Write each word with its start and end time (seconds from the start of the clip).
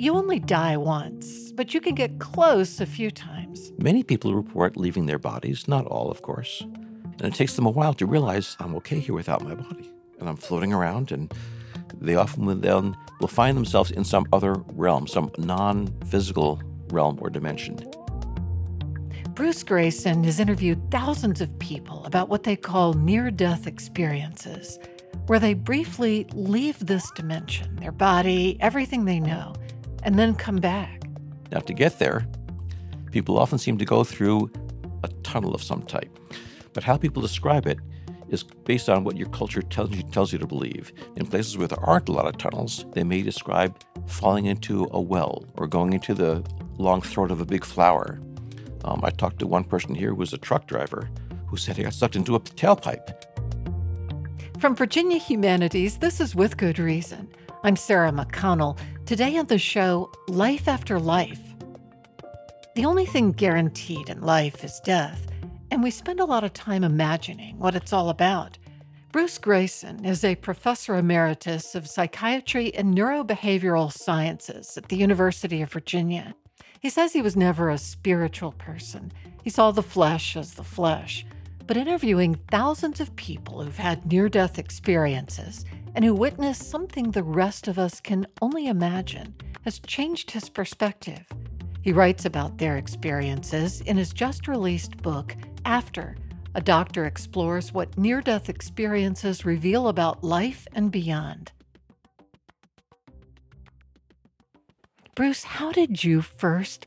You 0.00 0.14
only 0.14 0.38
die 0.38 0.76
once, 0.76 1.50
but 1.50 1.74
you 1.74 1.80
can 1.80 1.96
get 1.96 2.20
close 2.20 2.80
a 2.80 2.86
few 2.86 3.10
times. 3.10 3.72
Many 3.78 4.04
people 4.04 4.32
report 4.32 4.76
leaving 4.76 5.06
their 5.06 5.18
bodies, 5.18 5.66
not 5.66 5.86
all, 5.86 6.08
of 6.08 6.22
course. 6.22 6.60
And 6.62 7.22
it 7.22 7.34
takes 7.34 7.56
them 7.56 7.66
a 7.66 7.70
while 7.70 7.94
to 7.94 8.06
realize 8.06 8.56
I'm 8.60 8.76
okay 8.76 9.00
here 9.00 9.16
without 9.16 9.42
my 9.42 9.56
body. 9.56 9.90
And 10.20 10.28
I'm 10.28 10.36
floating 10.36 10.72
around, 10.72 11.10
and 11.10 11.34
they 12.00 12.14
often 12.14 12.46
will 12.46 12.54
then 12.54 12.96
will 13.20 13.26
find 13.26 13.56
themselves 13.56 13.90
in 13.90 14.04
some 14.04 14.24
other 14.32 14.54
realm, 14.68 15.08
some 15.08 15.32
non 15.36 15.88
physical 16.06 16.62
realm 16.90 17.18
or 17.20 17.28
dimension. 17.28 17.76
Bruce 19.30 19.64
Greyson 19.64 20.24
has 20.24 20.38
interviewed 20.38 20.92
thousands 20.92 21.40
of 21.40 21.58
people 21.58 22.04
about 22.04 22.28
what 22.28 22.44
they 22.44 22.54
call 22.54 22.92
near 22.92 23.32
death 23.32 23.66
experiences, 23.66 24.78
where 25.26 25.40
they 25.40 25.54
briefly 25.54 26.28
leave 26.34 26.78
this 26.86 27.10
dimension, 27.16 27.74
their 27.76 27.90
body, 27.90 28.56
everything 28.60 29.04
they 29.04 29.18
know, 29.18 29.54
and 30.02 30.18
then 30.18 30.34
come 30.34 30.56
back. 30.56 31.04
Now, 31.50 31.60
to 31.60 31.72
get 31.72 31.98
there, 31.98 32.26
people 33.10 33.38
often 33.38 33.58
seem 33.58 33.78
to 33.78 33.84
go 33.84 34.04
through 34.04 34.50
a 35.02 35.08
tunnel 35.22 35.54
of 35.54 35.62
some 35.62 35.82
type. 35.82 36.18
But 36.72 36.84
how 36.84 36.96
people 36.96 37.22
describe 37.22 37.66
it 37.66 37.78
is 38.28 38.42
based 38.42 38.88
on 38.88 39.04
what 39.04 39.16
your 39.16 39.28
culture 39.28 39.62
tells 39.62 39.90
you, 39.90 40.02
tells 40.02 40.32
you 40.32 40.38
to 40.38 40.46
believe. 40.46 40.92
In 41.16 41.26
places 41.26 41.56
where 41.56 41.68
there 41.68 41.80
aren't 41.80 42.08
a 42.08 42.12
lot 42.12 42.26
of 42.26 42.36
tunnels, 42.36 42.84
they 42.92 43.04
may 43.04 43.22
describe 43.22 43.78
falling 44.06 44.46
into 44.46 44.88
a 44.90 45.00
well 45.00 45.44
or 45.54 45.66
going 45.66 45.92
into 45.92 46.14
the 46.14 46.44
long 46.76 47.00
throat 47.00 47.30
of 47.30 47.40
a 47.40 47.46
big 47.46 47.64
flower. 47.64 48.20
Um, 48.84 49.00
I 49.02 49.10
talked 49.10 49.38
to 49.40 49.46
one 49.46 49.64
person 49.64 49.94
here 49.94 50.10
who 50.10 50.16
was 50.16 50.32
a 50.32 50.38
truck 50.38 50.66
driver 50.66 51.08
who 51.46 51.56
said 51.56 51.76
he 51.76 51.82
got 51.82 51.94
sucked 51.94 52.16
into 52.16 52.34
a 52.34 52.40
tailpipe. 52.40 53.14
From 54.58 54.74
Virginia 54.74 55.18
Humanities, 55.18 55.98
this 55.98 56.20
is 56.20 56.34
With 56.34 56.56
Good 56.56 56.78
Reason. 56.78 57.28
I'm 57.62 57.76
Sarah 57.76 58.12
McConnell. 58.12 58.78
Today 59.08 59.38
on 59.38 59.46
the 59.46 59.56
show, 59.56 60.12
Life 60.28 60.68
After 60.68 61.00
Life. 61.00 61.40
The 62.74 62.84
only 62.84 63.06
thing 63.06 63.32
guaranteed 63.32 64.10
in 64.10 64.20
life 64.20 64.62
is 64.62 64.82
death, 64.84 65.28
and 65.70 65.82
we 65.82 65.90
spend 65.90 66.20
a 66.20 66.26
lot 66.26 66.44
of 66.44 66.52
time 66.52 66.84
imagining 66.84 67.58
what 67.58 67.74
it's 67.74 67.94
all 67.94 68.10
about. 68.10 68.58
Bruce 69.10 69.38
Greyson 69.38 70.04
is 70.04 70.24
a 70.24 70.34
professor 70.34 70.94
emeritus 70.94 71.74
of 71.74 71.88
psychiatry 71.88 72.74
and 72.74 72.94
neurobehavioral 72.94 73.90
sciences 73.90 74.76
at 74.76 74.90
the 74.90 74.96
University 74.96 75.62
of 75.62 75.72
Virginia. 75.72 76.34
He 76.78 76.90
says 76.90 77.14
he 77.14 77.22
was 77.22 77.34
never 77.34 77.70
a 77.70 77.78
spiritual 77.78 78.52
person. 78.52 79.10
He 79.42 79.48
saw 79.48 79.70
the 79.70 79.82
flesh 79.82 80.36
as 80.36 80.52
the 80.52 80.62
flesh. 80.62 81.24
But 81.66 81.78
interviewing 81.78 82.38
thousands 82.50 83.00
of 83.00 83.16
people 83.16 83.62
who've 83.62 83.74
had 83.74 84.10
near 84.12 84.28
death 84.28 84.58
experiences 84.58 85.64
and 85.98 86.04
who 86.04 86.14
witnessed 86.14 86.70
something 86.70 87.10
the 87.10 87.24
rest 87.24 87.66
of 87.66 87.76
us 87.76 88.00
can 88.00 88.24
only 88.40 88.68
imagine 88.68 89.34
has 89.62 89.80
changed 89.80 90.30
his 90.30 90.48
perspective. 90.48 91.26
He 91.82 91.90
writes 91.92 92.24
about 92.24 92.56
their 92.56 92.76
experiences 92.76 93.80
in 93.80 93.96
his 93.96 94.12
just 94.12 94.46
released 94.46 94.96
book, 94.98 95.34
After 95.64 96.14
A 96.54 96.60
Doctor 96.60 97.04
Explores 97.04 97.72
What 97.72 97.98
Near 97.98 98.20
Death 98.20 98.48
Experiences 98.48 99.44
Reveal 99.44 99.88
About 99.88 100.22
Life 100.22 100.68
and 100.72 100.92
Beyond. 100.92 101.50
Bruce, 105.16 105.42
how 105.42 105.72
did 105.72 106.04
you 106.04 106.22
first 106.22 106.86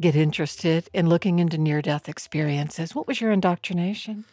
get 0.00 0.14
interested 0.14 0.88
in 0.94 1.08
looking 1.08 1.40
into 1.40 1.58
near 1.58 1.82
death 1.82 2.08
experiences? 2.08 2.94
What 2.94 3.08
was 3.08 3.20
your 3.20 3.32
indoctrination? 3.32 4.24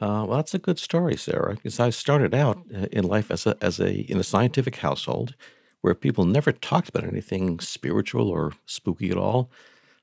Uh, 0.00 0.26
well, 0.26 0.36
that's 0.36 0.54
a 0.54 0.58
good 0.58 0.78
story, 0.78 1.16
Sarah, 1.16 1.54
because 1.54 1.78
I 1.80 1.90
started 1.90 2.34
out 2.34 2.58
uh, 2.74 2.86
in 2.92 3.04
life 3.04 3.30
as 3.30 3.46
a, 3.46 3.56
as 3.60 3.78
a 3.80 3.92
in 4.10 4.18
a 4.18 4.24
scientific 4.24 4.76
household 4.76 5.34
where 5.80 5.94
people 5.94 6.24
never 6.24 6.52
talked 6.52 6.88
about 6.88 7.04
anything 7.04 7.60
spiritual 7.60 8.28
or 8.28 8.52
spooky 8.66 9.10
at 9.10 9.16
all. 9.16 9.50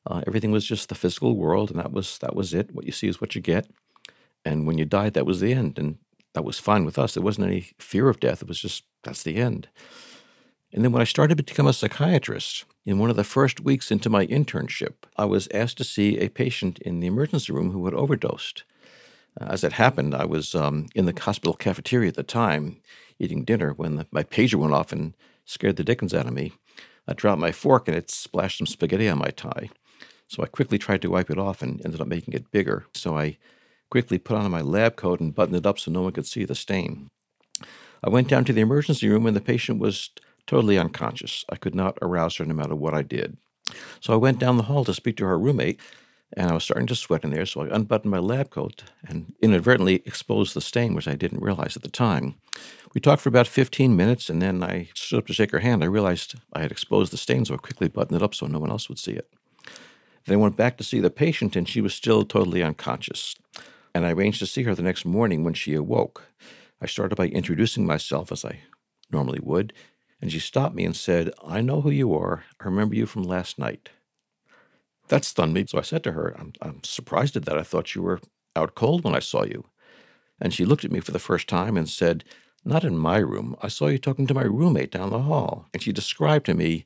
Uh, 0.08 0.22
everything 0.26 0.52
was 0.52 0.66
just 0.66 0.90
the 0.90 0.96
physical 0.96 1.36
world, 1.36 1.70
and 1.70 1.80
that 1.80 1.92
was 1.92 2.18
that 2.20 2.36
was 2.36 2.54
it. 2.54 2.74
What 2.74 2.86
you 2.86 2.92
see 2.92 3.08
is 3.08 3.20
what 3.20 3.36
you 3.36 3.42
get, 3.42 3.68
and 4.46 4.66
when 4.66 4.78
you 4.78 4.86
died, 4.86 5.14
that 5.14 5.26
was 5.26 5.40
the 5.42 5.54
end, 5.54 5.78
and 5.78 5.98
that 6.34 6.46
was 6.46 6.58
fine 6.58 6.86
with 6.86 6.98
us. 6.98 7.14
There 7.14 7.24
wasn't 7.24 7.48
any 7.48 7.72
fear 7.78 8.10
of 8.10 8.20
death. 8.20 8.42
It 8.42 8.48
was 8.48 8.60
just 8.60 8.84
that's 9.04 9.24
the 9.24 9.38
end. 9.38 9.68
And 10.74 10.84
then 10.84 10.94
when 10.94 11.02
I 11.02 11.06
started 11.06 11.38
to 11.38 11.44
become 11.44 11.68
a 11.68 11.74
psychiatrist, 11.74 12.66
in 12.86 12.98
one 12.98 13.10
of 13.10 13.18
the 13.18 13.24
first 13.26 13.60
weeks 13.60 13.92
into 13.92 14.10
my 14.10 14.26
internship, 14.26 14.94
I 15.18 15.26
was 15.26 15.50
asked 15.54 15.78
to 15.78 15.84
see 15.84 16.18
a 16.18 16.30
patient 16.30 16.80
in 16.80 17.02
the 17.02 17.08
emergency 17.08 17.52
room 17.52 17.72
who 17.72 17.86
had 17.86 17.94
overdosed. 17.94 18.64
Uh, 19.40 19.46
as 19.46 19.64
it 19.64 19.74
happened, 19.74 20.14
I 20.14 20.26
was 20.26 20.56
um, 20.56 20.88
in 20.96 21.06
the 21.06 21.20
hospital 21.20 21.54
cafeteria 21.54 22.10
at 22.10 22.16
the 22.16 22.24
time 22.24 22.82
eating 23.20 23.44
dinner 23.44 23.74
when 23.74 23.96
the, 23.96 24.08
my 24.12 24.24
pager 24.24 24.56
went 24.56 24.74
off 24.74 24.92
and 24.92 25.16
scared 25.46 25.76
the 25.76 25.84
dickens 25.84 26.14
out 26.14 26.28
of 26.28 26.34
me. 26.34 26.54
I 27.08 27.14
dropped 27.14 27.42
my 27.42 27.52
fork 27.52 27.88
and 27.88 27.98
it 27.98 28.10
splashed 28.10 28.58
some 28.58 28.68
spaghetti 28.68 29.08
on 29.08 29.20
my 29.20 29.30
tie. 29.30 29.70
So 30.28 30.44
I 30.44 30.48
quickly 30.48 30.78
tried 30.78 31.02
to 31.02 31.10
wipe 31.10 31.30
it 31.30 31.38
off 31.38 31.62
and 31.62 31.82
ended 31.84 32.02
up 32.02 32.08
making 32.08 32.34
it 32.34 32.52
bigger. 32.52 32.86
So 32.94 33.18
I 33.18 33.38
quickly 33.90 34.18
put 34.18 34.38
on 34.38 34.50
my 34.50 34.62
lab 34.62 34.96
coat 34.96 35.20
and 35.20 35.36
buttoned 35.36 35.58
it 35.58 35.66
up 35.66 35.78
so 35.78 35.92
no 35.92 36.04
one 36.04 36.14
could 36.14 36.26
see 36.26 36.46
the 36.46 36.56
stain. 36.56 37.10
I 38.04 38.10
went 38.10 38.30
down 38.30 38.46
to 38.46 38.54
the 38.54 38.62
emergency 38.62 39.10
room 39.10 39.26
and 39.26 39.36
the 39.36 39.42
patient 39.42 39.80
was 39.80 40.10
totally 40.48 40.78
unconscious. 40.78 41.46
I 41.50 41.58
could 41.58 41.76
not 41.76 41.98
arouse 42.02 42.38
her 42.38 42.46
no 42.46 42.56
matter 42.56 42.76
what 42.76 42.94
I 42.94 43.02
did. 43.02 43.38
So 44.00 44.14
I 44.14 44.18
went 44.18 44.40
down 44.40 44.58
the 44.58 44.64
hall 44.64 44.86
to 44.86 44.94
speak 44.94 45.18
to 45.18 45.26
her 45.26 45.38
roommate, 45.38 45.80
and 46.38 46.50
I 46.50 46.54
was 46.54 46.64
starting 46.64 46.88
to 46.88 46.96
sweat 46.96 47.24
in 47.24 47.32
there, 47.32 47.46
so 47.46 47.62
I 47.62 47.76
unbuttoned 47.76 48.12
my 48.12 48.20
lab 48.20 48.50
coat 48.50 48.84
and 49.08 49.34
inadvertently 49.42 49.96
exposed 50.06 50.54
the 50.54 50.62
stain, 50.62 50.96
which 50.96 51.08
I 51.08 51.16
didn't 51.16 51.44
realize 51.44 51.76
at 51.76 51.84
the 51.84 51.90
time. 51.90 52.36
We 52.94 53.02
talked 53.02 53.22
for 53.22 53.30
about 53.30 53.48
15 53.48 53.96
minutes, 53.96 54.30
and 54.30 54.42
then 54.42 54.64
I 54.64 54.90
stood 54.94 55.20
up 55.20 55.28
to 55.28 55.34
shake 55.34 55.52
her 55.52 55.60
hand. 55.60 55.84
I 55.84 55.88
realized 55.88 56.36
I 56.54 56.62
had 56.62 56.72
exposed 56.72 57.12
the 57.12 57.18
stain, 57.18 57.46
so 57.46 57.54
I 57.54 57.58
quickly 57.58 57.88
buttoned 57.88 58.16
it 58.16 58.24
up 58.24 58.34
so 58.34 58.48
no 58.48 58.60
one 58.60 58.72
else 58.72 58.88
would 58.90 59.00
see 59.00 59.14
it. 59.14 59.30
Then 60.26 60.36
I 60.36 60.42
went 60.42 60.56
back 60.56 60.78
to 60.78 60.84
see 60.84 61.00
the 61.00 61.10
patient, 61.10 61.56
and 61.56 61.68
she 61.68 61.82
was 61.82 61.94
still 61.94 62.24
totally 62.24 62.64
unconscious. 62.64 63.36
And 63.94 64.06
I 64.06 64.12
arranged 64.12 64.40
to 64.40 64.46
see 64.46 64.64
her 64.64 64.76
the 64.76 64.84
next 64.84 65.06
morning 65.06 65.44
when 65.44 65.54
she 65.54 65.74
awoke. 65.74 66.28
I 66.82 66.86
started 66.86 67.16
by 67.16 67.28
introducing 67.28 67.86
myself 67.86 68.32
as 68.32 68.46
I 68.46 68.62
normally 69.12 69.40
would, 69.42 69.74
and 70.22 70.32
she 70.32 70.40
stopped 70.40 70.76
me 70.76 70.86
and 70.86 70.96
said, 70.96 71.32
I 71.46 71.62
know 71.62 71.82
who 71.82 71.90
you 71.90 72.14
are. 72.14 72.46
I 72.60 72.66
remember 72.66 72.96
you 72.96 73.06
from 73.06 73.24
last 73.24 73.60
night. 73.60 73.90
That 75.12 75.26
stunned 75.26 75.54
me. 75.54 75.66
So 75.68 75.78
I 75.78 75.82
said 75.82 76.06
to 76.06 76.14
her, 76.14 76.34
I'm, 76.40 76.54
I'm 76.62 76.82
surprised 76.84 77.36
at 77.36 77.44
that. 77.44 77.58
I 77.58 77.64
thought 77.64 77.96
you 77.96 78.02
were 78.02 78.22
out 78.56 78.76
cold 78.76 79.04
when 79.04 79.14
I 79.14 79.20
saw 79.20 79.44
you. 79.44 79.66
And 80.40 80.54
she 80.54 80.64
looked 80.64 80.86
at 80.86 80.92
me 80.92 81.02
for 81.02 81.12
the 81.12 81.20
first 81.20 81.50
time 81.50 81.76
and 81.76 81.90
said, 81.90 82.24
Not 82.64 82.86
in 82.86 82.98
my 82.98 83.18
room. 83.18 83.58
I 83.62 83.68
saw 83.68 83.88
you 83.88 83.98
talking 83.98 84.26
to 84.28 84.34
my 84.34 84.44
roommate 84.44 84.90
down 84.90 85.10
the 85.10 85.24
hall. 85.24 85.68
And 85.74 85.84
she 85.84 85.92
described 85.92 86.46
to 86.46 86.54
me 86.54 86.86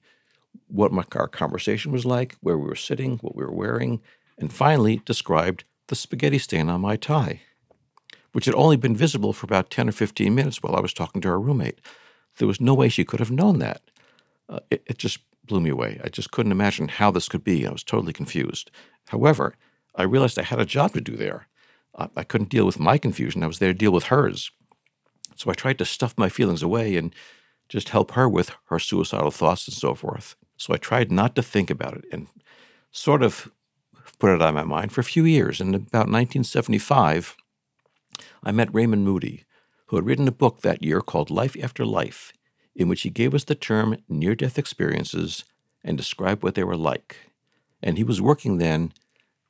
what 0.68 0.92
my, 0.92 1.04
our 1.16 1.28
conversation 1.28 1.92
was 1.92 2.04
like, 2.04 2.36
where 2.42 2.58
we 2.58 2.68
were 2.68 2.76
sitting, 2.76 3.18
what 3.20 3.36
we 3.36 3.44
were 3.46 3.54
wearing, 3.54 4.02
and 4.40 4.52
finally 4.52 5.04
described 5.06 5.64
the 5.88 5.96
spaghetti 5.96 6.40
stain 6.40 6.68
on 6.68 6.82
my 6.82 6.96
tie, 6.96 7.42
which 8.32 8.46
had 8.46 8.56
only 8.56 8.76
been 8.76 8.96
visible 8.96 9.34
for 9.34 9.46
about 9.46 9.70
10 9.70 9.90
or 9.90 9.92
15 9.92 10.34
minutes 10.34 10.64
while 10.64 10.76
I 10.76 10.82
was 10.82 10.94
talking 10.94 11.22
to 11.22 11.28
her 11.28 11.40
roommate. 11.40 11.80
There 12.38 12.48
was 12.48 12.60
no 12.60 12.74
way 12.74 12.90
she 12.90 13.06
could 13.06 13.20
have 13.20 13.30
known 13.30 13.60
that. 13.60 13.82
Uh, 14.50 14.62
it, 14.72 14.82
it 14.88 14.98
just 14.98 15.20
blew 15.48 15.62
me 15.62 15.70
away. 15.70 16.00
I 16.04 16.10
just 16.10 16.32
couldn't 16.32 16.52
imagine 16.52 16.88
how 16.88 17.12
this 17.12 17.30
could 17.30 17.44
be. 17.44 17.66
I 17.66 17.72
was 17.72 17.84
totally 17.84 18.14
confused. 18.14 18.72
However, 19.10 19.56
I 19.96 20.04
realized 20.04 20.38
I 20.38 20.44
had 20.44 20.60
a 20.60 20.66
job 20.66 20.94
to 20.94 21.02
do 21.02 21.16
there. 21.16 21.48
Uh, 21.94 22.08
I 22.16 22.24
couldn't 22.24 22.50
deal 22.50 22.66
with 22.66 22.80
my 22.80 22.98
confusion. 22.98 23.44
I 23.44 23.48
was 23.48 23.60
there 23.60 23.72
to 23.72 23.78
deal 23.78 23.92
with 23.92 24.06
hers. 24.06 24.52
So 25.36 25.50
I 25.50 25.54
tried 25.54 25.78
to 25.80 25.86
stuff 25.86 26.14
my 26.18 26.30
feelings 26.30 26.64
away 26.64 26.96
and 26.96 27.14
just 27.70 27.90
help 27.90 28.12
her 28.12 28.28
with 28.30 28.52
her 28.66 28.80
suicidal 28.80 29.32
thoughts 29.32 29.68
and 29.68 29.76
so 29.76 29.96
forth. 29.96 30.36
So 30.58 30.74
I 30.74 30.78
tried 30.78 31.12
not 31.12 31.36
to 31.36 31.44
think 31.44 31.70
about 31.70 31.96
it 31.96 32.06
and 32.12 32.28
sort 32.92 33.24
of 33.24 33.52
put 34.20 34.30
it 34.30 34.42
out 34.42 34.50
of 34.50 34.56
my 34.56 34.64
mind 34.64 34.92
for 34.92 35.02
a 35.02 35.06
few 35.06 35.26
years. 35.26 35.60
In 35.60 35.74
about 35.74 36.08
1975, 36.08 37.36
I 38.44 38.52
met 38.52 38.74
Raymond 38.74 39.04
Moody, 39.04 39.44
who 39.88 39.98
had 39.98 40.06
written 40.06 40.28
a 40.28 40.32
book 40.32 40.62
that 40.62 40.84
year 40.84 41.02
called 41.02 41.30
Life 41.30 41.56
After 41.62 41.86
Life, 41.86 42.32
in 42.76 42.88
which 42.88 43.04
he 43.04 43.10
gave 43.10 43.34
us 43.34 43.44
the 43.44 43.56
term 43.56 43.98
near 44.10 44.36
death 44.36 44.58
experiences 44.58 45.46
and 45.84 45.98
described 45.98 46.44
what 46.44 46.56
they 46.56 46.64
were 46.64 46.76
like. 46.76 47.32
And 47.82 47.98
he 47.98 48.04
was 48.04 48.22
working 48.22 48.58
then 48.58 48.92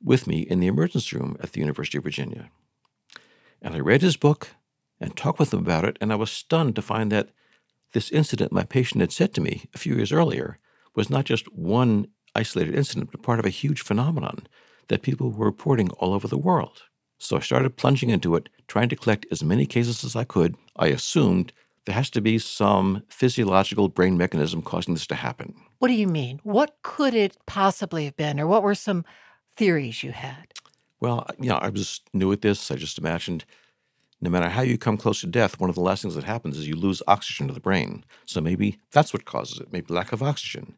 with 0.02 0.26
me 0.26 0.40
in 0.40 0.60
the 0.60 0.66
emergency 0.66 1.16
room 1.16 1.36
at 1.40 1.52
the 1.52 1.60
University 1.60 1.98
of 1.98 2.04
Virginia. 2.04 2.50
And 3.60 3.74
I 3.74 3.80
read 3.80 4.02
his 4.02 4.16
book 4.16 4.50
and 5.00 5.16
talked 5.16 5.38
with 5.38 5.52
him 5.52 5.60
about 5.60 5.84
it, 5.84 5.98
and 6.00 6.12
I 6.12 6.16
was 6.16 6.30
stunned 6.30 6.76
to 6.76 6.82
find 6.82 7.10
that 7.12 7.30
this 7.92 8.10
incident 8.10 8.52
my 8.52 8.64
patient 8.64 9.00
had 9.00 9.12
said 9.12 9.34
to 9.34 9.40
me 9.40 9.68
a 9.74 9.78
few 9.78 9.94
years 9.96 10.12
earlier 10.12 10.58
was 10.94 11.10
not 11.10 11.24
just 11.24 11.52
one 11.52 12.08
isolated 12.34 12.74
incident, 12.74 13.10
but 13.10 13.22
part 13.22 13.38
of 13.38 13.46
a 13.46 13.50
huge 13.50 13.80
phenomenon 13.80 14.46
that 14.88 15.02
people 15.02 15.30
were 15.30 15.46
reporting 15.46 15.90
all 15.92 16.12
over 16.12 16.28
the 16.28 16.38
world. 16.38 16.82
So 17.18 17.36
I 17.36 17.40
started 17.40 17.76
plunging 17.76 18.10
into 18.10 18.34
it, 18.36 18.48
trying 18.68 18.90
to 18.90 18.96
collect 18.96 19.26
as 19.30 19.42
many 19.42 19.66
cases 19.66 20.04
as 20.04 20.14
I 20.14 20.24
could. 20.24 20.56
I 20.76 20.88
assumed 20.88 21.52
there 21.86 21.94
has 21.94 22.10
to 22.10 22.20
be 22.20 22.38
some 22.38 23.02
physiological 23.08 23.88
brain 23.88 24.18
mechanism 24.18 24.60
causing 24.60 24.94
this 24.94 25.06
to 25.06 25.14
happen. 25.14 25.54
What 25.78 25.88
do 25.88 25.94
you 25.94 26.08
mean? 26.08 26.40
What 26.42 26.76
could 26.82 27.14
it 27.14 27.36
possibly 27.46 28.04
have 28.04 28.16
been, 28.16 28.38
or 28.38 28.46
what 28.46 28.62
were 28.62 28.74
some 28.74 29.04
theories 29.56 30.02
you 30.02 30.12
had? 30.12 30.52
Well, 31.00 31.26
you 31.38 31.48
know, 31.48 31.56
I 31.56 31.68
was 31.68 32.00
new 32.12 32.32
at 32.32 32.42
this. 32.42 32.70
I 32.70 32.76
just 32.76 32.98
imagined 32.98 33.44
no 34.20 34.30
matter 34.30 34.48
how 34.48 34.62
you 34.62 34.78
come 34.78 34.96
close 34.96 35.20
to 35.20 35.26
death, 35.26 35.60
one 35.60 35.70
of 35.70 35.76
the 35.76 35.82
last 35.82 36.02
things 36.02 36.14
that 36.14 36.24
happens 36.24 36.58
is 36.58 36.66
you 36.66 36.74
lose 36.74 37.02
oxygen 37.06 37.48
to 37.48 37.54
the 37.54 37.60
brain. 37.60 38.04
So 38.24 38.40
maybe 38.40 38.78
that's 38.90 39.12
what 39.12 39.24
causes 39.24 39.60
it, 39.60 39.72
maybe 39.72 39.92
lack 39.92 40.12
of 40.12 40.22
oxygen. 40.22 40.76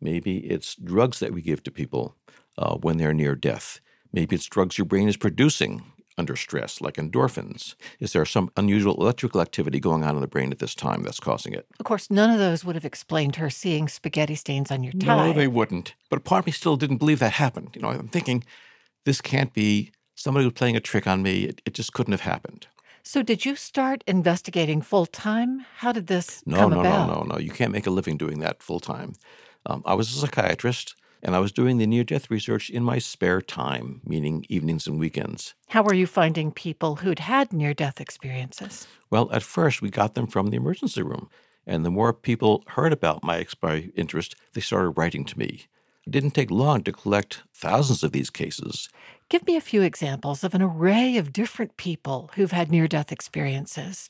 Maybe 0.00 0.38
it's 0.38 0.74
drugs 0.74 1.18
that 1.20 1.32
we 1.32 1.40
give 1.40 1.62
to 1.64 1.70
people 1.70 2.14
uh, 2.58 2.76
when 2.76 2.98
they're 2.98 3.14
near 3.14 3.34
death. 3.34 3.80
Maybe 4.12 4.36
it's 4.36 4.46
drugs 4.46 4.78
your 4.78 4.84
brain 4.84 5.08
is 5.08 5.16
producing 5.16 5.82
under 6.18 6.36
stress, 6.36 6.80
like 6.80 6.94
endorphins? 6.94 7.74
Is 8.00 8.12
there 8.12 8.24
some 8.24 8.50
unusual 8.56 8.94
electrical 9.00 9.40
activity 9.40 9.80
going 9.80 10.04
on 10.04 10.14
in 10.14 10.20
the 10.20 10.26
brain 10.26 10.52
at 10.52 10.58
this 10.58 10.74
time 10.74 11.02
that's 11.02 11.20
causing 11.20 11.52
it? 11.52 11.66
Of 11.78 11.84
course, 11.84 12.10
none 12.10 12.30
of 12.30 12.38
those 12.38 12.64
would 12.64 12.74
have 12.74 12.84
explained 12.84 13.36
her 13.36 13.50
seeing 13.50 13.88
spaghetti 13.88 14.34
stains 14.34 14.70
on 14.70 14.82
your 14.82 14.92
tie. 14.92 15.28
No, 15.28 15.32
they 15.32 15.48
wouldn't. 15.48 15.94
But 16.10 16.24
part 16.24 16.40
of 16.40 16.46
me 16.46 16.52
still 16.52 16.76
didn't 16.76 16.98
believe 16.98 17.18
that 17.18 17.32
happened. 17.32 17.70
You 17.74 17.82
know, 17.82 17.88
I'm 17.88 18.08
thinking, 18.08 18.44
this 19.04 19.20
can't 19.20 19.52
be 19.52 19.92
somebody 20.14 20.46
was 20.46 20.54
playing 20.54 20.76
a 20.76 20.80
trick 20.80 21.06
on 21.06 21.22
me. 21.22 21.44
It, 21.44 21.62
it 21.64 21.74
just 21.74 21.92
couldn't 21.92 22.12
have 22.12 22.22
happened. 22.22 22.66
So, 23.02 23.22
did 23.22 23.44
you 23.44 23.54
start 23.54 24.02
investigating 24.08 24.82
full 24.82 25.06
time? 25.06 25.64
How 25.76 25.92
did 25.92 26.08
this 26.08 26.42
no, 26.44 26.56
come 26.56 26.70
no, 26.72 26.80
about? 26.80 27.06
No, 27.06 27.14
no, 27.14 27.20
no, 27.20 27.34
no. 27.34 27.38
You 27.38 27.50
can't 27.50 27.70
make 27.70 27.86
a 27.86 27.90
living 27.90 28.16
doing 28.16 28.40
that 28.40 28.62
full 28.62 28.80
time. 28.80 29.12
Um, 29.64 29.82
I 29.86 29.94
was 29.94 30.10
a 30.10 30.18
psychiatrist 30.18 30.96
and 31.22 31.34
I 31.34 31.38
was 31.38 31.52
doing 31.52 31.78
the 31.78 31.86
near 31.86 32.04
death 32.04 32.30
research 32.30 32.70
in 32.70 32.82
my 32.82 32.98
spare 32.98 33.40
time, 33.40 34.00
meaning 34.04 34.44
evenings 34.48 34.86
and 34.86 34.98
weekends. 34.98 35.54
How 35.68 35.82
were 35.82 35.94
you 35.94 36.06
finding 36.06 36.52
people 36.52 36.96
who'd 36.96 37.20
had 37.20 37.52
near 37.52 37.74
death 37.74 38.00
experiences? 38.00 38.86
Well, 39.10 39.28
at 39.32 39.42
first, 39.42 39.82
we 39.82 39.90
got 39.90 40.14
them 40.14 40.26
from 40.26 40.48
the 40.50 40.56
emergency 40.56 41.02
room. 41.02 41.28
And 41.66 41.84
the 41.84 41.90
more 41.90 42.12
people 42.12 42.62
heard 42.68 42.92
about 42.92 43.24
my, 43.24 43.46
my 43.60 43.90
interest, 43.96 44.36
they 44.52 44.60
started 44.60 44.90
writing 44.90 45.24
to 45.24 45.38
me. 45.38 45.66
It 46.06 46.12
didn't 46.12 46.30
take 46.30 46.52
long 46.52 46.82
to 46.84 46.92
collect 46.92 47.42
thousands 47.52 48.04
of 48.04 48.12
these 48.12 48.30
cases. 48.30 48.88
Give 49.28 49.44
me 49.46 49.56
a 49.56 49.60
few 49.60 49.82
examples 49.82 50.44
of 50.44 50.54
an 50.54 50.62
array 50.62 51.16
of 51.16 51.32
different 51.32 51.76
people 51.76 52.30
who've 52.34 52.52
had 52.52 52.70
near 52.70 52.86
death 52.86 53.10
experiences. 53.10 54.08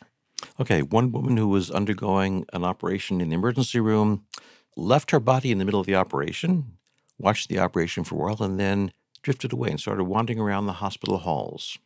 Okay, 0.61 0.83
one 0.83 1.13
woman 1.13 1.39
who 1.39 1.49
was 1.49 1.71
undergoing 1.71 2.45
an 2.53 2.65
operation 2.65 3.23
in 3.23 3.31
the 3.31 3.35
emergency 3.37 3.81
room 3.81 4.27
left 4.77 5.11
her 5.11 5.21
body 5.21 5.51
in 5.51 5.57
the 5.57 5.65
middle 5.65 5.81
of 5.81 5.87
the 5.87 5.95
operation 5.95 6.76
watched 7.19 7.49
the 7.49 7.59
operation 7.59 8.05
for 8.05 8.15
a 8.15 8.19
while, 8.19 8.43
and 8.43 8.59
then 8.59 8.93
drifted 9.23 9.53
away 9.53 9.71
and 9.71 9.81
started 9.81 10.05
wandering 10.05 10.39
around 10.39 10.67
the 10.67 10.75
hospital 10.75 11.19
halls. 11.19 11.79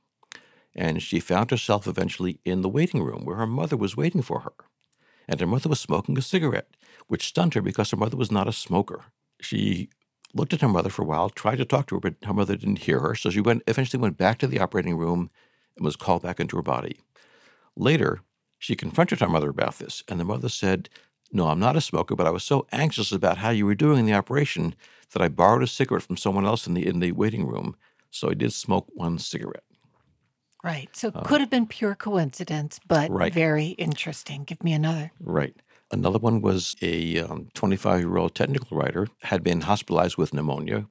And 0.75 1.03
she 1.03 1.21
found 1.21 1.51
herself 1.51 1.87
eventually 1.87 2.39
in 2.45 2.63
the 2.63 2.69
waiting 2.69 3.03
room 3.03 3.25
where 3.25 3.37
her 3.37 3.47
mother 3.47 3.77
was 3.77 3.97
waiting 3.97 4.23
for 4.23 4.41
her. 4.41 4.53
And 5.29 5.41
her 5.41 5.47
mother 5.47 5.69
was 5.69 5.81
smoking 5.81 6.19
a 6.19 6.23
cigarette, 6.23 6.69
which 7.07 7.27
stunned 7.27 7.55
her 7.55 7.63
because 7.63 7.91
her 7.91 7.97
mother 7.97 8.17
was 8.17 8.31
not 8.31 8.49
a 8.49 8.53
smoker. 8.53 9.07
She 9.41 9.89
looked 10.35 10.53
at 10.53 10.61
her 10.61 10.69
mother 10.69 10.91
for 10.91 11.03
a 11.03 11.07
while, 11.07 11.31
tried 11.31 11.57
to 11.57 11.65
talk 11.65 11.87
to 11.87 11.97
her, 11.97 12.01
but 12.01 12.15
her 12.25 12.35
mother 12.35 12.57
didn't 12.57 12.81
hear 12.81 13.01
her. 13.01 13.15
So 13.15 13.31
she 13.31 13.41
went, 13.41 13.63
eventually 13.67 14.01
went 14.01 14.19
back 14.19 14.39
to 14.39 14.47
the 14.47 14.61
operating 14.61 14.97
room 14.97 15.31
and 15.77 15.85
was 15.85 15.97
called 15.97 16.23
back 16.23 16.41
into 16.41 16.57
her 16.57 16.63
body. 16.63 16.99
Later, 17.77 18.21
she 18.59 18.77
confronted 18.77 19.21
her 19.21 19.29
mother 19.29 19.49
about 19.49 19.79
this, 19.79 20.03
and 20.09 20.21
the 20.21 20.25
mother 20.25 20.49
said, 20.49 20.89
No, 21.33 21.49
I'm 21.49 21.61
not 21.61 21.77
a 21.77 21.81
smoker, 21.81 22.17
but 22.17 22.27
I 22.27 22.31
was 22.31 22.43
so 22.43 22.67
anxious 22.73 23.13
about 23.13 23.39
how 23.39 23.51
you 23.51 23.67
were 23.67 23.75
doing 23.75 24.01
in 24.01 24.07
the 24.07 24.15
operation 24.15 24.75
that 25.13 25.23
I 25.23 25.29
borrowed 25.29 25.63
a 25.63 25.67
cigarette 25.67 26.03
from 26.03 26.17
someone 26.17 26.47
else 26.47 26.67
in 26.67 26.75
the 26.75 26.87
in 26.87 27.01
the 27.01 27.13
waiting 27.13 27.47
room. 27.47 27.77
So 28.11 28.31
I 28.31 28.35
did 28.35 28.53
smoke 28.53 28.89
one 28.93 29.19
cigarette. 29.19 29.63
Right. 30.63 30.91
So 30.93 31.11
uh, 31.15 31.23
could 31.23 31.41
have 31.41 31.51
been 31.51 31.67
pure 31.67 31.95
coincidence, 31.95 32.81
but 32.87 33.11
right. 33.11 33.33
very 33.33 33.69
interesting. 33.69 34.45
Give 34.45 34.63
me 34.63 34.73
another. 34.73 35.13
Right. 35.21 35.57
Another 35.91 36.19
one 36.19 36.41
was 36.41 36.77
a 36.83 37.23
25 37.55 37.93
um, 37.95 38.01
year 38.01 38.17
old 38.17 38.35
technical 38.35 38.77
writer 38.77 39.09
had 39.23 39.43
been 39.43 39.63
hospitalized 39.63 40.17
with 40.17 40.35
pneumonia. 40.35 40.87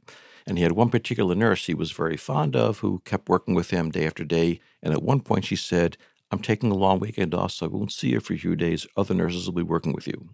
And 0.45 0.57
he 0.57 0.63
had 0.63 0.71
one 0.71 0.89
particular 0.89 1.35
nurse 1.35 1.67
he 1.67 1.73
was 1.73 1.91
very 1.91 2.17
fond 2.17 2.55
of 2.55 2.79
who 2.79 3.01
kept 3.05 3.29
working 3.29 3.53
with 3.53 3.69
him 3.69 3.91
day 3.91 4.05
after 4.07 4.23
day. 4.23 4.59
And 4.81 4.93
at 4.93 5.03
one 5.03 5.21
point 5.21 5.45
she 5.45 5.55
said, 5.55 5.95
I'm 6.31 6.39
taking 6.39 6.71
a 6.71 6.75
long 6.75 6.99
weekend 6.99 7.33
off, 7.33 7.51
so 7.51 7.65
I 7.65 7.69
won't 7.69 7.91
see 7.91 8.09
you 8.09 8.19
for 8.19 8.33
a 8.33 8.37
few 8.37 8.55
days. 8.55 8.85
Other 8.95 9.13
nurses 9.13 9.45
will 9.45 9.53
be 9.55 9.63
working 9.63 9.93
with 9.93 10.07
you. 10.07 10.29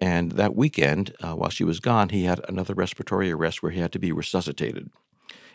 And 0.00 0.32
that 0.32 0.54
weekend, 0.54 1.14
uh, 1.20 1.34
while 1.34 1.50
she 1.50 1.64
was 1.64 1.80
gone, 1.80 2.10
he 2.10 2.24
had 2.24 2.40
another 2.48 2.74
respiratory 2.74 3.30
arrest 3.30 3.62
where 3.62 3.72
he 3.72 3.80
had 3.80 3.92
to 3.92 3.98
be 3.98 4.12
resuscitated. 4.12 4.90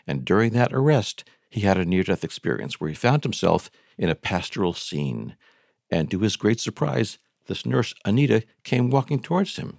And 0.06 0.24
during 0.24 0.52
that 0.52 0.72
arrest, 0.72 1.24
he 1.50 1.62
had 1.62 1.78
a 1.78 1.84
near 1.84 2.02
death 2.02 2.24
experience 2.24 2.80
where 2.80 2.88
he 2.90 2.96
found 2.96 3.22
himself 3.22 3.70
in 3.96 4.08
a 4.08 4.14
pastoral 4.14 4.74
scene. 4.74 5.36
And 5.90 6.10
to 6.10 6.18
his 6.18 6.36
great 6.36 6.60
surprise, 6.60 7.18
this 7.46 7.64
nurse, 7.64 7.94
Anita, 8.04 8.44
came 8.64 8.90
walking 8.90 9.20
towards 9.20 9.56
him. 9.56 9.78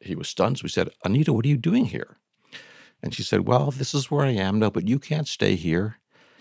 He 0.00 0.14
was 0.14 0.28
stunned. 0.28 0.58
So 0.58 0.64
we 0.64 0.68
said, 0.68 0.90
Anita, 1.04 1.32
what 1.32 1.44
are 1.44 1.48
you 1.48 1.56
doing 1.56 1.86
here? 1.86 2.18
And 3.02 3.14
she 3.14 3.22
said, 3.22 3.46
Well, 3.46 3.70
this 3.70 3.94
is 3.94 4.10
where 4.10 4.24
I 4.24 4.30
am 4.30 4.58
now, 4.58 4.70
but 4.70 4.88
you 4.88 4.98
can't 4.98 5.28
stay 5.28 5.56
here. 5.56 5.98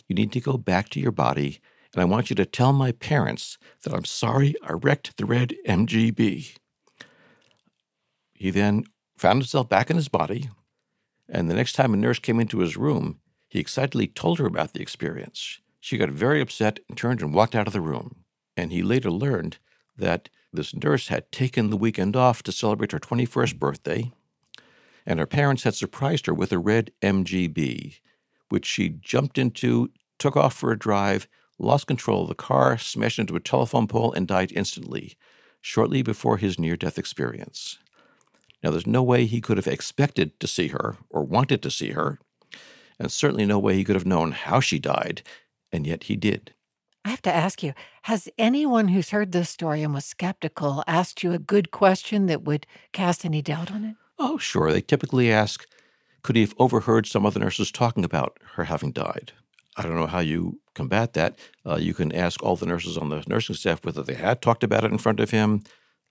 You 0.08 0.16
need 0.16 0.32
to 0.34 0.42
go 0.42 0.58
back 0.58 0.90
to 0.90 1.00
your 1.00 1.12
body. 1.12 1.60
And 1.94 2.02
I 2.02 2.06
want 2.06 2.30
you 2.30 2.36
to 2.38 2.46
tell 2.46 2.74
my 2.74 2.92
parents 2.92 3.58
that 3.84 3.94
I'm 3.94 4.06
sorry 4.06 4.56
I 4.64 4.74
wrecked 4.74 5.18
the 5.18 5.26
red 5.26 5.56
MGB. 5.68 6.56
He 8.34 8.50
then 8.50 8.86
found 9.18 9.40
himself 9.40 9.70
back 9.70 9.90
in 9.90 9.98
his 9.98 10.08
body, 10.08 10.50
and 11.30 11.50
the 11.50 11.54
next 11.54 11.74
time 11.74 11.94
a 11.94 11.98
nurse 11.98 12.20
came 12.20 12.40
into 12.40 12.60
his 12.60 12.78
room, 12.78 13.20
he 13.50 13.60
excitedly 13.60 14.08
told 14.08 14.40
her 14.40 14.46
about 14.46 14.74
the 14.74 14.82
experience. 14.82 15.60
She 15.80 15.98
got 15.98 16.10
very 16.10 16.42
upset 16.42 16.80
and 16.88 16.98
turned 16.98 17.22
and 17.22 17.34
walked 17.34 17.56
out 17.56 17.68
of 17.68 17.74
the 17.74 17.82
room. 17.82 18.24
And 18.56 18.72
he 18.72 18.84
later 18.84 19.12
learned 19.12 19.58
that 19.98 20.30
this 20.54 20.76
nurse 20.76 21.08
had 21.08 21.32
taken 21.32 21.70
the 21.70 21.78
weekend 21.78 22.16
off 22.16 22.44
to 22.44 22.52
celebrate 22.52 22.92
her 22.92 23.00
21st 23.00 23.60
birthday, 23.60 24.12
and 25.06 25.20
her 25.20 25.26
parents 25.26 25.64
had 25.64 25.76
surprised 25.76 26.26
her 26.28 26.34
with 26.34 26.52
a 26.52 26.60
red 26.60 26.92
MGB, 27.02 28.00
which 28.50 28.66
she 28.66 28.90
jumped 28.90 29.38
into, 29.38 29.90
took 30.20 30.36
off 30.36 30.54
for 30.54 30.72
a 30.72 30.80
drive, 30.80 31.28
lost 31.62 31.88
control 31.88 32.24
of 32.24 32.30
the 32.30 32.36
car, 32.36 32.78
smashed 32.78 33.20
into 33.20 33.36
a 33.36 33.40
telephone 33.40 33.88
pole, 33.88 34.12
and 34.14 34.28
died 34.28 34.52
instantly, 34.56 35.16
shortly 35.62 36.02
before 36.02 36.38
his 36.38 36.60
near 36.60 36.76
death 36.76 36.98
experience. 36.98 37.78
Now, 38.64 38.72
there's 38.72 38.88
no 38.88 39.04
way 39.04 39.26
he 39.26 39.42
could 39.42 39.58
have 39.58 39.68
expected 39.68 40.40
to 40.40 40.48
see 40.48 40.68
her 40.70 40.98
or 41.10 41.24
wanted 41.24 41.62
to 41.64 41.72
see 41.72 41.92
her, 41.92 42.20
and 43.00 43.12
certainly 43.12 43.46
no 43.46 43.58
way 43.58 43.76
he 43.76 43.84
could 43.84 43.96
have 43.96 44.06
known 44.06 44.32
how 44.32 44.60
she 44.60 44.78
died, 44.78 45.24
and 45.72 45.88
yet 45.88 46.04
he 46.04 46.16
did. 46.16 46.54
I 47.04 47.10
have 47.10 47.22
to 47.24 47.34
ask 47.34 47.64
you 47.64 47.74
Has 48.04 48.30
anyone 48.38 48.90
who's 48.90 49.10
heard 49.10 49.32
this 49.32 49.50
story 49.50 49.82
and 49.82 49.94
was 49.94 50.06
skeptical 50.06 50.84
asked 50.86 51.24
you 51.24 51.32
a 51.34 51.40
good 51.40 51.72
question 51.72 52.28
that 52.28 52.44
would 52.44 52.68
cast 52.92 53.26
any 53.26 53.42
doubt 53.42 53.72
on 53.72 53.84
it? 53.86 53.96
Oh, 54.20 54.38
sure. 54.38 54.72
They 54.72 54.82
typically 54.82 55.32
ask 55.32 55.66
Could 56.22 56.36
he 56.36 56.44
have 56.44 56.54
overheard 56.60 57.08
some 57.08 57.26
other 57.26 57.40
nurses 57.40 57.72
talking 57.72 58.06
about 58.06 58.38
her 58.54 58.66
having 58.66 58.92
died? 58.92 59.34
I 59.78 59.84
don't 59.84 59.96
know 59.96 60.08
how 60.08 60.20
you 60.20 60.60
combat 60.74 61.14
that. 61.14 61.38
Uh, 61.66 61.76
you 61.76 61.94
can 61.94 62.12
ask 62.12 62.44
all 62.44 62.56
the 62.56 62.66
nurses 62.66 62.98
on 62.98 63.10
the 63.10 63.24
nursing 63.28 63.56
staff 63.56 63.86
whether 63.86 64.04
they 64.04 64.16
had 64.16 64.42
talked 64.42 64.64
about 64.64 64.84
it 64.84 64.92
in 64.92 64.98
front 64.98 65.20
of 65.20 65.32
him. 65.32 65.64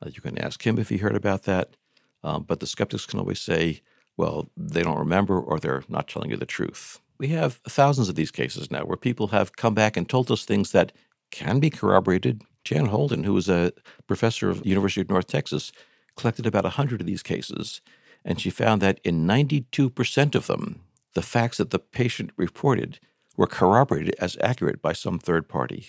Uh, 0.03 0.11
you 0.13 0.21
can 0.21 0.39
ask 0.39 0.67
him 0.67 0.79
if 0.79 0.89
he 0.89 0.99
heard 0.99 1.17
about 1.17 1.45
that. 1.45 1.77
Um, 2.23 2.45
but 2.45 2.61
the 2.61 2.67
skeptics 2.67 3.07
can 3.07 3.19
always 3.19 3.41
say, 3.41 3.81
well, 4.17 4.51
they 4.57 4.83
don't 4.83 4.99
remember 4.99 5.39
or 5.41 5.59
they're 5.59 5.85
not 5.89 6.09
telling 6.09 6.31
you 6.31 6.37
the 6.37 6.47
truth. 6.47 7.01
We 7.19 7.29
have 7.29 7.61
thousands 7.69 8.09
of 8.09 8.15
these 8.15 8.31
cases 8.31 8.71
now 8.71 8.85
where 8.85 8.97
people 8.97 9.29
have 9.29 9.57
come 9.57 9.75
back 9.75 9.97
and 9.97 10.09
told 10.09 10.31
us 10.31 10.45
things 10.45 10.73
that 10.73 10.93
can 11.31 11.61
be 11.61 11.71
corroborated. 11.71 12.43
Jan 12.65 12.87
Holden, 12.87 13.25
who 13.25 13.35
was 13.35 13.49
a 13.49 13.73
professor 14.07 14.51
of 14.51 14.63
the 14.63 14.69
University 14.69 15.01
of 15.01 15.11
North 15.11 15.27
Texas, 15.27 15.73
collected 16.17 16.47
about 16.47 16.65
100 16.65 17.01
of 17.01 17.07
these 17.07 17.23
cases, 17.23 17.81
and 18.25 18.41
she 18.41 18.51
found 18.51 18.83
that 18.83 19.01
in 19.05 19.27
92% 19.27 20.35
of 20.35 20.47
them, 20.47 20.81
the 21.15 21.23
facts 21.23 21.57
that 21.57 21.71
the 21.71 21.79
patient 21.79 22.31
reported 22.37 23.01
were 23.41 23.47
corroborated 23.47 24.15
as 24.19 24.37
accurate 24.43 24.83
by 24.83 24.93
some 24.93 25.19
third 25.19 25.49
party. 25.49 25.87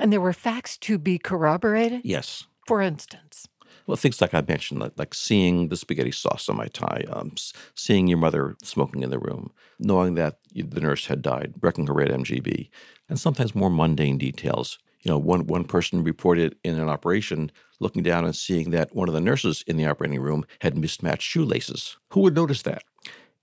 And 0.00 0.12
there 0.12 0.20
were 0.20 0.32
facts 0.32 0.76
to 0.78 0.98
be 0.98 1.16
corroborated? 1.16 2.00
Yes. 2.02 2.48
For 2.66 2.82
instance? 2.82 3.46
Well, 3.86 3.96
things 3.96 4.20
like 4.20 4.34
I 4.34 4.42
mentioned, 4.46 4.80
like, 4.80 4.94
like 4.96 5.14
seeing 5.14 5.68
the 5.68 5.76
spaghetti 5.76 6.10
sauce 6.10 6.48
on 6.48 6.56
my 6.56 6.66
tie, 6.66 7.04
um, 7.08 7.36
seeing 7.76 8.08
your 8.08 8.18
mother 8.18 8.56
smoking 8.64 9.04
in 9.04 9.10
the 9.10 9.20
room, 9.20 9.52
knowing 9.78 10.14
that 10.16 10.40
the 10.52 10.80
nurse 10.80 11.06
had 11.06 11.22
died, 11.22 11.54
wrecking 11.60 11.86
her 11.86 11.92
red 11.92 12.08
MGB, 12.08 12.68
and 13.08 13.18
sometimes 13.18 13.54
more 13.54 13.70
mundane 13.70 14.18
details. 14.18 14.80
You 15.02 15.12
know, 15.12 15.18
one, 15.18 15.46
one 15.46 15.64
person 15.64 16.02
reported 16.02 16.56
in 16.64 16.80
an 16.80 16.88
operation 16.88 17.52
looking 17.78 18.02
down 18.02 18.24
and 18.24 18.34
seeing 18.34 18.70
that 18.72 18.92
one 18.92 19.06
of 19.06 19.14
the 19.14 19.20
nurses 19.20 19.62
in 19.68 19.76
the 19.76 19.86
operating 19.86 20.20
room 20.20 20.44
had 20.62 20.76
mismatched 20.76 21.22
shoelaces. 21.22 21.96
Who 22.10 22.22
would 22.22 22.34
notice 22.34 22.62
that? 22.62 22.82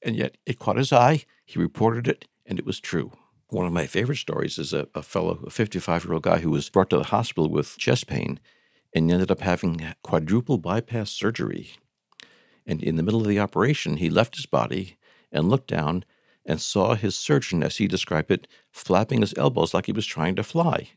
And 0.01 0.17
yet 0.17 0.35
it 0.45 0.59
caught 0.59 0.75
his 0.75 0.91
eye. 0.91 1.24
He 1.45 1.57
reported 1.57 2.09
it, 2.09 2.25
and 2.45 2.59
it 2.59 2.65
was 2.65 2.81
true. 2.81 3.13
One 3.50 3.68
of 3.68 3.74
my 3.74 3.86
favorite 3.86 4.18
stories 4.18 4.58
is 4.58 4.74
a, 4.74 4.88
a 4.96 5.04
fellow, 5.04 5.44
a 5.46 5.50
55 5.50 6.06
year 6.06 6.14
old 6.14 6.24
guy 6.24 6.40
who 6.40 6.50
was 6.50 6.70
brought 6.70 6.90
to 6.90 6.98
the 6.98 7.06
hospital 7.06 7.50
with 7.50 7.78
chest 7.78 8.08
pain 8.08 8.40
and 8.94 9.12
ended 9.12 9.30
up 9.30 9.42
having 9.42 9.94
quadruple 10.04 10.58
bypass 10.58 11.12
surgery. 11.12 11.72
And 12.66 12.82
in 12.82 12.96
the 12.96 13.04
middle 13.04 13.22
of 13.22 13.28
the 13.28 13.40
operation, 13.40 13.98
he 13.98 14.10
left 14.10 14.36
his 14.36 14.46
body 14.46 14.98
and 15.32 15.50
looked 15.50 15.68
down 15.68 16.06
and 16.46 16.62
saw 16.62 16.96
his 16.96 17.16
surgeon, 17.16 17.64
as 17.64 17.78
he 17.78 17.88
described 17.88 18.32
it, 18.32 18.48
flapping 18.72 19.22
his 19.22 19.34
elbows 19.38 19.74
like 19.74 19.88
he 19.88 19.92
was 19.92 20.06
trying 20.06 20.36
to 20.36 20.44
fly. 20.44 20.90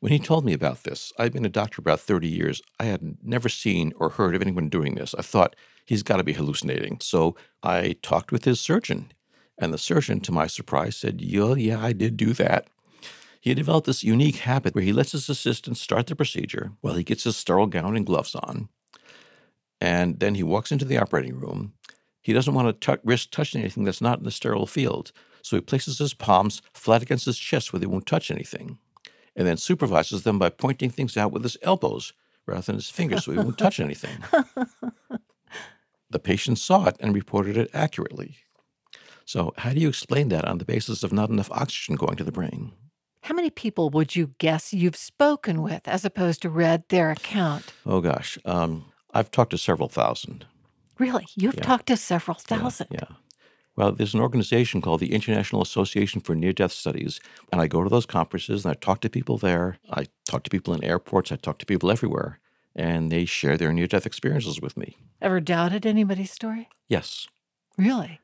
When 0.00 0.12
he 0.12 0.18
told 0.18 0.44
me 0.44 0.52
about 0.52 0.84
this, 0.84 1.12
I'd 1.18 1.32
been 1.32 1.44
a 1.44 1.50
doctor 1.50 1.80
about 1.80 2.00
30 2.00 2.28
years. 2.28 2.60
I 2.78 2.84
had 2.84 3.18
never 3.22 3.48
seen 3.48 3.92
or 3.96 4.10
heard 4.10 4.34
of 4.34 4.42
anyone 4.42 4.68
doing 4.68 4.94
this. 4.94 5.14
I 5.18 5.22
thought, 5.22 5.56
he's 5.86 6.02
got 6.02 6.16
to 6.16 6.24
be 6.24 6.34
hallucinating. 6.34 6.98
So 7.00 7.36
I 7.62 7.96
talked 8.02 8.32
with 8.32 8.44
his 8.44 8.60
surgeon. 8.60 9.12
And 9.58 9.72
the 9.72 9.78
surgeon, 9.78 10.20
to 10.20 10.32
my 10.32 10.46
surprise, 10.46 10.96
said, 10.96 11.20
Yeah, 11.20 11.54
yeah, 11.54 11.82
I 11.82 11.92
did 11.92 12.16
do 12.16 12.32
that. 12.34 12.68
He 13.40 13.50
had 13.50 13.56
developed 13.56 13.86
this 13.86 14.04
unique 14.04 14.36
habit 14.36 14.74
where 14.74 14.84
he 14.84 14.92
lets 14.92 15.12
his 15.12 15.28
assistant 15.28 15.76
start 15.76 16.06
the 16.08 16.16
procedure 16.16 16.72
while 16.80 16.94
he 16.94 17.04
gets 17.04 17.24
his 17.24 17.36
sterile 17.36 17.66
gown 17.66 17.96
and 17.96 18.04
gloves 18.04 18.34
on. 18.34 18.68
And 19.80 20.18
then 20.20 20.34
he 20.34 20.42
walks 20.42 20.72
into 20.72 20.84
the 20.84 20.98
operating 20.98 21.38
room. 21.38 21.74
He 22.22 22.32
doesn't 22.32 22.54
want 22.54 22.80
to 22.80 22.96
t- 22.96 23.00
risk 23.04 23.30
touching 23.30 23.60
anything 23.60 23.84
that's 23.84 24.00
not 24.00 24.18
in 24.18 24.24
the 24.24 24.30
sterile 24.30 24.66
field. 24.66 25.12
So 25.42 25.56
he 25.56 25.60
places 25.60 25.98
his 25.98 26.12
palms 26.12 26.60
flat 26.74 27.02
against 27.02 27.26
his 27.26 27.38
chest 27.38 27.72
where 27.72 27.78
they 27.78 27.86
won't 27.86 28.06
touch 28.06 28.32
anything, 28.32 28.78
and 29.36 29.46
then 29.46 29.56
supervises 29.56 30.24
them 30.24 30.38
by 30.38 30.48
pointing 30.48 30.90
things 30.90 31.16
out 31.16 31.30
with 31.30 31.44
his 31.44 31.56
elbows 31.62 32.12
rather 32.46 32.62
than 32.62 32.74
his 32.74 32.90
fingers 32.90 33.24
so 33.24 33.32
he 33.32 33.38
won't 33.38 33.58
touch 33.58 33.78
anything. 33.78 34.18
The 36.10 36.18
patient 36.20 36.58
saw 36.58 36.86
it 36.86 36.96
and 37.00 37.14
reported 37.14 37.56
it 37.56 37.70
accurately. 37.74 38.36
So, 39.26 39.52
how 39.58 39.72
do 39.72 39.80
you 39.80 39.88
explain 39.88 40.28
that 40.30 40.44
on 40.44 40.58
the 40.58 40.64
basis 40.64 41.02
of 41.02 41.12
not 41.12 41.30
enough 41.30 41.50
oxygen 41.50 41.96
going 41.96 42.16
to 42.16 42.24
the 42.24 42.30
brain? 42.32 42.72
How 43.22 43.34
many 43.34 43.50
people 43.50 43.90
would 43.90 44.14
you 44.14 44.30
guess 44.38 44.72
you've 44.72 44.94
spoken 44.96 45.62
with 45.62 45.86
as 45.88 46.04
opposed 46.04 46.42
to 46.42 46.48
read 46.48 46.84
their 46.88 47.10
account? 47.10 47.72
Oh, 47.84 48.00
gosh. 48.00 48.38
Um, 48.44 48.84
I've 49.12 49.32
talked 49.32 49.50
to 49.50 49.58
several 49.58 49.88
thousand. 49.88 50.46
Really? 50.98 51.26
You've 51.34 51.56
Yeah. 51.56 51.62
talked 51.62 51.86
to 51.88 51.96
several 51.96 52.36
thousand. 52.36 52.86
Yeah. 52.92 53.16
Well, 53.74 53.90
there's 53.92 54.14
an 54.14 54.20
organization 54.20 54.80
called 54.80 55.00
the 55.00 55.12
International 55.12 55.60
Association 55.60 56.20
for 56.20 56.36
Near 56.36 56.52
Death 56.52 56.72
Studies. 56.72 57.20
And 57.52 57.60
I 57.60 57.66
go 57.66 57.82
to 57.82 57.90
those 57.90 58.06
conferences 58.06 58.64
and 58.64 58.70
I 58.70 58.74
talk 58.74 59.00
to 59.00 59.10
people 59.10 59.38
there. 59.38 59.78
I 59.90 60.06
talk 60.24 60.44
to 60.44 60.50
people 60.50 60.72
in 60.72 60.84
airports. 60.84 61.32
I 61.32 61.36
talk 61.36 61.58
to 61.58 61.66
people 61.66 61.90
everywhere. 61.90 62.38
And 62.76 63.10
they 63.10 63.24
share 63.24 63.56
their 63.58 63.72
near 63.72 63.86
death 63.88 64.06
experiences 64.06 64.60
with 64.60 64.76
me. 64.76 64.96
Ever 65.20 65.40
doubted 65.40 65.84
anybody's 65.84 66.30
story? 66.30 66.68
Yes. 66.88 67.26
Really? 67.76 68.20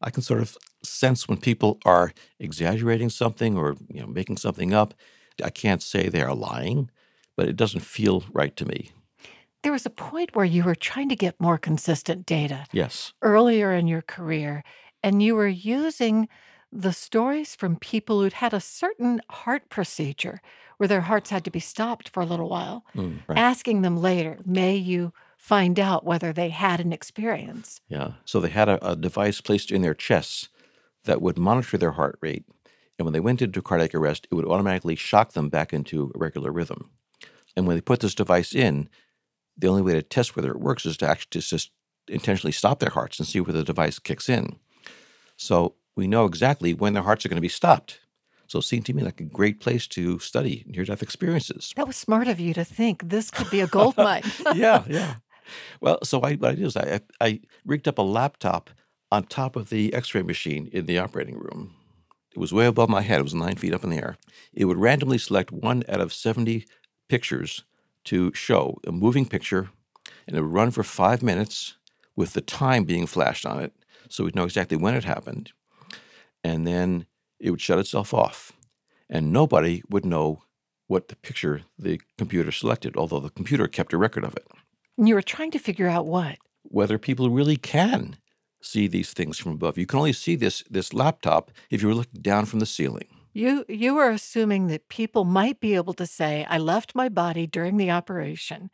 I 0.00 0.10
can 0.10 0.22
sort 0.22 0.40
of 0.40 0.56
sense 0.82 1.28
when 1.28 1.38
people 1.38 1.78
are 1.84 2.12
exaggerating 2.38 3.10
something 3.10 3.56
or 3.56 3.76
you 3.88 4.00
know 4.00 4.06
making 4.06 4.38
something 4.38 4.72
up. 4.72 4.94
I 5.42 5.50
can't 5.50 5.82
say 5.82 6.08
they 6.08 6.22
are 6.22 6.34
lying, 6.34 6.90
but 7.36 7.48
it 7.48 7.56
doesn't 7.56 7.80
feel 7.80 8.24
right 8.32 8.54
to 8.56 8.66
me. 8.66 8.92
There 9.62 9.72
was 9.72 9.86
a 9.86 9.90
point 9.90 10.34
where 10.34 10.44
you 10.44 10.64
were 10.64 10.74
trying 10.74 11.08
to 11.10 11.16
get 11.16 11.40
more 11.40 11.58
consistent 11.58 12.26
data 12.26 12.66
Yes. 12.72 13.12
earlier 13.22 13.72
in 13.72 13.86
your 13.88 14.02
career, 14.02 14.64
and 15.02 15.22
you 15.22 15.34
were 15.34 15.48
using 15.48 16.28
the 16.72 16.92
stories 16.92 17.54
from 17.56 17.76
people 17.78 18.20
who'd 18.20 18.34
had 18.34 18.54
a 18.54 18.60
certain 18.60 19.20
heart 19.30 19.68
procedure 19.70 20.40
where 20.78 20.88
their 20.88 21.02
hearts 21.02 21.30
had 21.30 21.44
to 21.44 21.50
be 21.50 21.60
stopped 21.60 22.08
for 22.08 22.22
a 22.22 22.26
little 22.26 22.48
while, 22.48 22.84
Mm, 22.94 23.24
right. 23.28 23.44
asking 23.44 23.82
them 23.82 23.96
later, 23.96 24.40
may 24.44 24.76
you 24.76 25.12
find 25.40 25.80
out 25.80 26.04
whether 26.04 26.32
they 26.32 26.50
had 26.50 26.80
an 26.80 26.92
experience. 26.92 27.80
Yeah. 27.88 28.12
So 28.26 28.40
they 28.40 28.50
had 28.50 28.68
a, 28.68 28.90
a 28.90 28.94
device 28.94 29.40
placed 29.40 29.72
in 29.72 29.80
their 29.80 29.94
chests 29.94 30.50
that 31.04 31.22
would 31.22 31.38
monitor 31.38 31.78
their 31.78 31.92
heart 31.92 32.18
rate. 32.20 32.44
And 32.98 33.06
when 33.06 33.14
they 33.14 33.20
went 33.20 33.40
into 33.40 33.62
cardiac 33.62 33.94
arrest, 33.94 34.28
it 34.30 34.34
would 34.34 34.46
automatically 34.46 34.96
shock 34.96 35.32
them 35.32 35.48
back 35.48 35.72
into 35.72 36.12
a 36.14 36.18
regular 36.18 36.52
rhythm. 36.52 36.90
And 37.56 37.66
when 37.66 37.76
they 37.76 37.80
put 37.80 38.00
this 38.00 38.14
device 38.14 38.54
in, 38.54 38.90
the 39.56 39.66
only 39.66 39.80
way 39.80 39.94
to 39.94 40.02
test 40.02 40.36
whether 40.36 40.50
it 40.50 40.60
works 40.60 40.84
is 40.84 40.98
to 40.98 41.08
actually 41.08 41.40
just 41.40 41.70
intentionally 42.06 42.52
stop 42.52 42.78
their 42.78 42.90
hearts 42.90 43.18
and 43.18 43.26
see 43.26 43.40
where 43.40 43.54
the 43.54 43.64
device 43.64 43.98
kicks 43.98 44.28
in. 44.28 44.56
So 45.36 45.74
we 45.96 46.06
know 46.06 46.26
exactly 46.26 46.74
when 46.74 46.92
their 46.92 47.02
hearts 47.02 47.24
are 47.24 47.30
going 47.30 47.38
to 47.38 47.40
be 47.40 47.48
stopped. 47.48 48.00
So 48.46 48.58
it 48.58 48.62
seemed 48.62 48.84
to 48.86 48.92
me 48.92 49.02
like 49.02 49.20
a 49.20 49.24
great 49.24 49.58
place 49.58 49.86
to 49.88 50.18
study 50.18 50.64
near 50.66 50.84
death 50.84 51.02
experiences. 51.02 51.72
That 51.76 51.86
was 51.86 51.96
smart 51.96 52.28
of 52.28 52.38
you 52.38 52.52
to 52.54 52.64
think 52.64 53.08
this 53.08 53.30
could 53.30 53.50
be 53.50 53.60
a 53.60 53.66
gold 53.66 53.96
mine. 53.96 54.22
yeah, 54.54 54.84
yeah. 54.86 55.14
Well, 55.80 55.98
so 56.02 56.20
I, 56.20 56.34
what 56.34 56.52
I 56.52 56.54
did 56.54 56.66
is 56.66 56.76
I, 56.76 57.00
I 57.20 57.40
rigged 57.64 57.88
up 57.88 57.98
a 57.98 58.02
laptop 58.02 58.70
on 59.12 59.24
top 59.24 59.56
of 59.56 59.70
the 59.70 59.92
X-ray 59.92 60.22
machine 60.22 60.68
in 60.72 60.86
the 60.86 60.98
operating 60.98 61.38
room. 61.38 61.74
It 62.32 62.38
was 62.38 62.52
way 62.52 62.66
above 62.66 62.88
my 62.88 63.02
head. 63.02 63.20
It 63.20 63.24
was 63.24 63.34
nine 63.34 63.56
feet 63.56 63.74
up 63.74 63.82
in 63.82 63.90
the 63.90 63.96
air. 63.96 64.16
It 64.52 64.66
would 64.66 64.78
randomly 64.78 65.18
select 65.18 65.50
one 65.50 65.82
out 65.88 66.00
of 66.00 66.12
seventy 66.12 66.66
pictures 67.08 67.64
to 68.04 68.32
show 68.34 68.78
a 68.86 68.92
moving 68.92 69.26
picture, 69.26 69.70
and 70.26 70.36
it 70.36 70.40
would 70.40 70.52
run 70.52 70.70
for 70.70 70.84
five 70.84 71.22
minutes 71.22 71.76
with 72.14 72.32
the 72.34 72.40
time 72.40 72.84
being 72.84 73.06
flashed 73.06 73.44
on 73.44 73.60
it, 73.60 73.72
so 74.08 74.24
we'd 74.24 74.36
know 74.36 74.44
exactly 74.44 74.76
when 74.76 74.94
it 74.94 75.04
happened. 75.04 75.52
And 76.44 76.66
then 76.66 77.06
it 77.40 77.50
would 77.50 77.60
shut 77.60 77.78
itself 77.78 78.14
off, 78.14 78.52
and 79.08 79.32
nobody 79.32 79.82
would 79.90 80.04
know 80.04 80.44
what 80.86 81.08
the 81.08 81.16
picture 81.16 81.62
the 81.78 82.00
computer 82.16 82.52
selected, 82.52 82.96
although 82.96 83.20
the 83.20 83.30
computer 83.30 83.66
kept 83.66 83.92
a 83.92 83.98
record 83.98 84.24
of 84.24 84.36
it 84.36 84.46
And 85.00 85.08
you 85.08 85.16
were 85.16 85.22
trying 85.22 85.50
to 85.50 85.58
figure 85.58 85.88
out 85.88 86.06
what? 86.06 86.36
whether 86.70 86.98
people 86.98 87.30
really 87.30 87.56
can 87.56 88.16
see 88.62 88.86
these 88.86 89.12
things 89.12 89.38
from 89.38 89.52
above. 89.52 89.78
You 89.78 89.86
can 89.86 89.98
only 89.98 90.12
see 90.12 90.36
this 90.36 90.62
this 90.70 90.92
laptop 90.92 91.50
if 91.70 91.82
you're 91.82 91.94
looking 91.94 92.20
down 92.20 92.46
from 92.46 92.60
the 92.60 92.66
ceiling. 92.66 93.08
You 93.32 93.64
you 93.68 93.94
were 93.94 94.10
assuming 94.10 94.68
that 94.68 94.88
people 94.88 95.24
might 95.24 95.60
be 95.60 95.74
able 95.74 95.94
to 95.94 96.06
say, 96.06 96.46
I 96.48 96.58
left 96.58 96.94
my 96.94 97.08
body 97.08 97.46
during 97.46 97.76
the 97.76 97.90
operation 97.90 98.70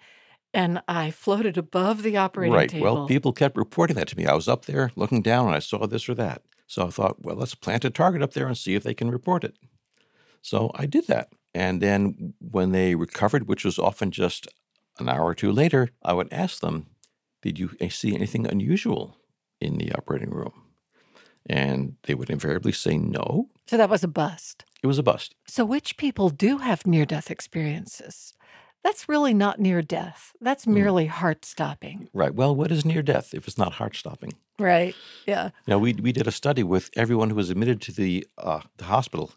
and 0.52 0.82
I 0.88 1.10
floated 1.10 1.56
above 1.56 2.02
the 2.02 2.16
operating 2.16 2.54
right. 2.54 2.68
table. 2.68 2.84
Well, 2.84 3.06
people 3.06 3.32
kept 3.32 3.56
reporting 3.56 3.96
that 3.96 4.08
to 4.08 4.16
me. 4.16 4.26
I 4.26 4.34
was 4.34 4.48
up 4.48 4.64
there 4.64 4.90
looking 4.96 5.22
down 5.22 5.46
and 5.46 5.56
I 5.56 5.60
saw 5.60 5.86
this 5.86 6.08
or 6.08 6.14
that. 6.14 6.42
So 6.66 6.86
I 6.86 6.90
thought, 6.90 7.24
well, 7.24 7.36
let's 7.36 7.54
plant 7.54 7.84
a 7.84 7.90
target 7.90 8.22
up 8.22 8.32
there 8.32 8.46
and 8.46 8.58
see 8.58 8.74
if 8.74 8.82
they 8.82 8.94
can 8.94 9.10
report 9.10 9.44
it. 9.44 9.56
So 10.42 10.72
I 10.74 10.86
did 10.86 11.06
that. 11.06 11.28
And 11.54 11.80
then 11.80 12.34
when 12.40 12.72
they 12.72 12.94
recovered, 12.94 13.46
which 13.48 13.64
was 13.64 13.78
often 13.78 14.10
just 14.10 14.48
an 14.98 15.08
hour 15.08 15.24
or 15.24 15.34
two 15.34 15.52
later, 15.52 15.90
I 16.02 16.12
would 16.12 16.32
ask 16.32 16.60
them, 16.60 16.86
Did 17.42 17.58
you 17.58 17.70
see 17.90 18.14
anything 18.14 18.46
unusual 18.46 19.16
in 19.60 19.78
the 19.78 19.92
operating 19.92 20.30
room? 20.30 20.52
And 21.48 21.96
they 22.04 22.14
would 22.14 22.30
invariably 22.30 22.72
say 22.72 22.98
no. 22.98 23.48
so 23.66 23.76
that 23.76 23.90
was 23.90 24.02
a 24.02 24.08
bust. 24.08 24.64
It 24.82 24.86
was 24.88 24.98
a 24.98 25.02
bust. 25.02 25.34
So 25.46 25.64
which 25.64 25.96
people 25.96 26.28
do 26.28 26.58
have 26.58 26.86
near 26.86 27.04
death 27.06 27.30
experiences? 27.30 28.32
That's 28.82 29.08
really 29.08 29.34
not 29.34 29.58
near 29.58 29.82
death. 29.82 30.32
That's 30.40 30.64
Hmm. 30.64 30.74
merely 30.74 31.06
heart 31.06 31.44
stopping. 31.44 32.08
Right. 32.12 32.34
Well, 32.34 32.54
what 32.54 32.70
is 32.72 32.84
near 32.84 33.02
death 33.02 33.34
if 33.34 33.46
it's 33.48 33.58
not 33.58 33.74
heart 33.74 33.96
stopping? 33.96 34.34
Right. 34.58 34.94
Yeah. 35.26 35.50
Now, 35.66 35.78
we, 35.78 35.92
we 35.94 36.12
did 36.12 36.26
a 36.26 36.32
study 36.32 36.62
with 36.62 36.90
everyone 36.96 37.30
who 37.30 37.36
was 37.36 37.50
admitted 37.50 37.80
to 37.82 37.92
the, 37.92 38.26
uh, 38.38 38.60
the 38.76 38.84
hospital 38.84 39.32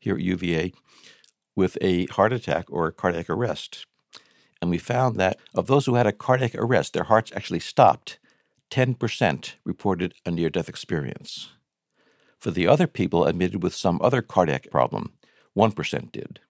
here 0.00 0.14
at 0.14 0.20
UVA 0.20 0.72
with 1.56 1.76
a 1.80 2.06
heart 2.06 2.32
attack 2.32 2.66
or 2.70 2.90
cardiac 2.92 3.28
arrest. 3.28 3.86
And 4.62 4.70
we 4.70 4.78
found 4.78 5.16
that 5.16 5.40
of 5.56 5.66
those 5.66 5.86
who 5.86 5.96
had 5.96 6.06
a 6.06 6.12
cardiac 6.12 6.54
arrest, 6.54 6.92
their 6.92 7.02
hearts 7.02 7.32
actually 7.34 7.58
stopped. 7.58 8.20
10% 8.70 9.54
reported 9.64 10.14
a 10.24 10.30
near 10.30 10.48
death 10.48 10.68
experience. 10.68 11.50
For 12.38 12.52
the 12.52 12.68
other 12.68 12.86
people 12.86 13.24
admitted 13.24 13.62
with 13.62 13.74
some 13.74 14.00
other 14.00 14.22
cardiac 14.22 14.70
problem, 14.70 15.14
1% 15.56 16.12
did. 16.12 16.40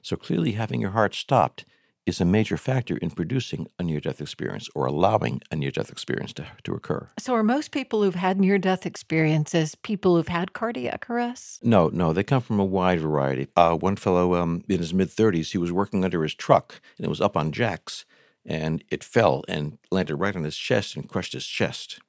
So 0.00 0.16
clearly, 0.16 0.52
having 0.52 0.80
your 0.80 0.92
heart 0.92 1.14
stopped 1.14 1.64
is 2.06 2.20
a 2.20 2.24
major 2.24 2.56
factor 2.56 2.96
in 2.98 3.10
producing 3.10 3.66
a 3.78 3.82
near 3.82 4.00
death 4.00 4.20
experience 4.20 4.68
or 4.74 4.86
allowing 4.86 5.40
a 5.50 5.56
near 5.56 5.70
death 5.70 5.90
experience 5.90 6.32
to, 6.34 6.46
to 6.62 6.74
occur. 6.74 7.08
So 7.18 7.34
are 7.34 7.42
most 7.42 7.70
people 7.70 8.02
who've 8.02 8.14
had 8.14 8.38
near 8.38 8.58
death 8.58 8.84
experiences 8.84 9.74
people 9.74 10.16
who've 10.16 10.28
had 10.28 10.52
cardiac 10.52 11.08
arrests? 11.08 11.60
No, 11.62 11.88
no, 11.88 12.12
they 12.12 12.22
come 12.22 12.42
from 12.42 12.60
a 12.60 12.64
wide 12.64 13.00
variety. 13.00 13.48
Uh, 13.56 13.76
one 13.76 13.96
fellow 13.96 14.34
um, 14.34 14.64
in 14.68 14.78
his 14.78 14.92
mid 14.92 15.08
30s, 15.08 15.52
he 15.52 15.58
was 15.58 15.72
working 15.72 16.04
under 16.04 16.22
his 16.22 16.34
truck 16.34 16.80
and 16.98 17.06
it 17.06 17.10
was 17.10 17.20
up 17.20 17.36
on 17.36 17.52
jacks 17.52 18.04
and 18.44 18.84
it 18.90 19.02
fell 19.02 19.42
and 19.48 19.78
landed 19.90 20.16
right 20.16 20.36
on 20.36 20.44
his 20.44 20.56
chest 20.56 20.96
and 20.96 21.08
crushed 21.08 21.32
his 21.32 21.46
chest. 21.46 22.00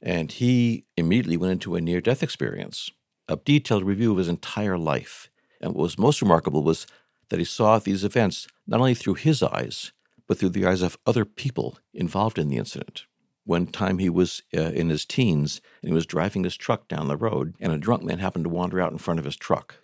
And 0.00 0.32
he 0.32 0.84
immediately 0.96 1.36
went 1.36 1.52
into 1.52 1.76
a 1.76 1.80
near 1.80 2.00
death 2.00 2.22
experience, 2.22 2.90
a 3.28 3.36
detailed 3.36 3.84
review 3.84 4.12
of 4.12 4.18
his 4.18 4.28
entire 4.28 4.78
life. 4.78 5.28
And 5.60 5.74
what 5.74 5.82
was 5.82 5.98
most 5.98 6.20
remarkable 6.20 6.64
was 6.64 6.86
that 7.32 7.38
he 7.38 7.46
saw 7.46 7.78
these 7.78 8.04
events 8.04 8.46
not 8.66 8.78
only 8.78 8.92
through 8.92 9.14
his 9.14 9.42
eyes, 9.42 9.92
but 10.28 10.36
through 10.36 10.50
the 10.50 10.66
eyes 10.66 10.82
of 10.82 10.98
other 11.06 11.24
people 11.24 11.78
involved 11.94 12.38
in 12.38 12.50
the 12.50 12.58
incident. 12.58 13.06
One 13.44 13.66
time 13.68 13.96
he 13.96 14.10
was 14.10 14.42
uh, 14.54 14.60
in 14.60 14.90
his 14.90 15.06
teens 15.06 15.62
and 15.80 15.88
he 15.88 15.94
was 15.94 16.04
driving 16.04 16.44
his 16.44 16.58
truck 16.58 16.88
down 16.88 17.08
the 17.08 17.16
road, 17.16 17.54
and 17.58 17.72
a 17.72 17.78
drunk 17.78 18.02
man 18.02 18.18
happened 18.18 18.44
to 18.44 18.50
wander 18.50 18.82
out 18.82 18.92
in 18.92 18.98
front 18.98 19.18
of 19.18 19.24
his 19.24 19.36
truck 19.36 19.76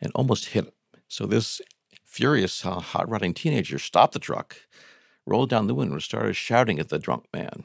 and 0.00 0.10
almost 0.16 0.46
hit 0.46 0.64
him. 0.64 0.72
So 1.06 1.26
this 1.26 1.60
furious, 2.04 2.66
uh, 2.66 2.80
hot 2.80 3.08
rodding 3.08 3.34
teenager 3.34 3.78
stopped 3.78 4.14
the 4.14 4.18
truck, 4.18 4.56
rolled 5.24 5.48
down 5.48 5.68
the 5.68 5.76
window, 5.76 5.94
and 5.94 6.02
started 6.02 6.34
shouting 6.34 6.80
at 6.80 6.88
the 6.88 6.98
drunk 6.98 7.26
man. 7.32 7.62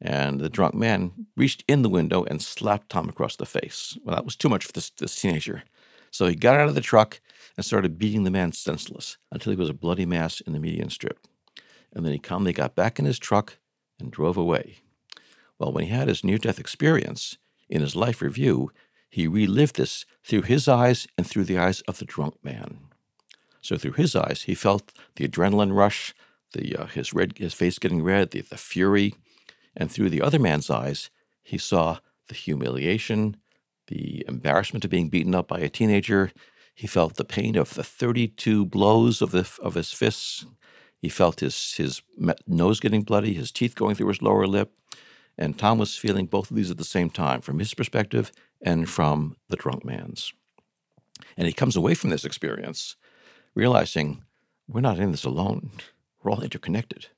And 0.00 0.38
the 0.38 0.48
drunk 0.48 0.76
man 0.76 1.26
reached 1.36 1.64
in 1.66 1.82
the 1.82 1.88
window 1.88 2.22
and 2.22 2.40
slapped 2.40 2.90
Tom 2.90 3.08
across 3.08 3.34
the 3.34 3.44
face. 3.44 3.98
Well, 4.04 4.14
that 4.14 4.24
was 4.24 4.36
too 4.36 4.48
much 4.48 4.66
for 4.66 4.72
this, 4.72 4.90
this 4.90 5.20
teenager. 5.20 5.64
So 6.12 6.28
he 6.28 6.36
got 6.36 6.60
out 6.60 6.68
of 6.68 6.76
the 6.76 6.80
truck 6.80 7.20
and 7.56 7.64
started 7.64 7.98
beating 7.98 8.24
the 8.24 8.30
man 8.30 8.52
senseless 8.52 9.18
until 9.30 9.52
he 9.52 9.56
was 9.56 9.68
a 9.68 9.74
bloody 9.74 10.06
mass 10.06 10.40
in 10.40 10.52
the 10.52 10.60
median 10.60 10.90
strip. 10.90 11.18
And 11.92 12.04
then 12.04 12.12
he 12.12 12.18
calmly 12.18 12.52
got 12.52 12.74
back 12.74 12.98
in 12.98 13.04
his 13.04 13.18
truck 13.18 13.58
and 13.98 14.10
drove 14.10 14.36
away. 14.36 14.78
Well, 15.58 15.72
when 15.72 15.84
he 15.84 15.90
had 15.90 16.08
his 16.08 16.24
near 16.24 16.38
death 16.38 16.58
experience 16.58 17.36
in 17.68 17.80
his 17.80 17.96
life 17.96 18.22
review, 18.22 18.70
he 19.10 19.26
relived 19.26 19.76
this 19.76 20.06
through 20.24 20.42
his 20.42 20.68
eyes 20.68 21.06
and 21.18 21.26
through 21.26 21.44
the 21.44 21.58
eyes 21.58 21.82
of 21.82 21.98
the 21.98 22.04
drunk 22.04 22.36
man. 22.42 22.78
So 23.60 23.76
through 23.76 23.92
his 23.92 24.16
eyes, 24.16 24.42
he 24.42 24.54
felt 24.54 24.92
the 25.16 25.28
adrenaline 25.28 25.74
rush, 25.76 26.14
the 26.52 26.76
uh, 26.76 26.86
his 26.86 27.12
red 27.12 27.36
his 27.36 27.54
face 27.54 27.78
getting 27.78 28.02
red, 28.02 28.30
the, 28.30 28.40
the 28.40 28.56
fury, 28.56 29.14
and 29.76 29.90
through 29.90 30.10
the 30.10 30.22
other 30.22 30.38
man's 30.38 30.70
eyes, 30.70 31.10
he 31.42 31.58
saw 31.58 31.98
the 32.28 32.34
humiliation, 32.34 33.36
the 33.88 34.24
embarrassment 34.26 34.84
of 34.84 34.90
being 34.90 35.08
beaten 35.08 35.34
up 35.34 35.48
by 35.48 35.58
a 35.58 35.68
teenager. 35.68 36.32
He 36.80 36.86
felt 36.86 37.16
the 37.16 37.26
pain 37.26 37.56
of 37.56 37.74
the 37.74 37.84
32 37.84 38.64
blows 38.64 39.20
of 39.20 39.32
the 39.32 39.46
of 39.62 39.74
his 39.74 39.92
fists, 39.92 40.46
He 41.02 41.10
felt 41.10 41.40
his, 41.40 41.74
his 41.74 42.00
nose 42.46 42.80
getting 42.80 43.02
bloody, 43.02 43.34
his 43.34 43.52
teeth 43.52 43.74
going 43.74 43.94
through 43.96 44.08
his 44.08 44.22
lower 44.22 44.46
lip. 44.46 44.72
And 45.36 45.58
Tom 45.58 45.76
was 45.76 45.98
feeling 45.98 46.24
both 46.24 46.50
of 46.50 46.56
these 46.56 46.70
at 46.70 46.78
the 46.78 46.84
same 46.84 47.10
time 47.10 47.42
from 47.42 47.58
his 47.58 47.74
perspective 47.74 48.32
and 48.62 48.88
from 48.88 49.36
the 49.50 49.56
drunk 49.56 49.84
man's. 49.84 50.32
And 51.36 51.46
he 51.46 51.52
comes 51.52 51.76
away 51.76 51.92
from 51.92 52.08
this 52.08 52.24
experience 52.24 52.96
realizing 53.54 54.24
we're 54.66 54.80
not 54.80 54.98
in 54.98 55.10
this 55.10 55.24
alone, 55.24 55.72
we're 56.22 56.30
all 56.30 56.40
interconnected. 56.40 57.08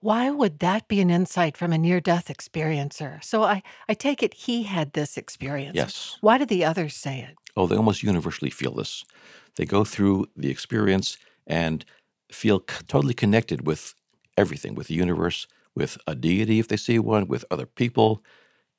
Why 0.00 0.30
would 0.30 0.60
that 0.60 0.86
be 0.86 1.00
an 1.00 1.10
insight 1.10 1.56
from 1.56 1.72
a 1.72 1.78
near 1.78 2.00
death 2.00 2.28
experiencer? 2.28 3.22
So 3.24 3.42
I, 3.42 3.62
I 3.88 3.94
take 3.94 4.22
it 4.22 4.32
he 4.34 4.62
had 4.62 4.92
this 4.92 5.16
experience. 5.16 5.74
Yes. 5.74 6.16
Why 6.20 6.38
did 6.38 6.48
the 6.48 6.64
others 6.64 6.94
say 6.94 7.20
it? 7.20 7.36
Oh, 7.56 7.66
they 7.66 7.76
almost 7.76 8.04
universally 8.04 8.50
feel 8.50 8.74
this. 8.74 9.04
They 9.56 9.64
go 9.64 9.84
through 9.84 10.26
the 10.36 10.50
experience 10.50 11.18
and 11.46 11.84
feel 12.30 12.60
c- 12.60 12.84
totally 12.86 13.14
connected 13.14 13.66
with 13.66 13.94
everything, 14.36 14.76
with 14.76 14.86
the 14.86 14.94
universe, 14.94 15.48
with 15.74 15.98
a 16.06 16.14
deity 16.14 16.60
if 16.60 16.68
they 16.68 16.76
see 16.76 17.00
one, 17.00 17.26
with 17.26 17.44
other 17.50 17.66
people. 17.66 18.22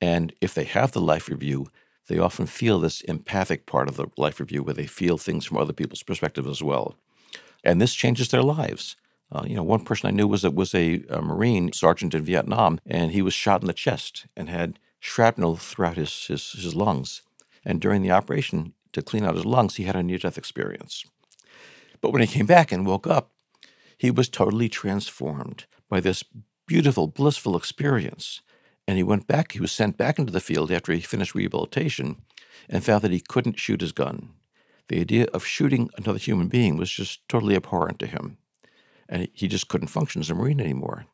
And 0.00 0.32
if 0.40 0.54
they 0.54 0.64
have 0.64 0.92
the 0.92 1.00
life 1.02 1.28
review, 1.28 1.66
they 2.08 2.18
often 2.18 2.46
feel 2.46 2.80
this 2.80 3.02
empathic 3.02 3.66
part 3.66 3.88
of 3.88 3.96
the 3.96 4.06
life 4.16 4.40
review 4.40 4.62
where 4.62 4.74
they 4.74 4.86
feel 4.86 5.18
things 5.18 5.44
from 5.44 5.58
other 5.58 5.74
people's 5.74 6.02
perspective 6.02 6.46
as 6.46 6.62
well. 6.62 6.96
And 7.62 7.80
this 7.80 7.94
changes 7.94 8.28
their 8.28 8.42
lives. 8.42 8.96
Uh, 9.32 9.44
you 9.46 9.54
know, 9.54 9.62
one 9.62 9.84
person 9.84 10.08
I 10.08 10.10
knew 10.10 10.26
was 10.26 10.44
a, 10.44 10.50
was 10.50 10.74
a, 10.74 11.04
a, 11.08 11.22
Marine 11.22 11.72
sergeant 11.72 12.14
in 12.14 12.24
Vietnam, 12.24 12.80
and 12.84 13.12
he 13.12 13.22
was 13.22 13.32
shot 13.32 13.60
in 13.60 13.68
the 13.68 13.72
chest 13.72 14.26
and 14.36 14.48
had 14.48 14.78
shrapnel 14.98 15.56
throughout 15.56 15.96
his, 15.96 16.26
his, 16.26 16.52
his 16.52 16.74
lungs. 16.74 17.22
And 17.64 17.80
during 17.80 18.02
the 18.02 18.10
operation 18.10 18.74
to 18.92 19.02
clean 19.02 19.24
out 19.24 19.36
his 19.36 19.44
lungs, 19.44 19.76
he 19.76 19.84
had 19.84 19.94
a 19.94 20.02
near 20.02 20.18
death 20.18 20.36
experience. 20.36 21.04
But 22.00 22.12
when 22.12 22.22
he 22.22 22.26
came 22.26 22.46
back 22.46 22.72
and 22.72 22.86
woke 22.86 23.06
up, 23.06 23.30
he 23.96 24.10
was 24.10 24.28
totally 24.28 24.68
transformed 24.68 25.66
by 25.88 26.00
this 26.00 26.24
beautiful, 26.66 27.06
blissful 27.06 27.56
experience. 27.56 28.40
And 28.88 28.96
he 28.96 29.04
went 29.04 29.28
back, 29.28 29.52
he 29.52 29.60
was 29.60 29.70
sent 29.70 29.96
back 29.96 30.18
into 30.18 30.32
the 30.32 30.40
field 30.40 30.72
after 30.72 30.92
he 30.92 31.00
finished 31.00 31.34
rehabilitation 31.34 32.16
and 32.68 32.82
found 32.82 33.02
that 33.02 33.12
he 33.12 33.20
couldn't 33.20 33.60
shoot 33.60 33.80
his 33.80 33.92
gun. 33.92 34.30
The 34.88 35.00
idea 35.00 35.26
of 35.26 35.44
shooting 35.44 35.90
another 35.96 36.18
human 36.18 36.48
being 36.48 36.76
was 36.76 36.90
just 36.90 37.28
totally 37.28 37.54
abhorrent 37.54 38.00
to 38.00 38.06
him 38.06 38.38
and 39.10 39.28
he 39.34 39.48
just 39.48 39.68
couldn't 39.68 39.88
function 39.88 40.20
as 40.20 40.30
a 40.30 40.34
Marine 40.34 40.60
anymore. 40.60 41.04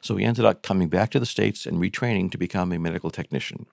So 0.00 0.16
he 0.16 0.24
ended 0.24 0.44
up 0.44 0.62
coming 0.62 0.88
back 0.88 1.10
to 1.10 1.20
the 1.20 1.26
States 1.26 1.64
and 1.64 1.78
retraining 1.78 2.32
to 2.32 2.38
become 2.38 2.72
a 2.72 2.78
medical 2.78 3.10
technician. 3.10 3.66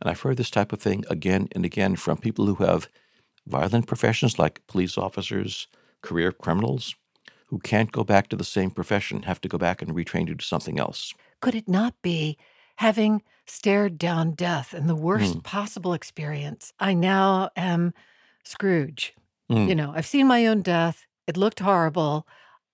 And 0.00 0.08
I've 0.08 0.20
heard 0.20 0.36
this 0.36 0.50
type 0.50 0.72
of 0.72 0.80
thing 0.80 1.04
again 1.10 1.48
and 1.52 1.64
again 1.64 1.96
from 1.96 2.18
people 2.18 2.46
who 2.46 2.64
have 2.64 2.88
violent 3.46 3.86
professions 3.86 4.38
like 4.38 4.64
police 4.68 4.96
officers, 4.96 5.66
career 6.02 6.30
criminals, 6.30 6.94
who 7.46 7.58
can't 7.58 7.92
go 7.92 8.04
back 8.04 8.28
to 8.28 8.36
the 8.36 8.44
same 8.44 8.70
profession, 8.70 9.22
have 9.22 9.40
to 9.40 9.48
go 9.48 9.58
back 9.58 9.82
and 9.82 9.92
retrain 9.92 10.26
to 10.26 10.34
do 10.34 10.44
something 10.44 10.78
else. 10.78 11.14
Could 11.40 11.54
it 11.54 11.68
not 11.68 11.94
be 12.02 12.36
having 12.76 13.22
stared 13.46 13.98
down 13.98 14.32
death 14.32 14.74
and 14.74 14.88
the 14.88 14.94
worst 14.94 15.38
mm. 15.38 15.42
possible 15.42 15.92
experience? 15.92 16.72
I 16.78 16.94
now 16.94 17.50
am 17.56 17.94
Scrooge. 18.44 19.14
Mm. 19.50 19.68
You 19.68 19.74
know, 19.74 19.92
I've 19.94 20.06
seen 20.06 20.26
my 20.26 20.46
own 20.46 20.62
death. 20.62 21.06
It 21.26 21.36
looked 21.36 21.60
horrible. 21.60 22.26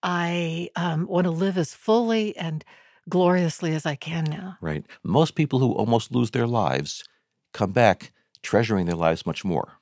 I 0.02 0.70
um, 0.76 1.06
want 1.06 1.24
to 1.24 1.30
live 1.30 1.58
as 1.58 1.74
fully 1.74 2.36
and 2.36 2.64
gloriously 3.08 3.74
as 3.74 3.86
I 3.86 3.96
can 3.96 4.24
now. 4.24 4.56
Right. 4.60 4.84
Most 5.02 5.34
people 5.34 5.58
who 5.58 5.72
almost 5.72 6.12
lose 6.12 6.30
their 6.30 6.46
lives 6.46 7.04
come 7.52 7.72
back 7.72 8.12
treasuring 8.42 8.86
their 8.86 8.96
lives 8.96 9.26
much 9.26 9.44
more. 9.44 9.74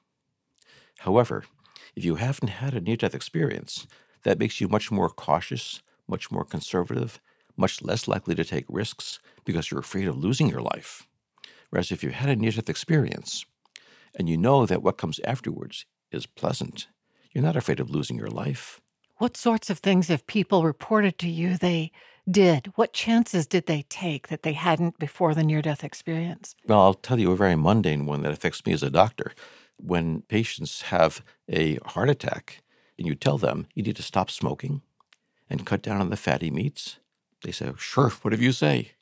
However, 1.01 1.45
if 1.95 2.05
you 2.05 2.17
haven't 2.17 2.49
had 2.49 2.75
a 2.75 2.81
near 2.81 2.97
death 2.97 3.15
experience, 3.15 3.87
that 4.25 4.39
makes 4.39 4.61
you 4.61 4.69
much 4.69 4.91
more 4.91 5.09
cautious, 5.09 5.83
much 6.09 6.31
more 6.31 6.45
conservative, 6.45 7.21
much 7.57 7.83
less 7.83 8.09
likely 8.09 8.35
to 8.35 8.45
take 8.45 8.67
risks 8.69 9.19
because 9.45 9.71
you're 9.71 9.81
afraid 9.81 10.09
of 10.09 10.17
losing 10.17 10.49
your 10.49 10.61
life. 10.61 11.07
Whereas 11.71 11.93
if 11.93 12.03
you 12.03 12.11
had 12.11 12.29
a 12.29 12.37
near 12.37 12.51
death 12.51 12.69
experience 12.69 13.45
and 14.19 14.29
you 14.29 14.37
know 14.37 14.67
that 14.67 14.83
what 14.83 14.99
comes 14.99 15.21
afterwards 15.25 15.85
is 16.11 16.27
pleasant, 16.27 16.89
you're 17.33 17.45
not 17.45 17.57
afraid 17.57 17.81
of 17.81 17.91
losing 17.91 18.17
your 18.17 18.31
life. 18.31 18.81
What 19.19 19.37
sorts 19.37 19.69
of 19.69 19.81
things 19.81 20.07
have 20.07 20.29
people 20.29 20.63
reported 20.63 21.19
to 21.19 21.29
you 21.29 21.57
they 21.57 21.91
did? 22.31 22.71
What 22.77 22.93
chances 22.93 23.49
did 23.49 23.67
they 23.67 23.83
take 23.89 24.29
that 24.29 24.45
they 24.45 24.53
hadn't 24.53 25.01
before 25.01 25.35
the 25.35 25.43
near 25.43 25.61
death 25.61 25.83
experience? 25.83 26.55
Well, 26.69 26.81
I'll 26.81 26.95
tell 26.95 27.19
you 27.19 27.33
a 27.33 27.37
very 27.37 27.57
mundane 27.57 28.07
one 28.07 28.23
that 28.23 28.31
affects 28.31 28.65
me 28.65 28.73
as 28.73 28.85
a 28.85 28.91
doctor. 28.91 29.33
When 29.77 30.23
patients 30.23 30.83
have 30.83 31.25
a 31.49 31.79
heart 31.85 32.09
attack 32.09 32.63
and 32.97 33.09
you 33.09 33.17
tell 33.17 33.39
them 33.39 33.67
you 33.75 33.83
need 33.83 33.97
to 33.97 34.05
stop 34.05 34.31
smoking 34.31 34.83
and 35.51 35.67
cut 35.67 35.83
down 35.83 36.01
on 36.01 36.11
the 36.11 36.17
fatty 36.17 36.53
meats, 36.53 37.01
they 37.43 37.51
say, 37.51 37.73
Sure, 37.77 38.11
whatever 38.11 38.43
you 38.43 38.53
say. 38.53 38.93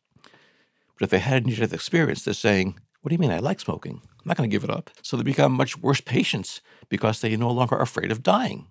But 0.99 1.05
if 1.05 1.11
they 1.11 1.19
had 1.19 1.45
a 1.45 1.47
near 1.47 1.57
death 1.57 1.75
experience, 1.75 2.25
they're 2.25 2.33
saying, 2.33 2.79
What 3.03 3.11
do 3.11 3.15
you 3.15 3.19
mean? 3.19 3.33
I 3.33 3.39
like 3.39 3.61
smoking. 3.61 4.01
I'm 4.03 4.25
not 4.25 4.39
going 4.39 4.49
to 4.49 4.55
give 4.55 4.65
it 4.65 4.75
up. 4.75 4.89
So 5.03 5.19
they 5.19 5.23
become 5.23 5.53
much 5.53 5.77
worse 5.77 6.01
patients 6.01 6.63
because 6.89 7.21
they 7.21 7.37
no 7.37 7.51
longer 7.51 7.77
are 7.77 7.83
afraid 7.83 8.11
of 8.11 8.23
dying. 8.23 8.69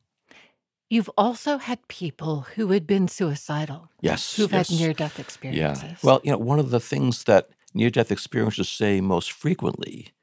You've 0.89 1.09
also 1.17 1.57
had 1.57 1.87
people 1.87 2.41
who 2.55 2.69
had 2.69 2.85
been 2.85 3.07
suicidal. 3.07 3.89
Yes. 4.01 4.35
Who've 4.35 4.51
yes. 4.51 4.69
had 4.69 4.79
near 4.79 4.93
death 4.93 5.19
experiences. 5.19 5.83
Yeah. 5.83 5.95
Well, 6.03 6.21
you 6.23 6.31
know, 6.31 6.37
one 6.37 6.59
of 6.59 6.69
the 6.69 6.79
things 6.79 7.23
that 7.23 7.49
near 7.73 7.89
death 7.89 8.09
experiencers 8.09 8.67
say 8.67 9.01
most 9.01 9.31
frequently 9.31 10.13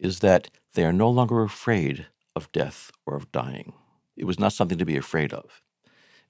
is 0.00 0.20
that 0.20 0.48
they 0.74 0.84
are 0.84 0.92
no 0.92 1.10
longer 1.10 1.42
afraid 1.42 2.06
of 2.34 2.50
death 2.52 2.90
or 3.06 3.16
of 3.16 3.30
dying. 3.32 3.74
It 4.16 4.24
was 4.24 4.38
not 4.38 4.52
something 4.52 4.78
to 4.78 4.84
be 4.84 4.96
afraid 4.96 5.32
of. 5.32 5.62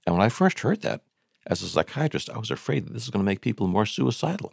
And 0.07 0.16
when 0.16 0.25
I 0.25 0.29
first 0.29 0.61
heard 0.61 0.83
that, 0.83 1.03
as 1.46 1.62
a 1.62 1.68
psychiatrist, 1.68 2.29
I 2.31 2.38
was 2.38 2.51
afraid 2.51 2.87
that 2.87 2.92
this 2.92 3.05
is 3.05 3.11
going 3.11 3.25
to 3.25 3.27
make 3.27 3.40
people 3.40 3.68
more 3.68 3.87
suicidal. 3.87 4.53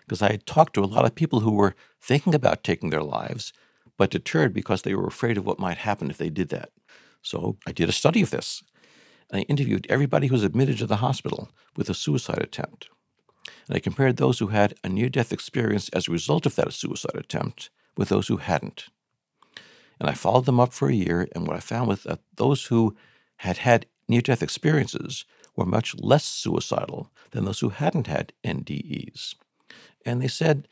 Because 0.00 0.22
I 0.22 0.30
had 0.30 0.46
talked 0.46 0.74
to 0.74 0.84
a 0.84 0.86
lot 0.86 1.04
of 1.04 1.14
people 1.14 1.40
who 1.40 1.52
were 1.52 1.74
thinking 2.00 2.34
about 2.34 2.64
taking 2.64 2.90
their 2.90 3.02
lives, 3.02 3.52
but 3.96 4.10
deterred 4.10 4.52
because 4.52 4.82
they 4.82 4.94
were 4.94 5.06
afraid 5.06 5.36
of 5.36 5.46
what 5.46 5.58
might 5.58 5.78
happen 5.78 6.10
if 6.10 6.18
they 6.18 6.30
did 6.30 6.50
that. 6.50 6.70
So 7.28 7.58
I 7.66 7.72
did 7.72 7.90
a 7.90 7.92
study 7.92 8.22
of 8.22 8.30
this. 8.30 8.62
I 9.30 9.40
interviewed 9.40 9.86
everybody 9.90 10.28
who 10.28 10.32
was 10.32 10.44
admitted 10.44 10.78
to 10.78 10.86
the 10.86 10.96
hospital 10.96 11.50
with 11.76 11.90
a 11.90 11.94
suicide 11.94 12.38
attempt. 12.38 12.88
And 13.66 13.76
I 13.76 13.80
compared 13.80 14.16
those 14.16 14.38
who 14.38 14.46
had 14.46 14.72
a 14.82 14.88
near 14.88 15.10
death 15.10 15.30
experience 15.30 15.90
as 15.90 16.08
a 16.08 16.12
result 16.12 16.46
of 16.46 16.56
that 16.56 16.72
suicide 16.72 17.16
attempt 17.16 17.68
with 17.98 18.08
those 18.08 18.28
who 18.28 18.38
hadn't. 18.38 18.86
And 20.00 20.08
I 20.08 20.14
followed 20.14 20.46
them 20.46 20.58
up 20.58 20.72
for 20.72 20.88
a 20.88 20.94
year, 20.94 21.28
and 21.34 21.46
what 21.46 21.56
I 21.56 21.60
found 21.60 21.88
was 21.88 22.04
that 22.04 22.20
those 22.36 22.66
who 22.66 22.96
had 23.38 23.58
had 23.58 23.84
near 24.08 24.22
death 24.22 24.42
experiences 24.42 25.26
were 25.54 25.66
much 25.66 25.94
less 25.98 26.24
suicidal 26.24 27.10
than 27.32 27.44
those 27.44 27.60
who 27.60 27.68
hadn't 27.68 28.06
had 28.06 28.32
NDEs. 28.42 29.34
And 30.06 30.22
they 30.22 30.28
said, 30.28 30.66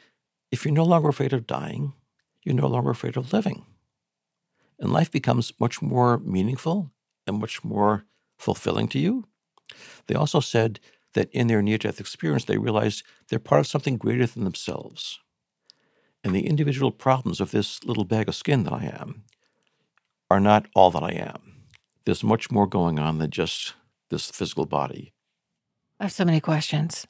if 0.51 0.65
you're 0.65 0.73
no 0.73 0.85
longer 0.85 1.11
afraid 1.11 1.35
of 1.35 1.47
dying, 1.47 1.93
you're 2.45 2.55
no 2.55 2.69
longer 2.69 2.91
afraid 2.91 3.19
of 3.19 3.35
living 3.35 3.67
and 4.79 4.93
life 4.93 5.11
becomes 5.11 5.53
much 5.59 5.81
more 5.81 6.19
meaningful 6.19 6.91
and 7.27 7.39
much 7.39 7.65
more 7.65 8.05
fulfilling 8.39 8.89
to 8.89 8.99
you. 8.99 9.25
They 10.07 10.15
also 10.15 10.41
said 10.41 10.81
that 11.15 11.31
in 11.33 11.47
their 11.47 11.63
near 11.63 11.79
death 11.79 11.99
experience, 11.99 12.45
they 12.45 12.59
realized 12.59 13.03
they're 13.29 13.39
part 13.39 13.61
of 13.61 13.67
something 13.67 13.97
greater 13.97 14.27
than 14.27 14.45
themselves. 14.45 15.19
And 16.23 16.35
the 16.35 16.47
individual 16.47 16.91
problems 16.91 17.41
of 17.41 17.51
this 17.51 17.83
little 17.85 18.05
bag 18.05 18.29
of 18.29 18.35
skin 18.35 18.65
that 18.65 18.73
I 18.73 18.85
am 18.85 19.25
are 20.31 20.41
not 20.41 20.67
all 20.75 20.91
that 20.91 21.03
I 21.03 21.13
am. 21.13 21.63
There's 22.05 22.25
much 22.25 22.51
more 22.51 22.67
going 22.67 22.99
on 22.99 23.19
than 23.19 23.31
just 23.31 23.75
this 24.11 24.31
physical 24.31 24.67
body. 24.67 25.13
I 25.99 26.05
have 26.05 26.13
so 26.13 26.25
many 26.25 26.41
questions 26.41 27.07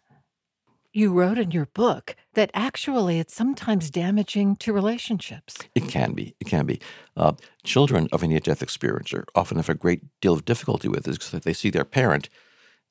you 0.96 1.12
wrote 1.12 1.36
in 1.36 1.50
your 1.50 1.66
book 1.66 2.16
that 2.32 2.50
actually 2.54 3.18
it's 3.18 3.34
sometimes 3.34 3.90
damaging 3.90 4.56
to 4.56 4.72
relationships. 4.72 5.58
It 5.74 5.88
can 5.88 6.14
be. 6.14 6.34
It 6.40 6.46
can 6.46 6.64
be. 6.64 6.80
Uh, 7.14 7.32
children 7.64 8.08
of 8.12 8.22
a 8.22 8.26
near 8.26 8.40
death 8.40 8.60
experiencer 8.60 9.24
often 9.34 9.58
have 9.58 9.68
a 9.68 9.74
great 9.74 10.00
deal 10.22 10.32
of 10.32 10.46
difficulty 10.46 10.88
with 10.88 11.04
this 11.04 11.18
because 11.18 11.42
they 11.42 11.52
see 11.52 11.68
their 11.68 11.84
parent 11.84 12.30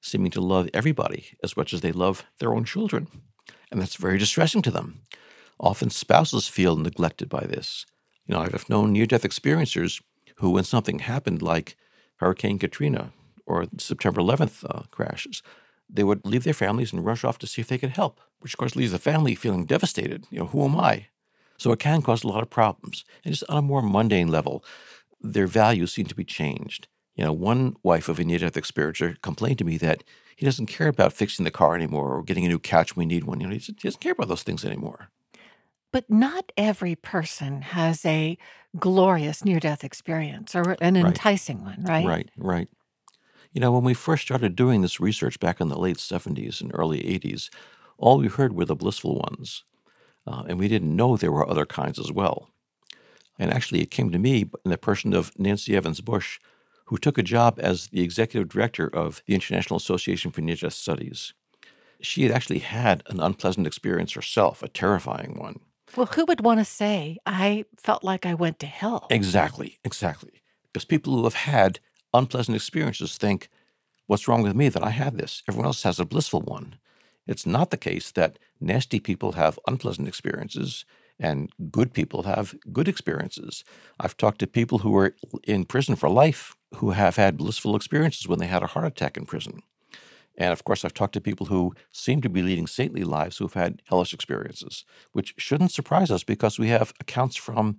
seeming 0.02 0.30
to 0.32 0.39
love 0.39 0.70
everybody 0.72 1.30
as 1.44 1.58
much 1.58 1.74
as 1.74 1.82
they 1.82 1.91
love 1.91 2.24
their 2.39 2.54
own 2.54 2.63
children. 2.63 3.08
And 3.72 3.82
that's 3.82 3.96
very 3.96 4.20
distressing 4.20 4.62
to 4.62 4.72
them. 4.72 5.02
Often 5.60 5.89
spouses 5.89 6.48
feel 6.48 6.76
neglected 6.76 7.28
by 7.28 7.46
this. 7.46 7.88
You 8.28 8.36
know, 8.36 8.41
I've 8.41 8.70
known 8.70 8.94
near 8.94 9.08
death 9.08 9.24
experiencers 9.24 10.00
who, 10.38 10.52
when 10.52 10.63
something 10.63 11.00
happened 11.00 11.41
like 11.41 11.76
Hurricane 12.18 12.60
Katrina 12.60 13.13
or 13.48 13.65
September 13.80 14.22
11th 14.22 14.63
uh, 14.70 14.84
crashes, 14.91 15.41
they 15.89 16.04
would 16.04 16.26
leave 16.26 16.43
their 16.43 16.54
families 16.54 16.91
and 16.91 17.06
rush 17.06 17.24
off 17.24 17.38
to 17.39 17.48
see 17.48 17.62
if 17.62 17.67
they 17.67 17.78
could 17.78 17.91
help, 17.91 18.19
which 18.39 18.54
of 18.54 18.58
course 18.58 18.76
leaves 18.76 18.91
the 18.91 19.00
family 19.00 19.36
feeling 19.36 19.65
devastated. 19.65 20.26
You 20.30 20.39
know, 20.39 20.45
who 20.48 20.63
am 20.65 20.80
I? 20.80 21.08
So 21.58 21.71
it 21.71 21.80
can 21.80 22.02
cause 22.02 22.24
a 22.24 22.28
lot 22.28 22.43
of 22.43 22.50
problems. 22.50 23.06
And 23.24 23.34
just 23.34 23.50
on 23.50 23.58
a 23.58 23.62
more 23.62 23.82
mundane 23.82 24.28
level, 24.28 24.63
their 25.21 25.48
values 25.48 25.93
seem 25.93 26.06
to 26.08 26.15
be 26.15 26.26
changed. 26.26 26.88
You 27.15 27.24
know, 27.24 27.34
one 27.34 27.76
wife 27.82 28.10
of 28.10 28.19
a 28.19 28.24
near 28.24 28.39
death 28.39 28.56
experiencer 28.56 29.21
complained 29.21 29.60
to 29.60 29.63
me 29.63 29.78
that 29.78 30.04
he 30.36 30.45
doesn't 30.45 30.65
care 30.65 30.89
about 30.89 31.13
fixing 31.13 31.45
the 31.45 31.52
car 31.52 31.76
anymore 31.76 32.13
or 32.13 32.24
getting 32.24 32.45
a 32.45 32.50
new 32.50 32.60
couch 32.60 32.95
when 32.95 33.08
we 33.08 33.13
need 33.13 33.24
one. 33.24 33.39
You 33.39 33.48
know, 33.48 33.54
he 33.54 33.71
doesn't 33.71 34.02
care 34.02 34.12
about 34.12 34.28
those 34.28 34.43
things 34.43 34.65
anymore. 34.65 35.10
But 35.93 36.10
not 36.10 36.52
every 36.58 36.95
person 36.95 37.62
has 37.62 38.06
a 38.06 38.38
glorious 38.78 39.45
near 39.45 39.62
death 39.62 39.86
experience 39.86 40.54
or 40.54 40.76
an 40.82 40.98
enticing 40.98 41.63
right. 41.63 41.78
one, 41.78 41.86
right? 41.86 42.06
Right, 42.06 42.30
right. 42.36 42.67
You 43.56 43.62
know, 43.62 43.72
when 43.72 43.86
we 43.86 43.94
first 43.94 44.24
started 44.24 44.54
doing 44.54 44.82
this 44.82 45.00
research 45.00 45.39
back 45.39 45.62
in 45.62 45.70
the 45.70 45.80
late 45.80 45.96
70s 45.96 46.60
and 46.60 46.72
early 46.74 47.00
80s, 47.00 47.50
all 47.98 48.18
we 48.18 48.28
heard 48.28 48.52
were 48.52 48.65
the 48.65 48.76
blissful 48.76 49.15
ones. 49.15 49.63
Uh, 50.28 50.44
and 50.50 50.60
we 50.60 50.68
didn't 50.68 50.94
know 50.94 51.15
there 51.15 51.32
were 51.32 51.50
other 51.50 51.65
kinds 51.65 51.98
as 51.98 52.12
well. 52.12 52.50
And 53.39 53.54
actually, 53.54 53.82
it 53.82 53.91
came 53.91 54.12
to 54.12 54.20
me 54.20 54.50
in 54.65 54.72
the 54.72 54.78
person 54.78 55.13
of 55.13 55.32
Nancy 55.39 55.74
Evans 55.74 56.02
Bush, 56.02 56.38
who 56.88 56.98
took 56.98 57.18
a 57.18 57.24
job 57.24 57.58
as 57.63 57.88
the 57.88 58.02
executive 58.02 58.50
director 58.50 58.94
of 58.94 59.24
the 59.26 59.34
International 59.34 59.78
Association 59.78 60.32
for 60.32 60.41
Near 60.41 60.58
Death 60.58 60.74
Studies. 60.74 61.34
She 62.02 62.24
had 62.24 62.34
actually 62.34 62.60
had 62.60 63.04
an 63.08 63.22
unpleasant 63.22 63.68
experience 63.68 64.12
herself, 64.12 64.63
a 64.63 64.68
terrifying 64.68 65.39
one. 65.39 65.62
Well, 65.96 66.08
who 66.08 66.26
would 66.26 66.41
want 66.41 66.60
to 66.60 66.65
say, 66.65 67.20
I 67.26 67.63
felt 67.78 68.04
like 68.04 68.26
I 68.26 68.34
went 68.34 68.60
to 68.60 68.68
hell? 68.68 69.08
Exactly, 69.10 69.80
exactly. 69.86 70.41
Because 70.74 70.84
people 70.84 71.15
who 71.15 71.24
have 71.24 71.36
had 71.36 71.80
unpleasant 72.17 72.56
experiences 72.56 73.17
think, 73.17 73.49
what's 74.08 74.28
wrong 74.28 74.43
with 74.43 74.56
me 74.56 74.69
that 74.69 74.84
I 74.84 74.91
had 74.91 75.17
this? 75.17 75.43
Everyone 75.47 75.67
else 75.67 75.84
has 75.84 75.99
a 75.99 76.06
blissful 76.06 76.41
one. 76.41 76.75
It's 77.28 77.45
not 77.45 77.71
the 77.71 77.78
case 77.78 78.12
that 78.12 78.38
nasty 78.60 78.99
people 78.99 79.34
have 79.34 79.60
unpleasant 79.67 80.08
experiences 80.08 80.86
and 81.19 81.49
good 81.71 81.93
people 81.93 82.23
have 82.23 82.56
good 82.71 82.88
experiences. 82.88 83.63
I've 83.99 84.17
talked 84.17 84.39
to 84.39 84.47
people 84.47 84.80
who 84.80 84.91
were 84.91 85.15
in 85.43 85.65
prison 85.65 85.95
for 85.95 86.10
life 86.10 86.56
who 86.75 86.91
have 86.91 87.15
had 87.15 87.38
blissful 87.38 87.75
experiences 87.75 88.28
when 88.28 88.39
they 88.39 88.47
had 88.47 88.63
a 88.63 88.67
heart 88.67 88.86
attack 88.86 89.17
in 89.17 89.25
prison. 89.25 89.62
And 90.38 90.51
of 90.51 90.65
course, 90.65 90.84
I've 90.84 90.93
talked 90.93 91.13
to 91.13 91.21
people 91.21 91.45
who 91.47 91.73
seem 91.91 92.21
to 92.21 92.30
be 92.30 92.41
leading 92.41 92.67
saintly 92.67 93.04
lives 93.06 93.38
who 93.38 93.45
have 93.45 93.54
had 93.54 93.82
hellish 93.86 94.13
experiences, 94.13 94.84
which 95.13 95.34
shouldn't 95.38 95.71
surprise 95.71 96.12
us 96.12 96.23
because 96.23 96.60
we 96.60 96.67
have 96.67 96.93
accounts 96.99 97.38
from 97.38 97.78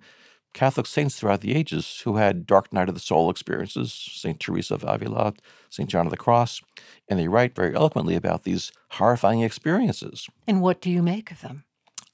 Catholic 0.53 0.87
saints 0.87 1.19
throughout 1.19 1.41
the 1.41 1.55
ages 1.55 2.01
who 2.03 2.17
had 2.17 2.47
dark 2.47 2.73
night 2.73 2.89
of 2.89 2.95
the 2.95 2.99
soul 2.99 3.29
experiences, 3.29 3.93
St. 3.93 4.39
Teresa 4.39 4.75
of 4.75 4.83
Avila, 4.83 5.33
St. 5.69 5.89
John 5.89 6.07
of 6.07 6.11
the 6.11 6.17
Cross, 6.17 6.61
and 7.07 7.19
they 7.19 7.27
write 7.27 7.55
very 7.55 7.75
eloquently 7.75 8.15
about 8.15 8.43
these 8.43 8.71
horrifying 8.91 9.41
experiences. 9.41 10.27
And 10.47 10.61
what 10.61 10.81
do 10.81 10.89
you 10.89 11.03
make 11.03 11.31
of 11.31 11.41
them? 11.41 11.65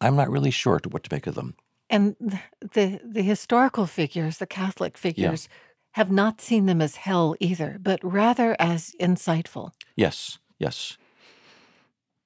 I'm 0.01 0.15
not 0.15 0.29
really 0.29 0.51
sure 0.51 0.79
to 0.79 0.89
what 0.89 1.03
to 1.03 1.13
make 1.13 1.27
of 1.27 1.35
them. 1.35 1.55
And 1.89 2.15
the 2.59 2.99
the 3.03 3.21
historical 3.21 3.85
figures, 3.85 4.37
the 4.37 4.47
Catholic 4.47 4.97
figures, 4.97 5.47
yeah. 5.49 5.57
have 5.91 6.11
not 6.11 6.41
seen 6.41 6.65
them 6.65 6.81
as 6.81 6.97
hell 6.97 7.35
either, 7.39 7.77
but 7.81 7.99
rather 8.03 8.55
as 8.59 8.95
insightful. 8.99 9.71
Yes, 9.95 10.39
yes. 10.59 10.97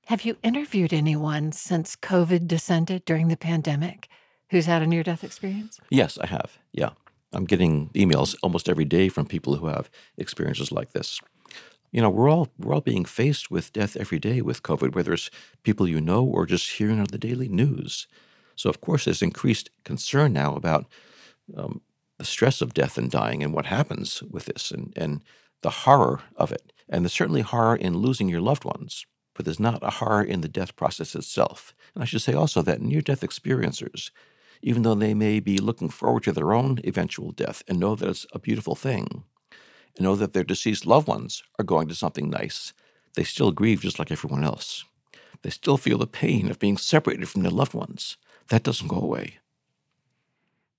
Have 0.08 0.24
you 0.24 0.38
interviewed 0.42 0.94
anyone 0.94 1.52
since 1.52 1.98
COVID 1.98 2.48
descended 2.48 3.04
during 3.04 3.28
the 3.28 3.36
pandemic 3.36 4.08
who's 4.50 4.66
had 4.66 4.82
a 4.82 4.88
near 4.88 5.04
death 5.04 5.24
experience? 5.24 5.80
Yes, 5.90 6.18
I 6.18 6.28
have. 6.28 6.58
Yeah. 6.72 6.92
I'm 7.34 7.46
getting 7.46 7.90
emails 7.90 8.36
almost 8.42 8.70
every 8.70 8.86
day 8.86 9.10
from 9.10 9.26
people 9.26 9.56
who 9.56 9.68
have 9.68 9.90
experiences 10.18 10.72
like 10.72 10.94
this. 10.94 11.20
You 11.92 12.02
know, 12.02 12.10
we're 12.10 12.30
all 12.30 12.50
we're 12.58 12.74
all 12.74 12.82
being 12.82 13.06
faced 13.06 13.50
with 13.50 13.74
death 13.74 13.96
every 13.98 14.20
day 14.20 14.42
with 14.42 14.64
COVID, 14.64 14.94
whether 14.96 15.14
it's 15.14 15.30
people 15.64 15.88
you 15.88 16.02
know 16.02 16.24
or 16.24 16.46
just 16.46 16.72
hearing 16.72 17.00
on 17.00 17.08
the 17.12 17.18
daily 17.18 17.48
news. 17.48 18.08
So, 18.56 18.70
of 18.70 18.82
course, 18.82 19.06
there's 19.06 19.22
increased 19.22 19.70
concern 19.84 20.34
now 20.34 20.56
about 20.56 20.86
um, 21.56 21.82
the 22.18 22.26
stress 22.26 22.62
of 22.62 22.74
death 22.74 22.98
and 22.98 23.10
dying 23.10 23.44
and 23.44 23.54
what 23.54 23.68
happens 23.68 24.24
with 24.24 24.46
this 24.46 24.72
and, 24.72 24.94
and 24.96 25.22
the 25.62 25.70
horror 25.70 26.22
of 26.36 26.52
it. 26.52 26.74
And 26.90 27.04
there's 27.04 27.14
certainly 27.14 27.42
horror 27.42 27.76
in 27.76 27.98
losing 27.98 28.28
your 28.28 28.42
loved 28.42 28.66
ones, 28.66 29.06
but 29.34 29.46
there's 29.46 29.60
not 29.60 29.84
a 29.84 29.92
horror 29.92 30.24
in 30.24 30.42
the 30.42 30.48
death 30.48 30.76
process 30.76 31.16
itself. 31.16 31.76
And 31.94 32.02
I 32.02 32.06
should 32.06 32.22
say 32.22 32.34
also 32.34 32.62
that 32.64 32.82
near 32.82 33.02
death 33.02 33.22
experiencers 33.22 34.12
even 34.62 34.84
though 34.84 34.96
they 34.96 35.14
may 35.14 35.40
be 35.40 35.58
looking 35.58 35.90
forward 35.90 36.24
to 36.24 36.32
their 36.32 36.54
own 36.54 36.80
eventual 36.84 37.32
death 37.32 37.64
and 37.68 37.80
know 37.80 37.96
that 37.96 38.10
it's 38.10 38.26
a 38.34 38.40
beautiful 38.40 38.76
thing, 38.76 39.24
and 39.96 40.04
know 40.04 40.16
that 40.16 40.34
their 40.34 40.44
deceased 40.44 40.86
loved 40.86 41.08
ones 41.08 41.44
are 41.60 41.66
going 41.66 41.88
to 41.88 41.96
something 41.96 42.30
nice, 42.30 42.74
they 43.16 43.24
still 43.24 43.52
grieve 43.52 43.82
just 43.82 44.00
like 44.00 44.12
everyone 44.12 44.44
else. 44.44 44.86
They 45.42 45.50
still 45.50 45.78
feel 45.78 45.98
the 45.98 46.08
pain 46.08 46.50
of 46.50 46.60
being 46.60 46.78
separated 46.78 47.30
from 47.30 47.44
their 47.44 47.52
loved 47.52 47.74
ones. 47.74 48.18
That 48.50 48.64
doesn't 48.64 48.88
go 48.88 48.98
away. 48.98 49.40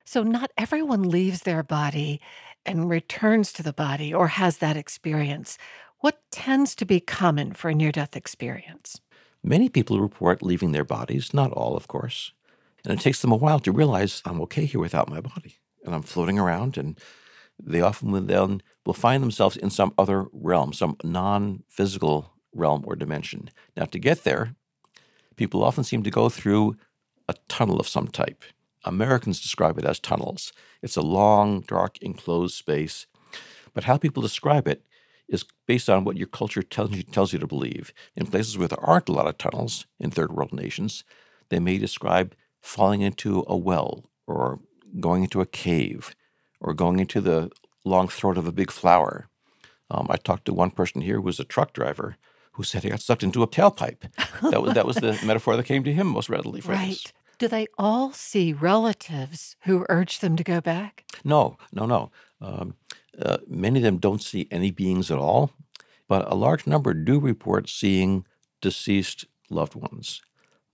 So, 0.05 0.23
not 0.23 0.51
everyone 0.57 1.03
leaves 1.03 1.43
their 1.43 1.63
body 1.63 2.21
and 2.65 2.89
returns 2.89 3.53
to 3.53 3.63
the 3.63 3.73
body 3.73 4.13
or 4.13 4.29
has 4.29 4.59
that 4.59 4.77
experience. 4.77 5.59
What 6.01 6.21
tends 6.31 6.75
to 6.77 6.85
be 6.85 7.01
common 7.01 7.53
for 7.53 7.69
a 7.69 7.75
near 7.75 7.93
death 7.93 8.17
experience? 8.17 9.01
Many 9.43 9.69
people 9.69 10.01
report 10.01 10.43
leaving 10.43 10.73
their 10.73 10.85
bodies, 10.85 11.35
not 11.35 11.53
all, 11.53 11.77
of 11.77 11.89
course. 11.89 12.33
And 12.85 12.99
it 12.99 13.03
takes 13.03 13.21
them 13.21 13.33
a 13.33 13.37
while 13.37 13.61
to 13.61 13.73
realize 13.73 14.23
I'm 14.25 14.41
okay 14.43 14.65
here 14.65 14.81
without 14.81 15.11
my 15.11 15.21
body. 15.21 15.59
And 15.85 15.95
I'm 15.95 16.03
floating 16.03 16.39
around, 16.39 16.77
and 16.77 16.99
they 17.63 17.81
often 17.81 18.11
will 18.11 18.23
then 18.23 18.63
will 18.85 18.95
find 18.95 19.23
themselves 19.23 19.57
in 19.57 19.71
some 19.71 19.93
other 19.99 20.27
realm, 20.33 20.73
some 20.73 20.97
non 21.03 21.65
physical 21.69 22.33
realm 22.55 22.85
or 22.87 22.97
dimension. 22.97 23.51
Now, 23.77 23.85
to 23.87 23.99
get 23.99 24.25
there, 24.25 24.55
people 25.37 25.65
often 25.65 25.85
seem 25.85 26.03
to 26.03 26.11
go 26.11 26.29
through 26.29 26.77
a 27.29 27.35
tunnel 27.49 27.79
of 27.79 27.89
some 27.89 28.09
type. 28.09 28.43
Americans 28.85 29.41
describe 29.41 29.79
it 29.79 29.85
as 29.85 29.99
tunnels. 29.99 30.53
It's 30.83 30.97
a 30.97 31.03
long, 31.03 31.61
dark, 31.61 31.99
enclosed 32.01 32.55
space. 32.55 33.07
But 33.75 33.85
how 33.85 33.99
people 33.99 34.23
describe 34.23 34.67
it 34.67 34.85
is 35.29 35.45
based 35.67 35.91
on 35.91 36.05
what 36.05 36.17
your 36.17 36.27
culture 36.27 36.63
tells 36.63 36.93
you, 36.93 37.03
tells 37.03 37.33
you 37.33 37.39
to 37.39 37.47
believe. 37.47 37.93
In 38.17 38.27
places 38.27 38.57
where 38.57 38.69
there 38.69 38.83
aren't 38.83 39.09
a 39.09 39.13
lot 39.13 39.27
of 39.27 39.37
tunnels 39.37 39.87
in 40.01 40.11
third 40.11 40.33
world 40.33 40.53
nations, 40.53 41.05
they 41.51 41.59
may 41.59 41.79
describe 41.79 42.35
falling 42.69 43.01
into 43.01 43.45
a 43.49 43.57
well 43.57 44.05
or 44.27 44.61
going 45.01 45.23
into 45.23 45.41
a 45.41 45.47
cave 45.47 46.15
or 46.61 46.75
going 46.75 47.01
into 47.01 47.21
the 47.21 47.51
long 47.85 48.09
throat 48.09 48.37
of 48.37 48.47
a 48.47 48.53
big 48.53 48.71
flower. 48.71 49.29
Um, 49.91 50.07
I 50.11 50.17
talked 50.17 50.45
to 50.45 50.53
one 50.53 50.71
person 50.71 51.01
here 51.01 51.17
who 51.17 51.23
was 51.23 51.41
a 51.41 51.45
truck 51.45 51.73
driver 51.73 52.17
who 52.53 52.63
said 52.63 52.83
he 52.83 52.91
got 52.91 53.01
sucked 53.01 53.23
into 53.23 53.43
a 53.43 53.49
tailpipe. 53.49 54.03
That 54.51 54.63
was 54.63 54.75
that 54.75 54.87
was 54.87 54.97
the 54.97 55.19
metaphor 55.25 55.57
that 55.57 55.65
came 55.65 55.83
to 55.85 55.93
him 55.93 56.09
most 56.09 56.29
readily 56.29 56.61
for 56.61 56.73
right. 56.73 56.91
this. 56.91 57.13
Do 57.39 57.49
they 57.49 57.69
all 57.79 58.13
see 58.13 58.53
relatives 58.53 59.57
who 59.63 59.87
urge 59.89 60.19
them 60.19 60.37
to 60.37 60.45
go 60.45 60.61
back? 60.61 61.05
No, 61.25 61.57
no, 61.73 61.87
no. 61.87 62.11
Um, 62.41 62.75
uh, 63.21 63.39
many 63.47 63.79
of 63.79 63.85
them 63.85 63.99
don't 63.99 64.23
see 64.23 64.47
any 64.51 64.73
beings 64.73 65.11
at 65.11 65.19
all, 65.19 65.53
but 66.09 66.31
a 66.31 66.35
large 66.35 66.67
number 66.67 66.93
do 66.93 67.19
report 67.19 67.69
seeing 67.69 68.27
deceased 68.61 69.25
loved 69.49 69.75
ones. 69.75 70.21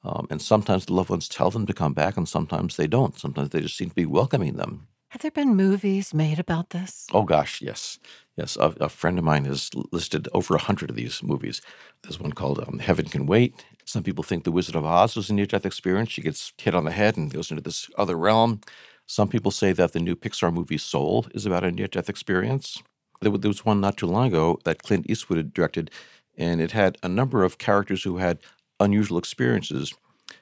Um, 0.05 0.27
and 0.31 0.41
sometimes 0.43 0.87
the 0.87 0.93
loved 0.93 1.11
ones 1.11 1.29
tell 1.29 1.51
them 1.51 1.67
to 1.67 1.73
come 1.73 1.95
back, 1.95 2.17
and 2.17 2.29
sometimes 2.29 2.77
they 2.77 2.87
don't. 2.87 3.19
Sometimes 3.19 3.51
they 3.51 3.61
just 3.61 3.77
seem 3.77 3.89
to 3.89 3.95
be 3.95 4.07
welcoming 4.07 4.57
them. 4.57 4.87
Have 5.09 5.23
there 5.23 5.31
been 5.31 5.55
movies 5.55 6.13
made 6.13 6.39
about 6.41 6.71
this? 6.71 7.07
Oh, 7.13 7.23
gosh, 7.23 7.63
yes. 7.63 8.01
Yes. 8.37 8.57
A, 8.57 8.75
a 8.81 8.89
friend 8.89 9.17
of 9.17 9.25
mine 9.25 9.45
has 9.45 9.71
listed 9.93 10.29
over 10.35 10.57
a 10.57 10.61
hundred 10.61 10.91
of 10.91 10.97
these 10.97 11.23
movies. 11.23 11.63
There's 12.03 12.19
one 12.19 12.33
called 12.33 12.59
um, 12.59 12.81
Heaven 12.81 13.07
Can 13.07 13.25
Wait. 13.25 13.65
Some 13.85 14.03
people 14.03 14.25
think 14.25 14.43
The 14.43 14.51
Wizard 14.51 14.75
of 14.75 14.85
Oz 14.85 15.15
was 15.15 15.31
a 15.31 15.35
near 15.35 15.47
death 15.47 15.65
experience. 15.65 16.11
She 16.11 16.21
gets 16.21 16.53
hit 16.59 16.75
on 16.75 16.85
the 16.85 16.91
head 16.91 17.17
and 17.17 17.33
goes 17.33 17.51
into 17.51 17.63
this 17.63 17.89
other 17.97 18.17
realm. 18.17 18.61
Some 19.07 19.29
people 19.29 19.53
say 19.53 19.73
that 19.73 19.93
the 19.93 20.01
new 20.01 20.17
Pixar 20.17 20.53
movie 20.53 20.79
Soul 20.79 21.27
is 21.33 21.47
about 21.47 21.65
a 21.65 21.71
near 21.71 21.87
death 21.87 22.09
experience. 22.09 22.83
There 23.21 23.31
was 23.31 23.65
one 23.65 23.81
not 23.81 23.97
too 23.97 24.07
long 24.07 24.29
ago 24.29 24.59
that 24.65 24.83
Clint 24.83 25.09
Eastwood 25.09 25.37
had 25.37 25.55
directed, 25.55 25.91
and 26.37 26.61
it 26.61 26.73
had 26.73 26.99
a 27.03 27.09
number 27.09 27.45
of 27.45 27.59
characters 27.59 28.03
who 28.03 28.17
had 28.17 28.41
unusual 28.85 29.19
experiences. 29.19 29.93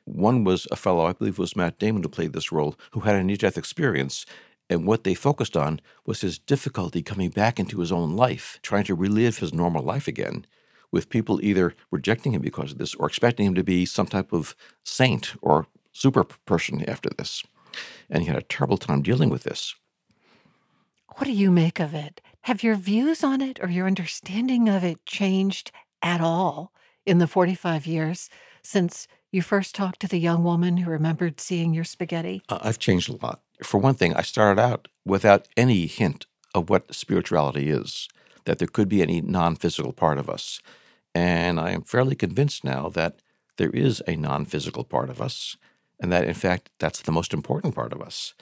One 0.04 0.44
was 0.44 0.66
a 0.70 0.76
fellow, 0.76 1.06
I 1.06 1.12
believe 1.12 1.34
it 1.34 1.38
was 1.38 1.56
Matt 1.56 1.78
Damon, 1.78 2.02
who 2.02 2.08
played 2.08 2.32
this 2.32 2.52
role, 2.52 2.76
who 2.92 3.00
had 3.00 3.16
a 3.16 3.22
near 3.22 3.36
death 3.36 3.56
experience. 3.56 4.26
And 4.68 4.86
what 4.86 5.04
they 5.04 5.14
focused 5.14 5.56
on 5.56 5.80
was 6.06 6.20
his 6.20 6.38
difficulty 6.38 7.02
coming 7.02 7.30
back 7.30 7.58
into 7.58 7.80
his 7.80 7.92
own 7.92 8.16
life, 8.16 8.58
trying 8.62 8.84
to 8.84 8.94
relive 8.94 9.38
his 9.38 9.52
normal 9.52 9.82
life 9.82 10.08
again, 10.08 10.46
with 10.90 11.08
people 11.08 11.42
either 11.42 11.74
rejecting 11.90 12.32
him 12.32 12.42
because 12.42 12.72
of 12.72 12.78
this 12.78 12.94
or 12.94 13.06
expecting 13.06 13.46
him 13.46 13.54
to 13.54 13.64
be 13.64 13.84
some 13.84 14.06
type 14.06 14.32
of 14.32 14.54
saint 14.84 15.34
or 15.42 15.66
super 15.92 16.24
person 16.24 16.84
after 16.88 17.10
this. 17.10 17.42
And 18.10 18.22
he 18.22 18.28
had 18.28 18.38
a 18.38 18.42
terrible 18.42 18.78
time 18.78 19.02
dealing 19.02 19.30
with 19.30 19.42
this. 19.42 19.74
What 21.16 21.24
do 21.24 21.32
you 21.32 21.50
make 21.50 21.78
of 21.78 21.94
it? 21.94 22.20
Have 22.42 22.62
your 22.62 22.74
views 22.74 23.22
on 23.22 23.40
it 23.40 23.58
or 23.62 23.68
your 23.68 23.86
understanding 23.86 24.68
of 24.68 24.82
it 24.82 25.04
changed 25.06 25.70
at 26.02 26.20
all 26.20 26.72
in 27.06 27.18
the 27.18 27.26
45 27.26 27.86
years 27.86 28.30
since 28.62 29.08
you 29.30 29.42
first 29.42 29.74
talked 29.74 30.00
to 30.00 30.08
the 30.08 30.18
young 30.18 30.44
woman 30.44 30.78
who 30.78 30.90
remembered 30.90 31.40
seeing 31.40 31.74
your 31.74 31.84
spaghetti? 31.84 32.42
Uh, 32.48 32.58
I've 32.62 32.78
changed 32.78 33.08
a 33.08 33.16
lot. 33.24 33.40
For 33.62 33.78
one 33.78 33.94
thing, 33.94 34.14
I 34.14 34.22
started 34.22 34.60
out 34.60 34.88
without 35.04 35.48
any 35.56 35.86
hint 35.86 36.26
of 36.54 36.68
what 36.68 36.94
spirituality 36.94 37.70
is, 37.70 38.08
that 38.44 38.58
there 38.58 38.68
could 38.68 38.88
be 38.88 39.02
any 39.02 39.20
non 39.20 39.56
physical 39.56 39.92
part 39.92 40.18
of 40.18 40.28
us. 40.28 40.60
And 41.14 41.58
I 41.58 41.70
am 41.70 41.82
fairly 41.82 42.14
convinced 42.14 42.64
now 42.64 42.88
that 42.90 43.20
there 43.56 43.70
is 43.70 44.02
a 44.06 44.16
non 44.16 44.44
physical 44.44 44.84
part 44.84 45.10
of 45.10 45.20
us, 45.20 45.56
and 46.00 46.10
that 46.12 46.24
in 46.24 46.34
fact, 46.34 46.70
that's 46.78 47.02
the 47.02 47.12
most 47.12 47.32
important 47.32 47.74
part 47.74 47.92
of 47.92 48.02
us, 48.02 48.34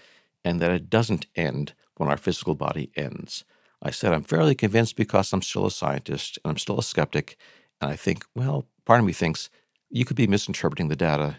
and 0.44 0.60
that 0.60 0.70
it 0.72 0.90
doesn't 0.90 1.26
end 1.36 1.74
when 1.96 2.08
our 2.08 2.16
physical 2.16 2.54
body 2.54 2.90
ends. 2.96 3.44
I 3.82 3.90
said 3.90 4.12
I'm 4.12 4.24
fairly 4.24 4.54
convinced 4.54 4.96
because 4.96 5.32
I'm 5.32 5.42
still 5.42 5.66
a 5.66 5.70
scientist 5.70 6.38
and 6.44 6.50
I'm 6.50 6.58
still 6.58 6.78
a 6.78 6.82
skeptic, 6.82 7.36
and 7.80 7.90
I 7.90 7.96
think, 7.96 8.24
well, 8.34 8.66
part 8.84 9.00
of 9.00 9.06
me 9.06 9.12
thinks 9.12 9.50
you 9.90 10.04
could 10.04 10.16
be 10.16 10.26
misinterpreting 10.26 10.88
the 10.88 10.96
data, 10.96 11.38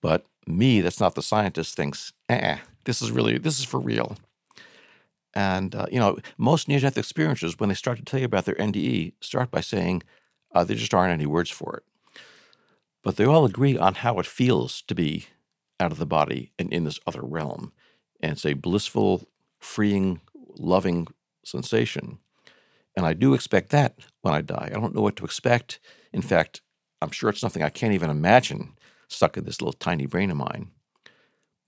but 0.00 0.26
me, 0.46 0.80
that's 0.80 1.00
not 1.00 1.14
the 1.14 1.22
scientist, 1.22 1.76
thinks, 1.76 2.12
eh, 2.28 2.58
this 2.84 3.02
is 3.02 3.10
really, 3.10 3.38
this 3.38 3.58
is 3.58 3.64
for 3.64 3.80
real. 3.80 4.16
And, 5.34 5.74
uh, 5.74 5.86
you 5.92 5.98
know, 5.98 6.18
most 6.36 6.68
near 6.68 6.80
death 6.80 6.98
experiences, 6.98 7.58
when 7.58 7.68
they 7.68 7.74
start 7.74 7.98
to 7.98 8.04
tell 8.04 8.18
you 8.18 8.26
about 8.26 8.44
their 8.44 8.54
NDE, 8.54 9.12
start 9.20 9.50
by 9.50 9.60
saying 9.60 10.02
uh, 10.54 10.64
there 10.64 10.76
just 10.76 10.94
aren't 10.94 11.12
any 11.12 11.26
words 11.26 11.50
for 11.50 11.76
it. 11.76 12.20
But 13.02 13.16
they 13.16 13.24
all 13.24 13.44
agree 13.44 13.76
on 13.76 13.94
how 13.94 14.18
it 14.18 14.26
feels 14.26 14.82
to 14.82 14.94
be 14.94 15.26
out 15.78 15.92
of 15.92 15.98
the 15.98 16.06
body 16.06 16.52
and 16.58 16.72
in 16.72 16.84
this 16.84 16.98
other 17.06 17.22
realm. 17.22 17.72
And 18.20 18.32
it's 18.32 18.46
a 18.46 18.54
blissful, 18.54 19.28
freeing, 19.60 20.20
loving 20.56 21.06
sensation. 21.44 22.18
And 22.98 23.06
I 23.06 23.12
do 23.12 23.32
expect 23.32 23.70
that 23.70 23.94
when 24.22 24.34
I 24.34 24.40
die. 24.40 24.72
I 24.74 24.80
don't 24.80 24.92
know 24.92 25.02
what 25.02 25.14
to 25.16 25.24
expect. 25.24 25.78
In 26.12 26.20
fact, 26.20 26.62
I'm 27.00 27.12
sure 27.12 27.30
it's 27.30 27.38
something 27.38 27.62
I 27.62 27.68
can't 27.68 27.94
even 27.94 28.10
imagine 28.10 28.76
stuck 29.06 29.36
in 29.36 29.44
this 29.44 29.60
little 29.62 29.72
tiny 29.72 30.06
brain 30.06 30.32
of 30.32 30.36
mine. 30.36 30.72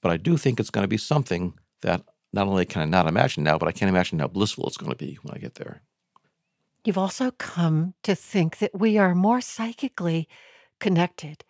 But 0.02 0.10
I 0.10 0.16
do 0.16 0.36
think 0.36 0.58
it's 0.58 0.70
going 0.70 0.82
to 0.82 0.88
be 0.88 0.96
something 0.96 1.54
that 1.82 2.02
not 2.32 2.48
only 2.48 2.66
can 2.66 2.82
I 2.82 2.84
not 2.86 3.06
imagine 3.06 3.44
now, 3.44 3.58
but 3.58 3.68
I 3.68 3.72
can't 3.72 3.88
imagine 3.88 4.18
how 4.18 4.26
blissful 4.26 4.66
it's 4.66 4.76
going 4.76 4.90
to 4.90 4.98
be 4.98 5.20
when 5.22 5.32
I 5.32 5.38
get 5.38 5.54
there. 5.54 5.82
You've 6.84 6.98
also 6.98 7.30
come 7.30 7.94
to 8.02 8.16
think 8.16 8.58
that 8.58 8.76
we 8.76 8.98
are 8.98 9.14
more 9.14 9.40
psychically 9.40 10.28
connected, 10.80 11.44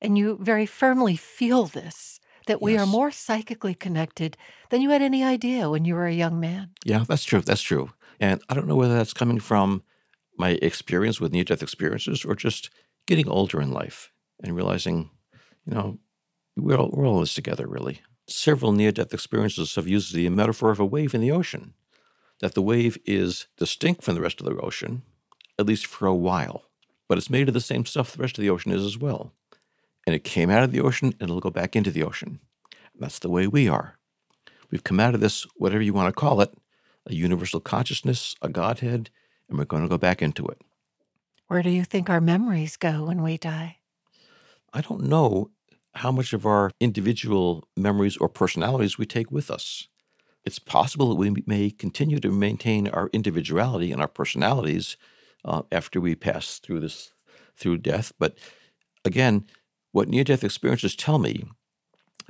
and 0.00 0.16
you 0.16 0.38
very 0.40 0.66
firmly 0.66 1.16
feel 1.16 1.66
this 1.66 2.20
that 2.46 2.62
we 2.62 2.76
are 2.76 2.86
more 2.86 3.10
psychically 3.10 3.74
connected 3.74 4.36
than 4.70 4.80
you 4.80 4.90
had 4.90 5.02
any 5.02 5.24
idea 5.24 5.70
when 5.70 5.84
you 5.84 5.94
were 5.94 6.06
a 6.06 6.12
young 6.12 6.38
man. 6.38 6.70
Yeah, 6.84 7.04
that's 7.08 7.24
true. 7.24 7.40
That's 7.40 7.62
true. 7.62 7.90
And 8.20 8.42
I 8.48 8.54
don't 8.54 8.68
know 8.68 8.76
whether 8.76 8.96
that's 8.96 9.12
coming 9.12 9.40
from 9.40 9.82
my 10.38 10.50
experience 10.62 11.20
with 11.20 11.32
near 11.32 11.44
death 11.44 11.62
experiences 11.62 12.24
or 12.24 12.34
just 12.34 12.70
getting 13.06 13.28
older 13.28 13.60
in 13.60 13.70
life 13.70 14.12
and 14.42 14.56
realizing, 14.56 15.10
you 15.66 15.74
know, 15.74 15.98
we're 16.56 16.76
all, 16.76 16.90
we're 16.92 17.06
all 17.06 17.20
this 17.20 17.34
together, 17.34 17.66
really. 17.66 18.00
Several 18.26 18.72
near 18.72 18.92
death 18.92 19.12
experiences 19.12 19.74
have 19.74 19.88
used 19.88 20.14
the 20.14 20.28
metaphor 20.28 20.70
of 20.70 20.80
a 20.80 20.86
wave 20.86 21.14
in 21.14 21.20
the 21.20 21.32
ocean 21.32 21.74
that 22.40 22.54
the 22.54 22.62
wave 22.62 22.98
is 23.06 23.46
distinct 23.56 24.02
from 24.02 24.14
the 24.14 24.20
rest 24.20 24.40
of 24.40 24.46
the 24.46 24.56
ocean, 24.60 25.02
at 25.58 25.66
least 25.66 25.86
for 25.86 26.06
a 26.06 26.14
while, 26.14 26.64
but 27.08 27.18
it's 27.18 27.30
made 27.30 27.48
of 27.48 27.54
the 27.54 27.60
same 27.60 27.86
stuff 27.86 28.12
the 28.12 28.22
rest 28.22 28.38
of 28.38 28.42
the 28.42 28.50
ocean 28.50 28.72
is 28.72 28.84
as 28.84 28.98
well. 28.98 29.32
And 30.06 30.14
it 30.14 30.24
came 30.24 30.50
out 30.50 30.62
of 30.62 30.72
the 30.72 30.80
ocean 30.80 31.14
and 31.20 31.30
it'll 31.30 31.40
go 31.40 31.50
back 31.50 31.76
into 31.76 31.90
the 31.90 32.02
ocean. 32.02 32.40
And 32.92 33.02
that's 33.02 33.18
the 33.18 33.30
way 33.30 33.46
we 33.46 33.68
are. 33.68 33.98
We've 34.70 34.84
come 34.84 35.00
out 35.00 35.14
of 35.14 35.20
this, 35.20 35.46
whatever 35.56 35.82
you 35.82 35.94
want 35.94 36.14
to 36.14 36.20
call 36.20 36.40
it, 36.40 36.52
a 37.06 37.14
universal 37.14 37.60
consciousness, 37.60 38.34
a 38.42 38.48
Godhead, 38.48 39.10
and 39.48 39.58
we're 39.58 39.64
going 39.64 39.82
to 39.82 39.88
go 39.88 39.98
back 39.98 40.22
into 40.22 40.46
it. 40.46 40.60
Where 41.48 41.62
do 41.62 41.70
you 41.70 41.84
think 41.84 42.08
our 42.08 42.20
memories 42.20 42.76
go 42.76 43.04
when 43.04 43.22
we 43.22 43.36
die? 43.36 43.78
I 44.72 44.80
don't 44.80 45.04
know 45.04 45.50
how 45.96 46.10
much 46.10 46.32
of 46.32 46.46
our 46.46 46.70
individual 46.80 47.68
memories 47.76 48.16
or 48.16 48.28
personalities 48.28 48.98
we 48.98 49.06
take 49.06 49.30
with 49.30 49.50
us 49.50 49.88
it's 50.44 50.58
possible 50.58 51.08
that 51.08 51.14
we 51.14 51.42
may 51.46 51.70
continue 51.70 52.20
to 52.20 52.30
maintain 52.30 52.88
our 52.88 53.08
individuality 53.12 53.90
and 53.90 54.00
our 54.00 54.08
personalities 54.08 54.96
uh, 55.44 55.62
after 55.72 56.00
we 56.00 56.14
pass 56.14 56.58
through 56.58 56.80
this 56.80 57.12
through 57.56 57.78
death. 57.78 58.12
But 58.18 58.36
again, 59.04 59.46
what 59.92 60.08
near-death 60.08 60.44
experiences 60.44 60.96
tell 60.96 61.18
me 61.18 61.44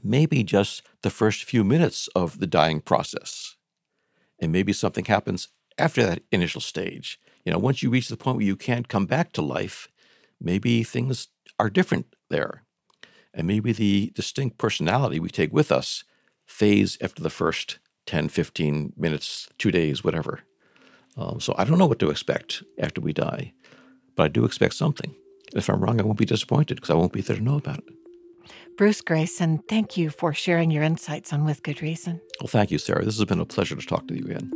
maybe 0.03 0.45
just 0.45 0.83
the 1.03 1.11
first 1.11 1.45
few 1.45 1.65
minutes 1.65 2.09
of 2.15 2.41
the 2.41 2.47
dying 2.47 2.81
process, 2.81 3.57
and 4.39 4.53
maybe 4.53 4.73
something 4.73 5.05
happens 5.05 5.49
after 5.79 6.05
that 6.05 6.23
initial 6.31 6.61
stage. 6.61 7.21
You 7.45 7.53
know, 7.53 7.59
once 7.59 7.83
you 7.83 7.91
reach 7.91 8.09
the 8.09 8.17
point 8.17 8.37
where 8.37 8.47
you 8.47 8.57
can't 8.57 8.89
come 8.89 9.07
back 9.07 9.33
to 9.33 9.43
life, 9.43 9.89
maybe 10.41 10.83
things 10.83 11.29
are 11.59 11.71
different 11.71 12.15
there. 12.31 12.63
And 13.33 13.47
maybe 13.47 13.73
the 13.73 14.13
distinct 14.15 14.59
personality 14.59 15.19
we 15.19 15.29
take 15.29 15.53
with 15.53 15.73
us 15.73 16.05
fades 16.47 16.97
after 17.01 17.23
the 17.23 17.31
first 17.31 17.79
10, 18.07 18.29
15 18.29 18.93
minutes, 18.97 19.49
two 19.59 19.71
days, 19.71 20.05
whatever. 20.05 20.41
Um, 21.17 21.41
so 21.41 21.55
I 21.57 21.65
don't 21.65 21.79
know 21.79 21.87
what 21.87 21.99
to 22.01 22.11
expect 22.11 22.63
after 22.79 23.01
we 23.01 23.13
die, 23.13 23.53
but 24.15 24.25
I 24.25 24.29
do 24.29 24.45
expect 24.45 24.75
something. 24.75 25.15
If 25.55 25.69
I'm 25.69 25.81
wrong, 25.81 26.01
I 26.01 26.05
won't 26.05 26.19
be 26.19 26.25
disappointed 26.25 26.77
because 26.77 26.91
I 26.91 26.95
won't 26.95 27.13
be 27.13 27.21
there 27.21 27.37
to 27.37 27.43
know 27.43 27.57
about 27.57 27.79
it. 27.79 28.04
Bruce 28.77 29.03
Greyson, 29.03 29.63
thank 29.69 29.97
you 29.97 30.11
for 30.11 30.35
sharing 30.35 30.73
your 30.73 30.83
insights 30.83 31.33
on 31.33 31.45
With 31.45 31.63
Good 31.63 31.81
Reason. 31.81 32.21
Well, 32.41 32.49
thank 32.49 32.73
you, 32.73 32.79
Sarah. 32.79 33.05
This 33.05 33.17
has 33.17 33.25
been 33.25 33.39
a 33.39 33.45
pleasure 33.45 33.77
to 33.77 33.87
talk 33.87 34.09
to 34.09 34.15
you 34.15 34.25
again. 34.25 34.51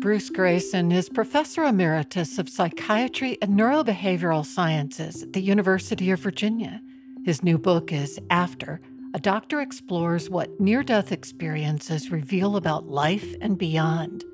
Bruce 0.00 0.30
Greyson 0.30 0.92
is 0.92 1.08
Professor 1.08 1.62
Emeritus 1.62 2.40
of 2.40 2.48
Psychiatry 2.48 3.38
and 3.40 3.52
Neurobehavioral 3.52 4.44
Sciences 4.44 5.22
at 5.22 5.32
the 5.32 5.40
University 5.40 6.10
of 6.10 6.18
Virginia. 6.18 6.82
His 7.24 7.44
new 7.44 7.56
book 7.56 7.92
is 7.92 8.18
After 8.30 8.80
A 9.14 9.20
Doctor 9.20 9.60
Explores 9.60 10.28
What 10.28 10.58
Near 10.58 10.82
Death 10.82 11.12
Experiences 11.12 12.10
Reveal 12.10 12.56
About 12.56 12.88
Life 12.88 13.36
and 13.40 13.56
Beyond. 13.56 14.24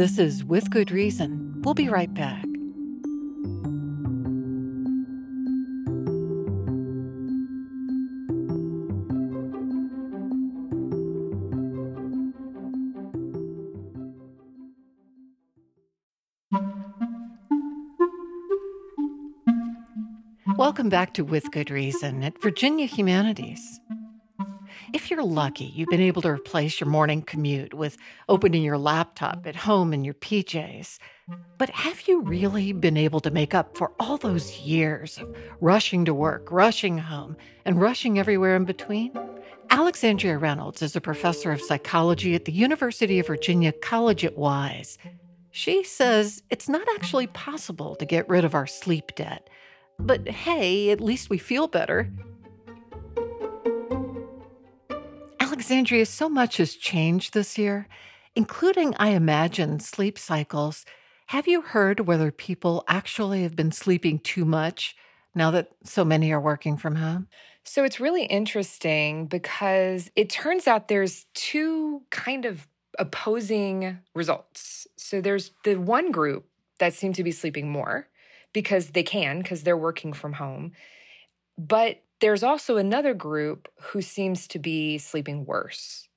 This 0.00 0.18
is 0.18 0.44
With 0.44 0.70
Good 0.70 0.90
Reason. 0.90 1.60
We'll 1.62 1.74
be 1.74 1.90
right 1.90 2.12
back. 2.14 2.49
Welcome 20.70 20.88
back 20.88 21.14
to 21.14 21.24
With 21.24 21.50
Good 21.50 21.68
Reason 21.68 22.22
at 22.22 22.40
Virginia 22.40 22.86
Humanities. 22.86 23.80
If 24.94 25.10
you're 25.10 25.24
lucky, 25.24 25.64
you've 25.64 25.88
been 25.88 26.00
able 26.00 26.22
to 26.22 26.28
replace 26.28 26.78
your 26.78 26.88
morning 26.88 27.22
commute 27.22 27.74
with 27.74 27.96
opening 28.28 28.62
your 28.62 28.78
laptop 28.78 29.48
at 29.48 29.56
home 29.56 29.92
in 29.92 30.04
your 30.04 30.14
PJs. 30.14 31.00
But 31.58 31.70
have 31.70 32.06
you 32.06 32.22
really 32.22 32.72
been 32.72 32.96
able 32.96 33.18
to 33.18 33.32
make 33.32 33.52
up 33.52 33.76
for 33.76 33.90
all 33.98 34.16
those 34.16 34.60
years 34.60 35.18
of 35.18 35.36
rushing 35.60 36.04
to 36.04 36.14
work, 36.14 36.52
rushing 36.52 36.98
home, 36.98 37.36
and 37.64 37.80
rushing 37.80 38.20
everywhere 38.20 38.54
in 38.54 38.64
between? 38.64 39.12
Alexandria 39.70 40.38
Reynolds 40.38 40.82
is 40.82 40.94
a 40.94 41.00
professor 41.00 41.50
of 41.50 41.60
psychology 41.60 42.36
at 42.36 42.44
the 42.44 42.52
University 42.52 43.18
of 43.18 43.26
Virginia 43.26 43.72
College 43.72 44.24
at 44.24 44.38
Wise. 44.38 44.98
She 45.50 45.82
says 45.82 46.44
it's 46.48 46.68
not 46.68 46.86
actually 46.94 47.26
possible 47.26 47.96
to 47.96 48.04
get 48.04 48.28
rid 48.28 48.44
of 48.44 48.54
our 48.54 48.68
sleep 48.68 49.16
debt 49.16 49.50
but 50.06 50.28
hey, 50.28 50.90
at 50.90 51.00
least 51.00 51.30
we 51.30 51.38
feel 51.38 51.68
better. 51.68 52.10
Alexandria, 55.38 56.06
so 56.06 56.28
much 56.28 56.56
has 56.56 56.74
changed 56.74 57.34
this 57.34 57.58
year, 57.58 57.86
including, 58.34 58.94
I 58.98 59.10
imagine, 59.10 59.80
sleep 59.80 60.18
cycles. 60.18 60.84
Have 61.26 61.46
you 61.46 61.62
heard 61.62 62.00
whether 62.00 62.32
people 62.32 62.84
actually 62.88 63.42
have 63.42 63.54
been 63.54 63.72
sleeping 63.72 64.18
too 64.18 64.44
much 64.44 64.96
now 65.34 65.50
that 65.52 65.68
so 65.84 66.04
many 66.04 66.32
are 66.32 66.40
working 66.40 66.76
from 66.76 66.96
home? 66.96 67.28
So 67.62 67.84
it's 67.84 68.00
really 68.00 68.24
interesting 68.24 69.26
because 69.26 70.10
it 70.16 70.28
turns 70.28 70.66
out 70.66 70.88
there's 70.88 71.26
two 71.34 72.02
kind 72.10 72.46
of 72.46 72.66
opposing 72.98 73.98
results. 74.14 74.86
So 74.96 75.20
there's 75.20 75.52
the 75.64 75.76
one 75.76 76.10
group 76.10 76.46
that 76.78 76.94
seem 76.94 77.12
to 77.12 77.22
be 77.22 77.30
sleeping 77.30 77.70
more, 77.70 78.08
because 78.52 78.88
they 78.90 79.02
can, 79.02 79.38
because 79.38 79.62
they're 79.62 79.76
working 79.76 80.12
from 80.12 80.34
home. 80.34 80.72
But 81.58 82.02
there's 82.20 82.42
also 82.42 82.76
another 82.76 83.14
group 83.14 83.68
who 83.80 84.02
seems 84.02 84.46
to 84.48 84.58
be 84.58 84.98
sleeping 84.98 85.44
worse. 85.44 86.08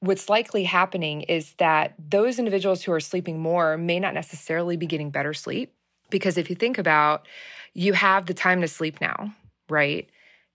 What's 0.00 0.28
likely 0.28 0.64
happening 0.64 1.22
is 1.22 1.54
that 1.58 1.94
those 1.98 2.38
individuals 2.38 2.82
who 2.82 2.92
are 2.92 3.00
sleeping 3.00 3.38
more 3.38 3.76
may 3.76 4.00
not 4.00 4.14
necessarily 4.14 4.76
be 4.76 4.86
getting 4.86 5.10
better 5.10 5.32
sleep. 5.32 5.72
Because 6.10 6.36
if 6.36 6.50
you 6.50 6.56
think 6.56 6.76
about, 6.78 7.26
you 7.74 7.92
have 7.92 8.26
the 8.26 8.34
time 8.34 8.60
to 8.60 8.68
sleep 8.68 9.00
now, 9.00 9.34
right? 9.68 10.10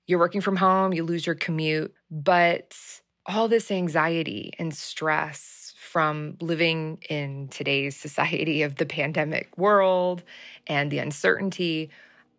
You're 0.06 0.20
working 0.20 0.42
from 0.42 0.58
home, 0.58 0.94
you 0.94 1.04
lose 1.04 1.26
your 1.26 1.36
commute, 1.36 1.94
but 2.12 2.78
all 3.26 3.48
this 3.48 3.72
anxiety 3.72 4.54
and 4.60 4.74
stress 4.74 5.67
from 5.88 6.36
living 6.42 7.00
in 7.10 7.48
today's 7.48 7.96
society 7.96 8.62
of 8.62 8.76
the 8.76 8.86
pandemic 8.86 9.58
world 9.58 10.22
and 10.68 10.92
the 10.92 11.00
uncertainty. 11.00 11.90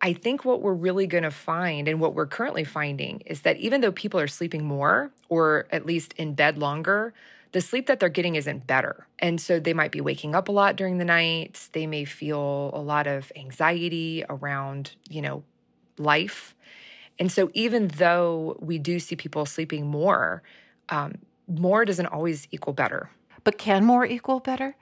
I 0.01 0.13
think 0.13 0.45
what 0.45 0.61
we're 0.61 0.73
really 0.73 1.07
going 1.07 1.23
to 1.23 1.31
find 1.31 1.87
and 1.87 1.99
what 1.99 2.13
we're 2.13 2.27
currently 2.27 2.63
finding 2.63 3.21
is 3.25 3.41
that 3.41 3.57
even 3.57 3.81
though 3.81 3.91
people 3.91 4.19
are 4.19 4.27
sleeping 4.27 4.63
more 4.63 5.11
or 5.27 5.67
at 5.71 5.85
least 5.85 6.13
in 6.13 6.35
bed 6.35 6.57
longer, 6.57 7.13
the 7.51 7.59
sleep 7.59 7.87
that 7.87 7.99
they're 7.99 8.07
getting 8.07 8.35
isn't 8.35 8.67
better. 8.67 9.07
And 9.17 9.41
so 9.41 9.59
they 9.59 9.73
might 9.73 9.91
be 9.91 9.99
waking 9.99 10.35
up 10.35 10.47
a 10.47 10.51
lot 10.51 10.75
during 10.75 10.99
the 10.99 11.05
night. 11.05 11.69
They 11.73 11.87
may 11.87 12.05
feel 12.05 12.69
a 12.73 12.79
lot 12.79 13.07
of 13.07 13.31
anxiety 13.35 14.23
around, 14.29 14.95
you 15.09 15.21
know, 15.21 15.43
life. 15.97 16.55
And 17.17 17.31
so 17.31 17.49
even 17.53 17.87
though 17.87 18.57
we 18.61 18.77
do 18.77 18.99
see 18.99 19.15
people 19.15 19.45
sleeping 19.45 19.87
more, 19.87 20.43
um, 20.89 21.15
more 21.47 21.83
doesn't 21.83 22.05
always 22.05 22.47
equal 22.51 22.73
better. 22.73 23.09
But 23.43 23.57
can 23.57 23.85
more 23.85 24.05
equal 24.05 24.39
better? 24.39 24.75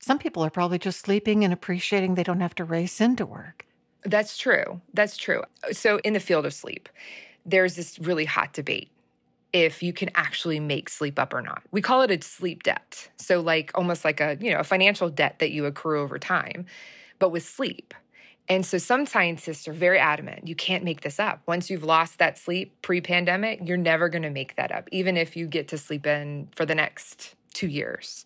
Some 0.00 0.18
people 0.18 0.44
are 0.44 0.50
probably 0.50 0.78
just 0.78 1.00
sleeping 1.00 1.44
and 1.44 1.52
appreciating 1.52 2.14
they 2.14 2.22
don't 2.22 2.40
have 2.40 2.54
to 2.56 2.64
race 2.64 3.00
into 3.00 3.24
work. 3.24 3.66
That's 4.04 4.36
true. 4.36 4.80
That's 4.92 5.16
true. 5.16 5.42
So, 5.72 5.98
in 6.04 6.12
the 6.12 6.20
field 6.20 6.44
of 6.44 6.52
sleep, 6.52 6.88
there's 7.46 7.74
this 7.74 7.98
really 7.98 8.26
hot 8.26 8.52
debate 8.52 8.90
if 9.52 9.82
you 9.82 9.92
can 9.92 10.10
actually 10.14 10.60
make 10.60 10.90
sleep 10.90 11.18
up 11.18 11.32
or 11.32 11.40
not. 11.40 11.62
We 11.70 11.80
call 11.80 12.02
it 12.02 12.10
a 12.10 12.20
sleep 12.22 12.64
debt. 12.64 13.08
So, 13.16 13.40
like 13.40 13.70
almost 13.74 14.04
like 14.04 14.20
a, 14.20 14.36
you 14.40 14.50
know, 14.50 14.58
a 14.58 14.64
financial 14.64 15.08
debt 15.08 15.38
that 15.38 15.52
you 15.52 15.64
accrue 15.64 16.02
over 16.02 16.18
time, 16.18 16.66
but 17.18 17.30
with 17.30 17.44
sleep. 17.44 17.94
And 18.46 18.66
so 18.66 18.76
some 18.76 19.06
scientists 19.06 19.66
are 19.68 19.72
very 19.72 19.98
adamant 19.98 20.46
you 20.46 20.54
can't 20.54 20.84
make 20.84 21.00
this 21.00 21.18
up. 21.18 21.40
Once 21.46 21.70
you've 21.70 21.84
lost 21.84 22.18
that 22.18 22.36
sleep 22.36 22.82
pre 22.82 23.00
pandemic, 23.00 23.60
you're 23.64 23.78
never 23.78 24.10
going 24.10 24.22
to 24.22 24.30
make 24.30 24.56
that 24.56 24.70
up, 24.70 24.88
even 24.92 25.16
if 25.16 25.34
you 25.34 25.46
get 25.46 25.68
to 25.68 25.78
sleep 25.78 26.06
in 26.06 26.48
for 26.54 26.66
the 26.66 26.74
next 26.74 27.36
two 27.54 27.68
years. 27.68 28.24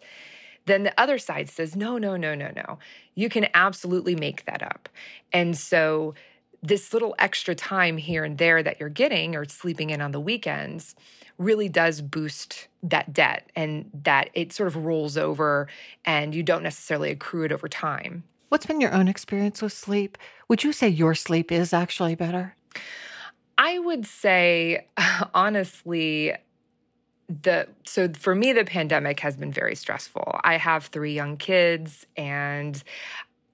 Then 0.67 0.83
the 0.83 1.01
other 1.01 1.19
side 1.19 1.49
says, 1.49 1.75
no, 1.75 1.97
no, 1.97 2.17
no, 2.17 2.35
no, 2.35 2.51
no. 2.55 2.79
You 3.15 3.29
can 3.29 3.49
absolutely 3.55 4.15
make 4.15 4.45
that 4.45 4.63
up. 4.63 4.89
And 5.33 5.57
so 5.57 6.15
this 6.63 6.93
little 6.93 7.15
extra 7.19 7.55
time 7.55 7.97
here 7.97 8.25
and 8.25 8.37
there 8.37 8.63
that 8.63 8.81
you're 8.81 8.89
getting 8.89 9.37
or 9.37 9.45
sleeping 9.47 9.91
in 9.91 10.01
on 10.01 10.11
the 10.11 10.21
weekends 10.21 10.95
really 11.39 11.69
does 11.69 12.01
boost 12.01 12.69
that 12.83 13.13
debt 13.13 13.51
and 13.55 13.91
that 14.05 14.29
it 14.35 14.53
sort 14.53 14.67
of 14.67 14.77
rolls 14.77 15.17
over 15.17 15.69
and 16.05 16.35
you 16.35 16.43
don't 16.43 16.63
necessarily 16.63 17.11
accrue 17.11 17.45
it 17.45 17.53
over 17.53 17.69
time. 17.69 18.25
What's 18.49 18.67
been 18.67 18.81
your 18.81 18.93
own 18.93 19.09
experience 19.09 19.63
with 19.63 19.73
sleep? 19.73 20.19
Would 20.49 20.65
you 20.65 20.73
say 20.73 20.89
your 20.89 21.15
sleep 21.15 21.53
is 21.53 21.73
actually 21.73 22.15
better? 22.15 22.57
I 23.57 23.79
would 23.79 24.07
say, 24.07 24.87
honestly, 25.35 26.35
the 27.29 27.69
so 27.85 28.09
for 28.15 28.35
me 28.35 28.53
the 28.53 28.65
pandemic 28.65 29.21
has 29.21 29.37
been 29.37 29.53
very 29.53 29.75
stressful. 29.75 30.41
I 30.45 30.57
have 30.57 30.87
3 30.87 31.15
young 31.15 31.37
kids 31.37 32.07
and 32.17 32.83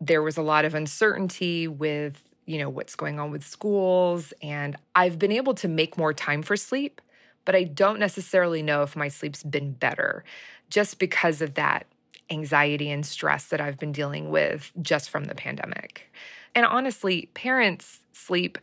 there 0.00 0.22
was 0.22 0.36
a 0.36 0.42
lot 0.42 0.64
of 0.64 0.74
uncertainty 0.74 1.66
with, 1.66 2.22
you 2.46 2.58
know, 2.58 2.68
what's 2.68 2.94
going 2.94 3.18
on 3.18 3.30
with 3.30 3.44
schools 3.44 4.32
and 4.42 4.76
I've 4.94 5.18
been 5.18 5.32
able 5.32 5.54
to 5.54 5.68
make 5.68 5.98
more 5.98 6.12
time 6.12 6.42
for 6.42 6.56
sleep, 6.56 7.00
but 7.44 7.54
I 7.56 7.64
don't 7.64 7.98
necessarily 7.98 8.62
know 8.62 8.82
if 8.82 8.94
my 8.94 9.08
sleep's 9.08 9.42
been 9.42 9.72
better 9.72 10.24
just 10.70 10.98
because 10.98 11.42
of 11.42 11.54
that 11.54 11.86
anxiety 12.30 12.90
and 12.90 13.04
stress 13.04 13.46
that 13.48 13.60
I've 13.60 13.78
been 13.78 13.92
dealing 13.92 14.30
with 14.30 14.72
just 14.80 15.10
from 15.10 15.24
the 15.24 15.34
pandemic. 15.34 16.10
And 16.54 16.64
honestly, 16.64 17.28
parents' 17.34 18.00
sleep 18.12 18.58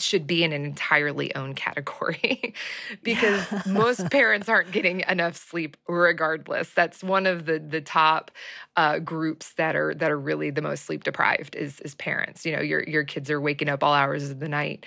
should 0.00 0.26
be 0.26 0.44
in 0.44 0.52
an 0.52 0.64
entirely 0.64 1.34
own 1.34 1.54
category 1.54 2.54
because 3.02 3.44
most 3.66 4.10
parents 4.10 4.48
aren't 4.48 4.72
getting 4.72 5.00
enough 5.08 5.36
sleep 5.36 5.76
regardless. 5.88 6.70
That's 6.70 7.02
one 7.02 7.26
of 7.26 7.46
the 7.46 7.58
the 7.58 7.80
top 7.80 8.30
uh, 8.76 8.98
groups 8.98 9.52
that 9.54 9.76
are 9.76 9.94
that 9.94 10.10
are 10.10 10.18
really 10.18 10.50
the 10.50 10.62
most 10.62 10.84
sleep 10.84 11.04
deprived 11.04 11.56
is 11.56 11.80
is 11.80 11.94
parents. 11.94 12.44
You 12.44 12.56
know 12.56 12.62
your 12.62 12.82
your 12.82 13.04
kids 13.04 13.30
are 13.30 13.40
waking 13.40 13.68
up 13.68 13.82
all 13.82 13.94
hours 13.94 14.30
of 14.30 14.40
the 14.40 14.48
night. 14.48 14.86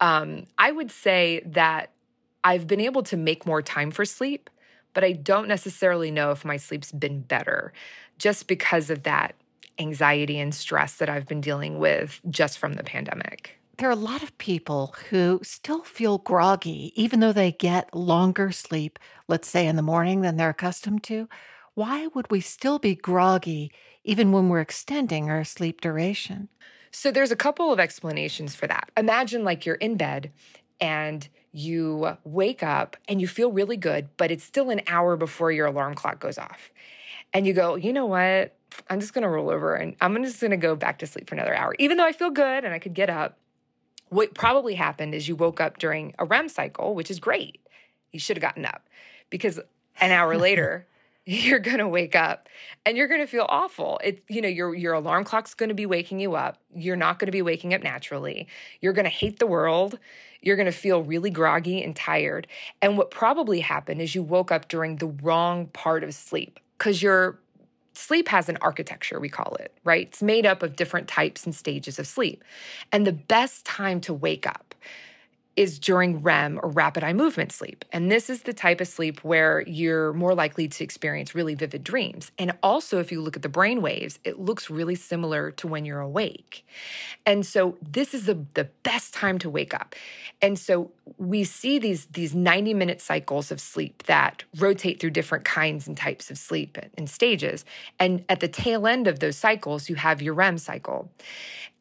Um, 0.00 0.46
i 0.58 0.72
would 0.72 0.90
say 0.90 1.42
that 1.46 1.92
i've 2.42 2.66
been 2.66 2.80
able 2.80 3.04
to 3.04 3.16
make 3.16 3.46
more 3.46 3.62
time 3.62 3.92
for 3.92 4.04
sleep 4.04 4.50
but 4.94 5.04
I 5.04 5.12
don't 5.12 5.48
necessarily 5.48 6.10
know 6.10 6.30
if 6.30 6.44
my 6.44 6.56
sleep's 6.56 6.92
been 6.92 7.20
better 7.20 7.72
just 8.18 8.46
because 8.46 8.90
of 8.90 9.04
that 9.04 9.34
anxiety 9.78 10.38
and 10.38 10.54
stress 10.54 10.96
that 10.96 11.08
I've 11.08 11.26
been 11.26 11.40
dealing 11.40 11.78
with 11.78 12.20
just 12.28 12.58
from 12.58 12.74
the 12.74 12.84
pandemic. 12.84 13.58
There 13.82 13.88
are 13.88 13.92
a 13.92 13.96
lot 13.96 14.22
of 14.22 14.38
people 14.38 14.94
who 15.10 15.40
still 15.42 15.82
feel 15.82 16.18
groggy, 16.18 16.92
even 16.94 17.18
though 17.18 17.32
they 17.32 17.50
get 17.50 17.92
longer 17.92 18.52
sleep, 18.52 18.96
let's 19.26 19.48
say 19.48 19.66
in 19.66 19.74
the 19.74 19.82
morning, 19.82 20.20
than 20.20 20.36
they're 20.36 20.50
accustomed 20.50 21.02
to. 21.02 21.28
Why 21.74 22.06
would 22.14 22.30
we 22.30 22.40
still 22.40 22.78
be 22.78 22.94
groggy 22.94 23.72
even 24.04 24.30
when 24.30 24.48
we're 24.48 24.60
extending 24.60 25.30
our 25.30 25.42
sleep 25.42 25.80
duration? 25.80 26.48
So, 26.92 27.10
there's 27.10 27.32
a 27.32 27.36
couple 27.36 27.72
of 27.72 27.80
explanations 27.80 28.54
for 28.54 28.68
that. 28.68 28.88
Imagine 28.96 29.42
like 29.42 29.66
you're 29.66 29.74
in 29.74 29.96
bed 29.96 30.30
and 30.80 31.26
you 31.50 32.16
wake 32.22 32.62
up 32.62 32.96
and 33.08 33.20
you 33.20 33.26
feel 33.26 33.50
really 33.50 33.76
good, 33.76 34.10
but 34.16 34.30
it's 34.30 34.44
still 34.44 34.70
an 34.70 34.82
hour 34.86 35.16
before 35.16 35.50
your 35.50 35.66
alarm 35.66 35.96
clock 35.96 36.20
goes 36.20 36.38
off. 36.38 36.70
And 37.32 37.48
you 37.48 37.52
go, 37.52 37.74
you 37.74 37.92
know 37.92 38.06
what? 38.06 38.54
I'm 38.88 39.00
just 39.00 39.12
going 39.12 39.22
to 39.22 39.28
roll 39.28 39.50
over 39.50 39.74
and 39.74 39.96
I'm 40.00 40.22
just 40.22 40.40
going 40.40 40.52
to 40.52 40.56
go 40.56 40.76
back 40.76 41.00
to 41.00 41.06
sleep 41.08 41.28
for 41.28 41.34
another 41.34 41.56
hour, 41.56 41.74
even 41.80 41.96
though 41.96 42.06
I 42.06 42.12
feel 42.12 42.30
good 42.30 42.64
and 42.64 42.72
I 42.72 42.78
could 42.78 42.94
get 42.94 43.10
up. 43.10 43.38
What 44.12 44.34
probably 44.34 44.74
happened 44.74 45.14
is 45.14 45.26
you 45.26 45.34
woke 45.34 45.58
up 45.58 45.78
during 45.78 46.14
a 46.18 46.26
REM 46.26 46.50
cycle, 46.50 46.94
which 46.94 47.10
is 47.10 47.18
great. 47.18 47.62
You 48.10 48.20
should 48.20 48.36
have 48.36 48.42
gotten 48.42 48.66
up 48.66 48.86
because 49.30 49.58
an 50.02 50.10
hour 50.10 50.36
later, 50.48 50.86
you're 51.24 51.58
going 51.58 51.78
to 51.78 51.88
wake 51.88 52.14
up 52.14 52.46
and 52.84 52.94
you're 52.94 53.08
going 53.08 53.22
to 53.22 53.26
feel 53.26 53.46
awful. 53.48 53.98
It 54.04 54.22
you 54.28 54.42
know 54.42 54.48
your 54.48 54.74
your 54.74 54.92
alarm 54.92 55.24
clock's 55.24 55.54
going 55.54 55.70
to 55.70 55.74
be 55.74 55.86
waking 55.86 56.20
you 56.20 56.34
up. 56.34 56.58
You're 56.74 56.94
not 56.94 57.18
going 57.18 57.28
to 57.28 57.32
be 57.32 57.40
waking 57.40 57.72
up 57.72 57.82
naturally. 57.82 58.48
You're 58.82 58.92
going 58.92 59.06
to 59.06 59.10
hate 59.10 59.38
the 59.38 59.46
world. 59.46 59.98
You're 60.42 60.56
going 60.56 60.66
to 60.66 60.72
feel 60.72 61.02
really 61.02 61.30
groggy 61.30 61.82
and 61.82 61.96
tired. 61.96 62.48
And 62.82 62.98
what 62.98 63.10
probably 63.10 63.60
happened 63.60 64.02
is 64.02 64.14
you 64.14 64.22
woke 64.22 64.52
up 64.52 64.68
during 64.68 64.96
the 64.96 65.06
wrong 65.06 65.68
part 65.68 66.04
of 66.04 66.12
sleep 66.12 66.60
cuz 66.76 67.02
your 67.02 67.38
sleep 67.94 68.28
has 68.28 68.48
an 68.48 68.58
architecture, 68.60 69.20
we 69.20 69.28
call 69.28 69.56
it, 69.56 69.72
right? 69.84 70.06
It's 70.08 70.22
made 70.22 70.46
up 70.46 70.62
of 70.62 70.76
different 70.76 71.08
types 71.08 71.44
and 71.44 71.54
stages 71.54 71.98
of 71.98 72.06
sleep. 72.06 72.44
And 72.90 73.06
the 73.06 73.12
best 73.12 73.64
time 73.64 74.00
to 74.02 74.14
wake 74.14 74.46
up 74.46 74.74
is 75.54 75.78
during 75.78 76.22
REM 76.22 76.58
or 76.62 76.70
rapid 76.70 77.04
eye 77.04 77.12
movement 77.12 77.52
sleep. 77.52 77.84
And 77.92 78.10
this 78.10 78.30
is 78.30 78.42
the 78.42 78.54
type 78.54 78.80
of 78.80 78.88
sleep 78.88 79.22
where 79.22 79.62
you're 79.62 80.12
more 80.14 80.34
likely 80.34 80.66
to 80.66 80.84
experience 80.84 81.34
really 81.34 81.54
vivid 81.54 81.84
dreams. 81.84 82.32
And 82.38 82.52
also, 82.62 83.00
if 83.00 83.12
you 83.12 83.20
look 83.20 83.36
at 83.36 83.42
the 83.42 83.48
brain 83.50 83.82
waves, 83.82 84.18
it 84.24 84.38
looks 84.38 84.70
really 84.70 84.94
similar 84.94 85.50
to 85.52 85.66
when 85.66 85.84
you're 85.84 86.00
awake. 86.00 86.66
And 87.26 87.44
so 87.44 87.76
this 87.82 88.14
is 88.14 88.24
the, 88.24 88.44
the 88.54 88.64
best 88.82 89.12
time 89.12 89.38
to 89.40 89.50
wake 89.50 89.74
up. 89.74 89.94
And 90.40 90.58
so 90.58 90.90
we 91.18 91.44
see 91.44 91.78
these, 91.78 92.06
these 92.06 92.34
90 92.34 92.72
minute 92.72 93.00
cycles 93.00 93.52
of 93.52 93.60
sleep 93.60 94.04
that 94.04 94.44
rotate 94.56 95.00
through 95.00 95.10
different 95.10 95.44
kinds 95.44 95.86
and 95.86 95.96
types 95.96 96.30
of 96.30 96.38
sleep 96.38 96.78
and 96.96 97.10
stages. 97.10 97.64
And 97.98 98.24
at 98.28 98.40
the 98.40 98.48
tail 98.48 98.86
end 98.86 99.06
of 99.06 99.18
those 99.18 99.36
cycles, 99.36 99.88
you 99.90 99.96
have 99.96 100.22
your 100.22 100.34
REM 100.34 100.56
cycle. 100.56 101.10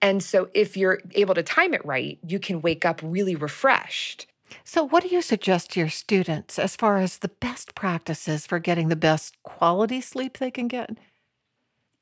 And 0.01 0.23
so 0.23 0.49
if 0.53 0.75
you're 0.75 0.99
able 1.11 1.35
to 1.35 1.43
time 1.43 1.73
it 1.73 1.85
right, 1.85 2.17
you 2.27 2.39
can 2.39 2.61
wake 2.61 2.85
up 2.85 3.01
really 3.03 3.35
refreshed. 3.35 4.27
So, 4.63 4.83
what 4.83 5.03
do 5.03 5.09
you 5.09 5.21
suggest 5.21 5.71
to 5.71 5.79
your 5.79 5.89
students 5.89 6.59
as 6.59 6.75
far 6.75 6.97
as 6.97 7.19
the 7.19 7.29
best 7.29 7.73
practices 7.75 8.45
for 8.45 8.59
getting 8.59 8.89
the 8.89 8.95
best 8.95 9.41
quality 9.43 10.01
sleep 10.01 10.37
they 10.37 10.51
can 10.51 10.67
get? 10.67 10.91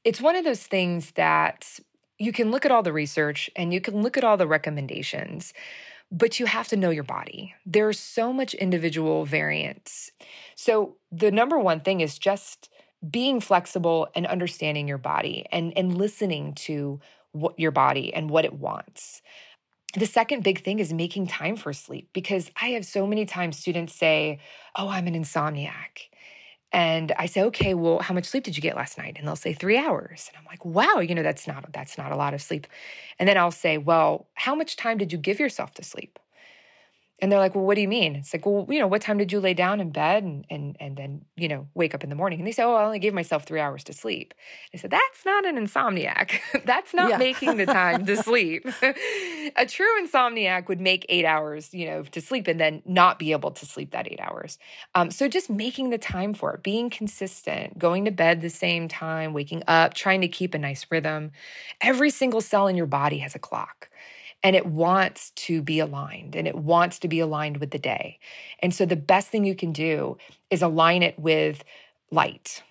It's 0.03 0.21
one 0.21 0.35
of 0.35 0.45
those 0.45 0.63
things 0.63 1.11
that 1.11 1.79
you 2.17 2.31
can 2.31 2.51
look 2.51 2.65
at 2.65 2.71
all 2.71 2.83
the 2.83 2.93
research 2.93 3.49
and 3.55 3.73
you 3.73 3.81
can 3.81 4.01
look 4.01 4.17
at 4.17 4.23
all 4.23 4.37
the 4.37 4.47
recommendations, 4.47 5.53
but 6.11 6.39
you 6.39 6.47
have 6.47 6.67
to 6.69 6.75
know 6.75 6.89
your 6.89 7.03
body. 7.03 7.53
There's 7.65 7.99
so 7.99 8.33
much 8.33 8.53
individual 8.55 9.25
variance. 9.25 10.11
So, 10.55 10.95
the 11.11 11.31
number 11.31 11.59
one 11.59 11.81
thing 11.81 12.01
is 12.01 12.17
just 12.17 12.69
being 13.09 13.39
flexible 13.39 14.09
and 14.15 14.27
understanding 14.27 14.87
your 14.87 14.97
body 14.97 15.45
and, 15.51 15.71
and 15.77 15.97
listening 15.97 16.53
to 16.53 16.99
what 17.31 17.59
your 17.59 17.71
body 17.71 18.13
and 18.13 18.29
what 18.29 18.45
it 18.45 18.53
wants. 18.53 19.21
The 19.95 20.05
second 20.05 20.43
big 20.43 20.63
thing 20.63 20.79
is 20.79 20.93
making 20.93 21.27
time 21.27 21.55
for 21.55 21.73
sleep 21.73 22.09
because 22.13 22.51
I 22.61 22.69
have 22.69 22.85
so 22.85 23.07
many 23.07 23.25
times 23.25 23.57
students 23.57 23.95
say, 23.95 24.39
Oh, 24.75 24.89
I'm 24.89 25.07
an 25.07 25.15
insomniac. 25.15 26.09
And 26.71 27.11
I 27.17 27.25
say, 27.25 27.41
okay, 27.43 27.73
well, 27.73 27.99
how 27.99 28.13
much 28.13 28.25
sleep 28.25 28.43
did 28.43 28.55
you 28.55 28.61
get 28.61 28.75
last 28.75 28.97
night? 28.97 29.15
And 29.17 29.27
they'll 29.27 29.35
say 29.35 29.53
three 29.53 29.77
hours. 29.77 30.29
And 30.29 30.37
I'm 30.37 30.45
like, 30.45 30.63
wow, 30.63 30.99
you 30.99 31.15
know, 31.15 31.23
that's 31.23 31.47
not 31.47 31.71
that's 31.73 31.97
not 31.97 32.11
a 32.11 32.15
lot 32.15 32.33
of 32.33 32.41
sleep. 32.41 32.67
And 33.17 33.27
then 33.27 33.37
I'll 33.37 33.51
say, 33.51 33.77
well, 33.77 34.27
how 34.35 34.53
much 34.53 34.75
time 34.75 34.97
did 34.97 35.11
you 35.11 35.17
give 35.17 35.39
yourself 35.39 35.73
to 35.75 35.83
sleep? 35.83 36.19
And 37.21 37.31
they're 37.31 37.39
like, 37.39 37.55
well, 37.55 37.65
what 37.65 37.75
do 37.75 37.81
you 37.81 37.87
mean? 37.87 38.15
It's 38.15 38.33
like, 38.33 38.45
well, 38.45 38.65
you 38.69 38.79
know, 38.79 38.87
what 38.87 39.01
time 39.01 39.17
did 39.17 39.31
you 39.31 39.39
lay 39.39 39.53
down 39.53 39.79
in 39.79 39.91
bed 39.91 40.23
and 40.23 40.45
and 40.49 40.77
and 40.79 40.97
then, 40.97 41.25
you 41.35 41.47
know, 41.47 41.67
wake 41.73 41.93
up 41.93 42.03
in 42.03 42.09
the 42.09 42.15
morning? 42.15 42.39
And 42.39 42.47
they 42.47 42.51
say, 42.51 42.63
oh, 42.63 42.75
I 42.75 42.85
only 42.85 42.99
gave 42.99 43.13
myself 43.13 43.45
three 43.45 43.59
hours 43.59 43.83
to 43.85 43.93
sleep. 43.93 44.33
I 44.73 44.77
said, 44.77 44.91
that's 44.91 45.25
not 45.25 45.45
an 45.45 45.57
insomniac. 45.57 46.39
that's 46.65 46.93
not 46.93 47.09
yeah. 47.09 47.17
making 47.17 47.57
the 47.57 47.65
time 47.65 48.05
to 48.05 48.17
sleep. 48.23 48.65
a 49.55 49.65
true 49.65 50.01
insomniac 50.01 50.67
would 50.67 50.79
make 50.79 51.05
eight 51.09 51.25
hours, 51.25 51.73
you 51.73 51.87
know, 51.87 52.03
to 52.03 52.21
sleep 52.21 52.47
and 52.47 52.59
then 52.59 52.81
not 52.85 53.19
be 53.19 53.31
able 53.31 53.51
to 53.51 53.65
sleep 53.65 53.91
that 53.91 54.07
eight 54.11 54.19
hours. 54.21 54.57
Um, 54.95 55.11
so 55.11 55.27
just 55.27 55.49
making 55.49 55.89
the 55.89 55.97
time 55.97 56.33
for 56.33 56.53
it, 56.53 56.63
being 56.63 56.89
consistent, 56.89 57.77
going 57.77 58.05
to 58.05 58.11
bed 58.11 58.41
the 58.41 58.49
same 58.49 58.87
time, 58.87 59.33
waking 59.33 59.63
up, 59.67 59.93
trying 59.93 60.21
to 60.21 60.27
keep 60.27 60.53
a 60.53 60.57
nice 60.57 60.85
rhythm. 60.89 61.31
Every 61.81 62.09
single 62.09 62.41
cell 62.41 62.67
in 62.67 62.75
your 62.75 62.85
body 62.85 63.19
has 63.19 63.35
a 63.35 63.39
clock 63.39 63.89
and 64.43 64.55
it 64.55 64.65
wants 64.65 65.31
to 65.31 65.61
be 65.61 65.79
aligned 65.79 66.35
and 66.35 66.47
it 66.47 66.55
wants 66.55 66.99
to 66.99 67.07
be 67.07 67.19
aligned 67.19 67.57
with 67.57 67.71
the 67.71 67.79
day. 67.79 68.19
And 68.59 68.73
so 68.73 68.85
the 68.85 68.95
best 68.95 69.29
thing 69.29 69.45
you 69.45 69.55
can 69.55 69.71
do 69.71 70.17
is 70.49 70.61
align 70.61 71.03
it 71.03 71.19
with 71.19 71.63
light. 72.11 72.63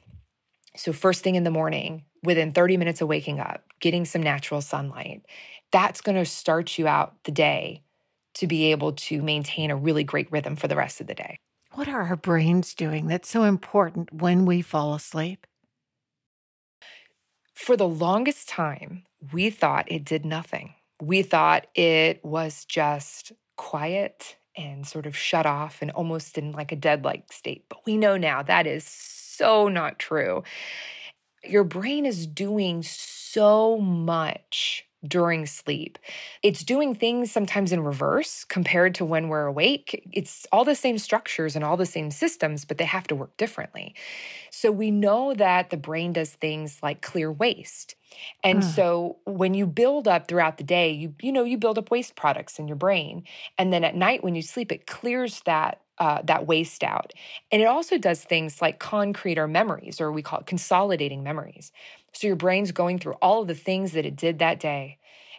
So, 0.77 0.93
first 0.93 1.23
thing 1.23 1.35
in 1.35 1.45
the 1.45 1.51
morning, 1.51 2.05
within 2.23 2.53
30 2.53 2.77
minutes 2.77 3.01
of 3.01 3.09
waking 3.09 3.41
up, 3.41 3.65
getting 3.81 4.05
some 4.05 4.23
natural 4.23 4.61
sunlight, 4.61 5.27
that's 5.73 6.01
going 6.01 6.17
to 6.17 6.25
start 6.25 6.79
you 6.79 6.87
out 6.87 7.15
the 7.25 7.33
day 7.33 7.83
to 8.35 8.47
be 8.47 8.71
able 8.71 8.93
to 8.93 9.21
maintain 9.21 9.71
a 9.71 9.77
really 9.77 10.05
great 10.05 10.31
rhythm 10.31 10.57
for 10.57 10.69
the 10.69 10.77
rest 10.77 11.01
of 11.01 11.07
the 11.07 11.15
day. 11.15 11.39
What 11.73 11.89
are 11.89 12.03
our 12.03 12.17
brains 12.17 12.75
doing 12.75 13.09
that's 13.09 13.29
so 13.29 13.43
important 13.43 14.13
when 14.13 14.47
we 14.47 14.63
fall 14.63 14.95
asleep? 14.95 15.47
For 17.55 17.77
the 17.77 17.89
longest 17.89 18.49
time, 18.49 19.05
we 19.33 19.51
thought 19.51 19.91
it 19.91 20.05
did 20.05 20.25
nothing. 20.25 20.75
We 21.01 21.23
thought 21.23 21.67
it 21.75 22.25
was 22.25 22.65
just 22.65 23.33
quiet 23.57 24.37
and 24.57 24.87
sort 24.87 25.07
of 25.07 25.17
shut 25.17 25.47
off 25.47 25.79
and 25.81 25.91
almost 25.93 26.37
in 26.37 26.53
like 26.53 26.73
a 26.73 26.77
dead 26.77 27.05
like 27.05 27.33
state. 27.33 27.65
But 27.69 27.81
we 27.87 27.97
know 27.97 28.17
now 28.17 28.43
that 28.43 28.67
is 28.67 28.85
so 28.85 29.69
not 29.69 29.99
true. 29.99 30.43
Your 31.45 31.65
brain 31.65 32.07
is 32.07 32.27
doing 32.27 32.83
so 32.83 33.79
much 33.79 34.88
during 35.07 35.47
sleep. 35.47 35.99
It's 36.43 36.65
doing 36.65 36.95
things 36.95 37.31
sometimes 37.31 37.73
in 37.73 37.85
reverse 37.85 38.45
compared 38.45 38.95
to 38.97 39.05
when 39.05 39.29
we're 39.29 39.47
awake. 39.47 40.09
It's 40.13 40.47
all 40.51 40.65
the 40.65 40.75
same 40.75 40.99
structures 40.99 41.55
and 41.55 41.65
all 41.65 41.77
the 41.77 41.87
same 41.87 42.11
systems, 42.11 42.65
but 42.65 42.79
they 42.79 42.85
have 42.85 43.07
to 43.09 43.15
work 43.15 43.37
differently. 43.37 43.95
So 44.51 44.73
we 44.73 44.91
know 44.91 45.35
that 45.35 45.71
the 45.71 45.77
brain 45.77 46.13
does 46.13 46.31
things 46.31 46.81
like 46.83 47.01
clear 47.01 47.31
waste. 47.31 47.95
And 48.43 48.63
mm. 48.63 48.75
so 48.75 49.19
when 49.25 49.55
you 49.55 49.67
build 49.67 50.09
up 50.09 50.27
throughout 50.27 50.59
the 50.59 50.65
day, 50.65 50.91
you 50.91 51.15
you 51.21 51.31
know, 51.31 51.45
you 51.45 51.59
build 51.59 51.79
up 51.79 51.91
waste 51.91 52.17
products 52.17 52.59
in 52.59 52.67
your 52.67 52.77
brain. 52.77 53.25
And 53.57 53.73
then 53.73 53.85
at 53.85 53.95
night 53.95 54.25
when 54.25 54.35
you 54.35 54.43
sleep, 54.43 54.73
it 54.73 54.87
clears 54.87 55.43
that 55.45 55.81
uh, 55.99 56.23
that 56.25 56.47
waste 56.47 56.85
out. 56.85 57.13
And 57.51 57.61
it 57.61 57.67
also 57.67 57.99
does 57.99 58.23
things 58.23 58.63
like 58.63 58.79
concrete 58.79 59.39
our 59.39 59.49
memories, 59.49 60.01
or 60.01 60.13
we 60.13 60.23
call 60.23 60.41
it 60.41 60.47
consolidating 60.47 61.23
memories. 61.23 61.73
So 62.13 62.27
your 62.27 62.37
brain's 62.37 62.73
going 62.73 62.99
through 62.99 63.15
all 63.15 63.43
of 63.43 63.49
the 63.49 63.55
things 63.55 63.93
that 63.93 64.07
it 64.07 64.17
did 64.17 64.39
that 64.39 64.61
day 64.61 64.99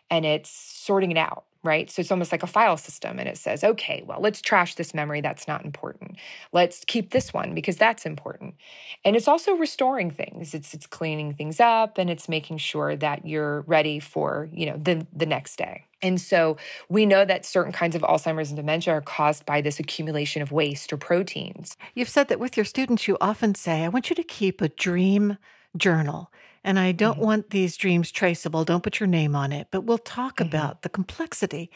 and 0.09 0.25
it's 0.25 0.49
sorting 0.49 1.11
it 1.11 1.17
out, 1.17 1.45
right? 1.63 1.89
So 1.89 1.99
it's 1.99 2.11
almost 2.11 2.31
like 2.31 2.43
a 2.43 2.47
file 2.47 2.77
system 2.77 3.19
and 3.19 3.27
it 3.27 3.37
says, 3.37 3.63
okay, 3.63 4.03
well, 4.05 4.19
let's 4.21 4.41
trash 4.41 4.75
this 4.75 4.93
memory. 4.93 5.21
That's 5.21 5.47
not 5.47 5.65
important. 5.65 6.17
Let's 6.51 6.83
keep 6.85 7.11
this 7.11 7.33
one 7.33 7.53
because 7.53 7.77
that's 7.77 8.05
important. 8.05 8.55
And 9.03 9.15
it's 9.15 9.27
also 9.27 9.53
restoring 9.53 10.11
things. 10.11 10.53
It's 10.53 10.73
it's 10.73 10.87
cleaning 10.87 11.33
things 11.33 11.59
up 11.59 11.97
and 11.97 12.09
it's 12.09 12.29
making 12.29 12.57
sure 12.57 12.95
that 12.95 13.25
you're 13.25 13.61
ready 13.61 13.99
for, 13.99 14.49
you 14.51 14.65
know, 14.65 14.77
the 14.77 15.05
the 15.13 15.25
next 15.25 15.57
day. 15.57 15.85
And 16.01 16.19
so 16.19 16.55
we 16.87 17.05
know 17.05 17.25
that 17.25 17.45
certain 17.45 17.73
kinds 17.73 17.95
of 17.95 18.03
Alzheimer's 18.03 18.49
and 18.49 18.57
dementia 18.57 18.93
are 18.93 19.01
caused 19.01 19.45
by 19.45 19.59
this 19.59 19.79
accumulation 19.79 20.41
of 20.41 20.51
waste 20.51 20.93
or 20.93 20.97
proteins. 20.97 21.75
You've 21.93 22.09
said 22.09 22.29
that 22.29 22.39
with 22.39 22.55
your 22.55 22.65
students, 22.65 23.07
you 23.07 23.17
often 23.19 23.53
say, 23.53 23.83
I 23.83 23.89
want 23.89 24.09
you 24.09 24.15
to 24.15 24.23
keep 24.23 24.61
a 24.61 24.69
dream 24.69 25.37
journal. 25.75 26.31
And 26.63 26.77
I 26.79 26.91
don't 26.91 27.15
mm-hmm. 27.15 27.25
want 27.25 27.49
these 27.49 27.77
dreams 27.77 28.11
traceable. 28.11 28.65
Don't 28.65 28.83
put 28.83 28.99
your 28.99 29.07
name 29.07 29.35
on 29.35 29.51
it. 29.51 29.67
But 29.71 29.81
we'll 29.81 29.97
talk 29.97 30.37
mm-hmm. 30.37 30.47
about 30.47 30.81
the 30.81 30.89
complexity 30.89 31.71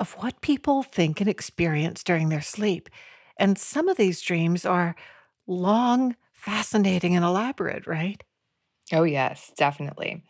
of 0.00 0.12
what 0.14 0.40
people 0.40 0.82
think 0.82 1.20
and 1.20 1.28
experience 1.28 2.04
during 2.04 2.28
their 2.28 2.40
sleep. 2.40 2.88
And 3.36 3.58
some 3.58 3.88
of 3.88 3.96
these 3.96 4.20
dreams 4.20 4.64
are 4.64 4.96
long, 5.46 6.16
fascinating, 6.32 7.16
and 7.16 7.24
elaborate, 7.24 7.86
right? 7.86 8.22
Oh, 8.92 9.02
yes, 9.02 9.52
definitely. 9.56 10.24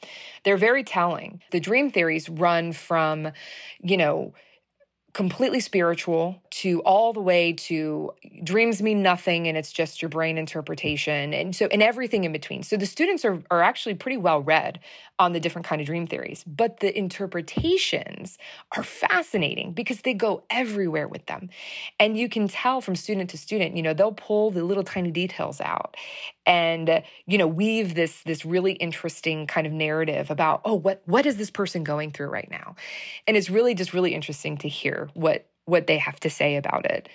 They're 0.44 0.56
very 0.56 0.82
telling. 0.82 1.42
The 1.52 1.60
dream 1.60 1.90
theories 1.90 2.28
run 2.28 2.72
from, 2.72 3.30
you 3.80 3.96
know, 3.96 4.34
completely 5.18 5.58
spiritual 5.58 6.40
to 6.48 6.80
all 6.82 7.12
the 7.12 7.20
way 7.20 7.52
to 7.52 8.12
dreams 8.44 8.80
mean 8.80 9.02
nothing 9.02 9.48
and 9.48 9.58
it's 9.58 9.72
just 9.72 10.00
your 10.00 10.08
brain 10.08 10.38
interpretation 10.38 11.34
and 11.34 11.56
so 11.56 11.66
and 11.72 11.82
everything 11.82 12.22
in 12.22 12.30
between. 12.30 12.62
So 12.62 12.76
the 12.76 12.86
students 12.86 13.24
are, 13.24 13.42
are 13.50 13.60
actually 13.60 13.96
pretty 13.96 14.16
well 14.16 14.40
read 14.40 14.78
on 15.18 15.32
the 15.32 15.40
different 15.40 15.66
kind 15.66 15.80
of 15.80 15.88
dream 15.88 16.06
theories 16.06 16.44
but 16.46 16.78
the 16.78 16.96
interpretations 16.96 18.38
are 18.76 18.84
fascinating 18.84 19.72
because 19.72 20.02
they 20.02 20.14
go 20.14 20.44
everywhere 20.50 21.08
with 21.08 21.26
them. 21.26 21.50
And 21.98 22.16
you 22.16 22.28
can 22.28 22.46
tell 22.46 22.80
from 22.80 22.94
student 22.94 23.28
to 23.30 23.38
student 23.38 23.76
you 23.76 23.82
know 23.82 23.94
they'll 23.94 24.12
pull 24.12 24.52
the 24.52 24.62
little 24.62 24.84
tiny 24.84 25.10
details 25.10 25.60
out 25.60 25.96
and 26.48 26.90
uh, 26.90 27.00
you 27.26 27.38
know 27.38 27.46
weave 27.46 27.94
this 27.94 28.22
this 28.22 28.44
really 28.44 28.72
interesting 28.72 29.46
kind 29.46 29.66
of 29.66 29.72
narrative 29.72 30.30
about 30.30 30.60
oh 30.64 30.74
what 30.74 31.02
what 31.04 31.26
is 31.26 31.36
this 31.36 31.50
person 31.50 31.84
going 31.84 32.10
through 32.10 32.28
right 32.28 32.50
now 32.50 32.74
and 33.26 33.36
it's 33.36 33.50
really 33.50 33.74
just 33.74 33.92
really 33.94 34.14
interesting 34.14 34.56
to 34.56 34.68
hear 34.68 35.08
what 35.14 35.46
what 35.66 35.86
they 35.86 35.98
have 35.98 36.18
to 36.18 36.30
say 36.30 36.56
about 36.56 36.84
it 36.86 37.08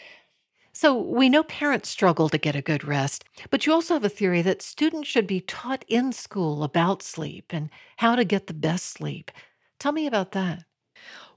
so, 0.75 0.99
we 0.99 1.29
know 1.29 1.43
parents 1.43 1.89
struggle 1.89 2.29
to 2.29 2.38
get 2.39 2.55
a 2.55 2.61
good 2.61 2.84
rest, 2.84 3.23
but 3.51 3.63
you 3.63 3.71
also 3.71 3.93
have 3.93 4.03
a 4.03 4.09
theory 4.09 4.41
that 4.41 4.63
students 4.63 5.07
should 5.07 5.27
be 5.27 5.39
taught 5.39 5.86
in 5.88 6.11
school 6.11 6.63
about 6.63 7.03
sleep 7.03 7.53
and 7.53 7.69
how 7.97 8.15
to 8.15 8.25
get 8.25 8.47
the 8.47 8.55
best 8.55 8.88
sleep. 8.88 9.29
Tell 9.77 9.91
me 9.91 10.07
about 10.07 10.31
that. 10.31 10.63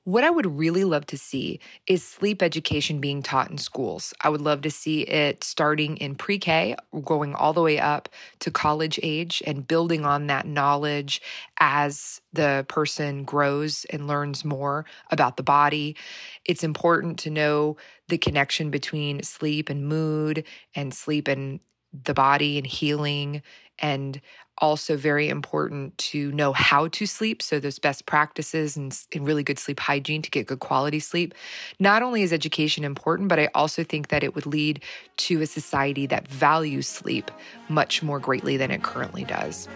What 0.06 0.22
I 0.22 0.30
would 0.30 0.46
really 0.56 0.84
love 0.84 1.04
to 1.06 1.18
see 1.18 1.58
is 1.88 2.04
sleep 2.04 2.40
education 2.40 3.00
being 3.00 3.24
taught 3.24 3.50
in 3.50 3.58
schools. 3.58 4.14
I 4.20 4.28
would 4.28 4.40
love 4.40 4.62
to 4.62 4.70
see 4.70 5.00
it 5.00 5.42
starting 5.42 5.96
in 5.96 6.14
pre 6.14 6.38
K, 6.38 6.76
going 7.04 7.34
all 7.34 7.52
the 7.52 7.60
way 7.60 7.80
up 7.80 8.08
to 8.38 8.52
college 8.52 9.00
age, 9.02 9.42
and 9.44 9.66
building 9.66 10.04
on 10.04 10.28
that 10.28 10.46
knowledge 10.46 11.20
as 11.58 12.20
the 12.32 12.64
person 12.68 13.24
grows 13.24 13.84
and 13.90 14.06
learns 14.06 14.44
more 14.44 14.84
about 15.10 15.36
the 15.36 15.42
body. 15.42 15.96
It's 16.44 16.62
important 16.62 17.18
to 17.20 17.30
know 17.30 17.76
the 18.06 18.16
connection 18.16 18.70
between 18.70 19.24
sleep 19.24 19.68
and 19.68 19.88
mood, 19.88 20.44
and 20.76 20.94
sleep 20.94 21.26
and 21.26 21.58
the 22.04 22.14
body 22.14 22.58
and 22.58 22.66
healing 22.66 23.42
and 23.78 24.20
also 24.58 24.96
very 24.96 25.28
important 25.28 25.96
to 25.98 26.32
know 26.32 26.52
how 26.52 26.88
to 26.88 27.06
sleep. 27.06 27.42
So 27.42 27.60
there's 27.60 27.78
best 27.78 28.06
practices 28.06 28.76
and, 28.76 28.98
and, 29.12 29.26
really 29.26 29.42
good 29.42 29.58
sleep 29.58 29.80
hygiene 29.80 30.22
to 30.22 30.30
get 30.30 30.46
good 30.46 30.60
quality 30.60 30.98
sleep. 30.98 31.34
Not 31.78 32.02
only 32.02 32.22
is 32.22 32.32
education 32.32 32.84
important, 32.84 33.28
but 33.28 33.38
I 33.38 33.50
also 33.54 33.84
think 33.84 34.08
that 34.08 34.24
it 34.24 34.34
would 34.34 34.46
lead 34.46 34.82
to 35.18 35.42
a 35.42 35.46
society 35.46 36.06
that 36.06 36.26
values 36.26 36.88
sleep 36.88 37.30
much 37.68 38.02
more 38.02 38.18
greatly 38.18 38.56
than 38.56 38.70
it 38.70 38.82
currently 38.82 39.24
does. 39.24 39.68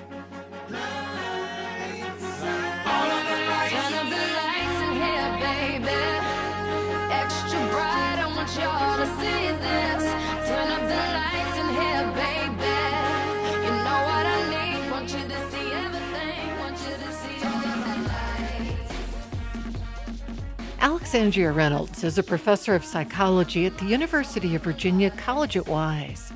Alexandria 21.13 21.51
Reynolds 21.51 22.05
is 22.05 22.19
a 22.19 22.23
professor 22.23 22.77
of 22.77 22.85
psychology 22.85 23.67
at 23.67 23.77
the 23.79 23.85
University 23.85 24.55
of 24.55 24.63
Virginia 24.63 25.11
College 25.11 25.57
at 25.57 25.67
Wise. 25.67 26.33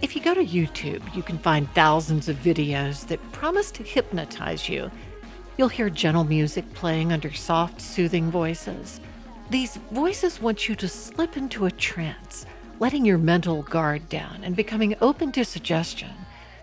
If 0.00 0.14
you 0.14 0.22
go 0.22 0.32
to 0.32 0.44
YouTube, 0.44 1.02
you 1.16 1.24
can 1.24 1.36
find 1.36 1.68
thousands 1.74 2.28
of 2.28 2.36
videos 2.36 3.08
that 3.08 3.32
promise 3.32 3.72
to 3.72 3.82
hypnotize 3.82 4.68
you. 4.68 4.88
You'll 5.56 5.66
hear 5.66 5.90
gentle 5.90 6.22
music 6.22 6.72
playing 6.74 7.12
under 7.12 7.32
soft, 7.32 7.80
soothing 7.80 8.30
voices. 8.30 9.00
These 9.50 9.78
voices 9.90 10.40
want 10.40 10.68
you 10.68 10.76
to 10.76 10.86
slip 10.86 11.36
into 11.36 11.66
a 11.66 11.72
trance, 11.72 12.46
letting 12.78 13.04
your 13.04 13.18
mental 13.18 13.62
guard 13.62 14.08
down 14.08 14.44
and 14.44 14.54
becoming 14.54 14.94
open 15.00 15.32
to 15.32 15.44
suggestion. 15.44 16.10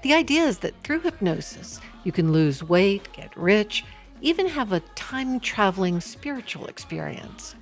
The 0.03 0.13
idea 0.13 0.43
is 0.43 0.59
that 0.59 0.81
through 0.85 1.01
hypnosis, 1.01 1.81
you 2.05 2.13
can 2.13 2.31
lose 2.31 2.63
weight, 2.63 3.11
get 3.11 3.35
rich, 3.35 3.83
even 4.21 4.47
have 4.47 4.71
a 4.71 4.81
time 4.95 5.39
traveling 5.39 6.01
spiritual 6.01 6.67
experience. 6.67 7.55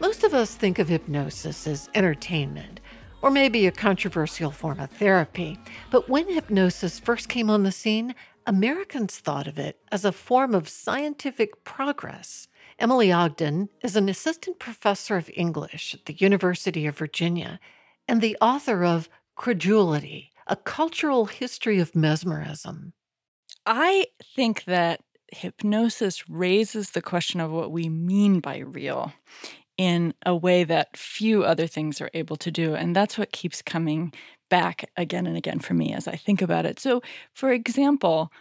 Most 0.00 0.22
of 0.22 0.34
us 0.34 0.54
think 0.54 0.78
of 0.78 0.88
hypnosis 0.88 1.66
as 1.66 1.88
entertainment, 1.94 2.80
or 3.20 3.30
maybe 3.30 3.66
a 3.66 3.72
controversial 3.72 4.50
form 4.50 4.78
of 4.78 4.90
therapy, 4.90 5.58
but 5.90 6.08
when 6.08 6.32
hypnosis 6.32 7.00
first 7.00 7.28
came 7.28 7.50
on 7.50 7.64
the 7.64 7.72
scene, 7.72 8.14
Americans 8.46 9.18
thought 9.18 9.46
of 9.46 9.58
it 9.58 9.78
as 9.90 10.04
a 10.04 10.12
form 10.12 10.54
of 10.54 10.68
scientific 10.68 11.64
progress. 11.64 12.48
Emily 12.78 13.10
Ogden 13.10 13.68
is 13.82 13.96
an 13.96 14.08
assistant 14.08 14.58
professor 14.58 15.16
of 15.16 15.30
English 15.34 15.94
at 15.94 16.06
the 16.06 16.14
University 16.14 16.86
of 16.86 16.96
Virginia 16.96 17.58
and 18.06 18.20
the 18.20 18.36
author 18.40 18.84
of 18.84 19.08
Credulity, 19.34 20.30
a 20.46 20.56
cultural 20.56 21.26
history 21.26 21.78
of 21.78 21.94
mesmerism. 21.94 22.92
I 23.66 24.06
think 24.34 24.64
that 24.64 25.00
hypnosis 25.32 26.28
raises 26.28 26.90
the 26.90 27.02
question 27.02 27.40
of 27.40 27.50
what 27.50 27.70
we 27.70 27.88
mean 27.88 28.40
by 28.40 28.58
real 28.58 29.12
in 29.76 30.12
a 30.26 30.34
way 30.34 30.64
that 30.64 30.96
few 30.96 31.44
other 31.44 31.66
things 31.66 32.00
are 32.00 32.10
able 32.14 32.36
to 32.36 32.50
do. 32.50 32.74
And 32.74 32.96
that's 32.96 33.16
what 33.16 33.32
keeps 33.32 33.62
coming 33.62 34.12
back 34.50 34.90
again 34.96 35.26
and 35.26 35.36
again 35.36 35.60
for 35.60 35.74
me 35.74 35.92
as 35.92 36.08
I 36.08 36.16
think 36.16 36.42
about 36.42 36.66
it. 36.66 36.80
So, 36.80 37.02
for 37.32 37.52
example, 37.52 38.32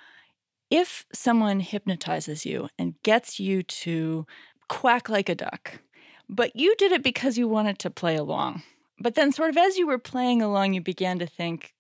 if 0.69 1.05
someone 1.13 1.59
hypnotizes 1.59 2.45
you 2.45 2.69
and 2.77 3.01
gets 3.03 3.39
you 3.39 3.63
to 3.63 4.25
quack 4.67 5.09
like 5.09 5.29
a 5.29 5.35
duck, 5.35 5.79
but 6.27 6.55
you 6.55 6.75
did 6.77 6.91
it 6.91 7.03
because 7.03 7.37
you 7.37 7.47
wanted 7.47 7.79
to 7.79 7.89
play 7.89 8.15
along, 8.15 8.63
but 8.99 9.15
then, 9.15 9.31
sort 9.31 9.49
of 9.49 9.57
as 9.57 9.77
you 9.77 9.85
were 9.87 9.99
playing 9.99 10.41
along, 10.41 10.73
you 10.73 10.81
began 10.81 11.19
to 11.19 11.27
think, 11.27 11.73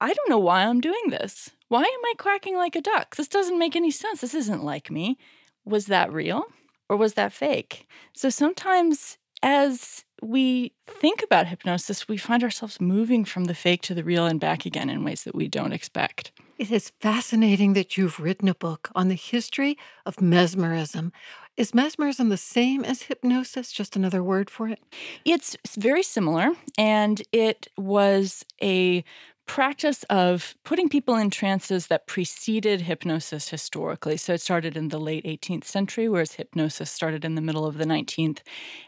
I 0.00 0.12
don't 0.12 0.30
know 0.30 0.38
why 0.38 0.64
I'm 0.64 0.80
doing 0.80 1.08
this. 1.08 1.50
Why 1.70 1.82
am 1.82 2.04
I 2.04 2.14
quacking 2.18 2.56
like 2.56 2.74
a 2.74 2.80
duck? 2.80 3.14
This 3.14 3.28
doesn't 3.28 3.56
make 3.56 3.76
any 3.76 3.92
sense. 3.92 4.22
This 4.22 4.34
isn't 4.34 4.64
like 4.64 4.90
me. 4.90 5.16
Was 5.64 5.86
that 5.86 6.12
real 6.12 6.46
or 6.88 6.96
was 6.96 7.14
that 7.14 7.32
fake? 7.32 7.86
So 8.12 8.28
sometimes, 8.28 9.18
as 9.40 10.04
we 10.20 10.72
think 10.88 11.22
about 11.22 11.46
hypnosis, 11.46 12.08
we 12.08 12.16
find 12.16 12.42
ourselves 12.42 12.80
moving 12.80 13.24
from 13.24 13.44
the 13.44 13.54
fake 13.54 13.82
to 13.82 13.94
the 13.94 14.02
real 14.02 14.26
and 14.26 14.40
back 14.40 14.66
again 14.66 14.90
in 14.90 15.04
ways 15.04 15.22
that 15.22 15.36
we 15.36 15.46
don't 15.46 15.72
expect. 15.72 16.32
It 16.58 16.72
is 16.72 16.90
fascinating 17.00 17.74
that 17.74 17.96
you've 17.96 18.18
written 18.18 18.48
a 18.48 18.54
book 18.54 18.90
on 18.96 19.06
the 19.06 19.14
history 19.14 19.78
of 20.04 20.20
mesmerism. 20.20 21.12
Is 21.56 21.72
mesmerism 21.72 22.30
the 22.30 22.36
same 22.36 22.84
as 22.84 23.02
hypnosis, 23.02 23.70
just 23.70 23.94
another 23.94 24.24
word 24.24 24.50
for 24.50 24.66
it? 24.66 24.80
It's 25.24 25.56
very 25.78 26.02
similar, 26.02 26.50
and 26.76 27.22
it 27.30 27.68
was 27.78 28.44
a 28.60 29.04
practice 29.50 30.04
of 30.04 30.54
putting 30.62 30.88
people 30.88 31.16
in 31.16 31.28
trances 31.28 31.88
that 31.88 32.06
preceded 32.06 32.82
hypnosis 32.82 33.48
historically. 33.48 34.16
So 34.16 34.34
it 34.34 34.40
started 34.40 34.76
in 34.76 34.90
the 34.90 35.00
late 35.00 35.24
18th 35.24 35.64
century, 35.64 36.08
whereas 36.08 36.34
hypnosis 36.34 36.88
started 36.88 37.24
in 37.24 37.34
the 37.34 37.40
middle 37.40 37.66
of 37.66 37.76
the 37.76 37.84
19th. 37.84 38.42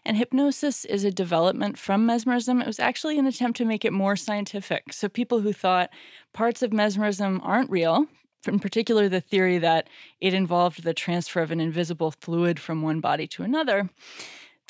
And 0.04 0.16
hypnosis 0.16 0.84
is 0.84 1.02
a 1.02 1.10
development 1.10 1.78
from 1.78 2.06
mesmerism. 2.06 2.60
It 2.60 2.68
was 2.68 2.78
actually 2.78 3.18
an 3.18 3.26
attempt 3.26 3.56
to 3.56 3.64
make 3.64 3.84
it 3.84 3.92
more 3.92 4.14
scientific. 4.14 4.92
So 4.92 5.08
people 5.08 5.40
who 5.40 5.52
thought 5.52 5.90
parts 6.32 6.62
of 6.62 6.72
mesmerism 6.72 7.40
aren't 7.42 7.68
real, 7.68 8.06
in 8.46 8.60
particular 8.60 9.08
the 9.08 9.20
theory 9.20 9.58
that 9.58 9.88
it 10.20 10.32
involved 10.32 10.84
the 10.84 10.94
transfer 10.94 11.40
of 11.40 11.50
an 11.50 11.58
invisible 11.58 12.12
fluid 12.12 12.60
from 12.60 12.82
one 12.82 13.00
body 13.00 13.26
to 13.26 13.42
another, 13.42 13.90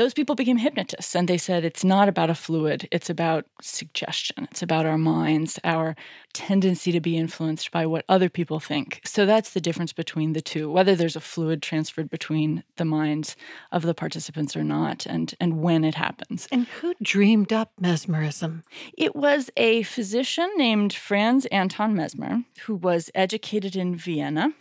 those 0.03 0.15
people 0.15 0.35
became 0.35 0.57
hypnotists 0.57 1.15
and 1.15 1.29
they 1.29 1.39
said 1.39 1.65
it's 1.65 1.85
not 1.85 2.09
about 2.09 2.29
a 2.29 2.35
fluid, 2.35 2.89
it's 2.91 3.09
about 3.09 3.47
suggestion. 3.61 4.49
It's 4.51 4.61
about 4.61 4.85
our 4.85 4.99
minds, 4.99 5.61
our 5.63 5.95
tendency 6.33 6.91
to 6.91 7.01
be 7.01 7.17
influenced 7.17 7.71
by 7.71 7.87
what 7.87 8.05
other 8.09 8.29
people 8.29 8.59
think. 8.59 9.01
So 9.05 9.27
that's 9.27 9.51
the 9.51 9.61
difference 9.61 9.93
between 9.93 10.33
the 10.33 10.41
two, 10.41 10.69
whether 10.69 10.97
there's 10.97 11.15
a 11.15 11.21
fluid 11.21 11.63
transferred 11.63 12.11
between 12.11 12.65
the 12.79 12.85
minds 12.85 13.37
of 13.71 13.83
the 13.83 13.95
participants 13.95 14.57
or 14.57 14.65
not, 14.65 15.07
and, 15.07 15.37
and 15.39 15.61
when 15.61 15.85
it 15.85 15.95
happens. 15.95 16.49
And 16.51 16.67
who 16.67 16.95
dreamed 17.01 17.53
up 17.53 17.71
mesmerism? 17.79 18.65
It 18.99 19.15
was 19.15 19.51
a 19.57 19.85
physician 19.85 20.51
named 20.57 20.93
Franz 20.93 21.47
Anton 21.47 21.95
Mesmer, 21.95 22.43
who 22.67 22.75
was 22.75 23.09
educated 23.15 23.77
in 23.77 23.95
Vienna 23.95 24.53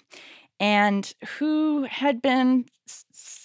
and 0.60 1.16
who 1.39 1.86
had 1.89 2.22
been 2.22 2.66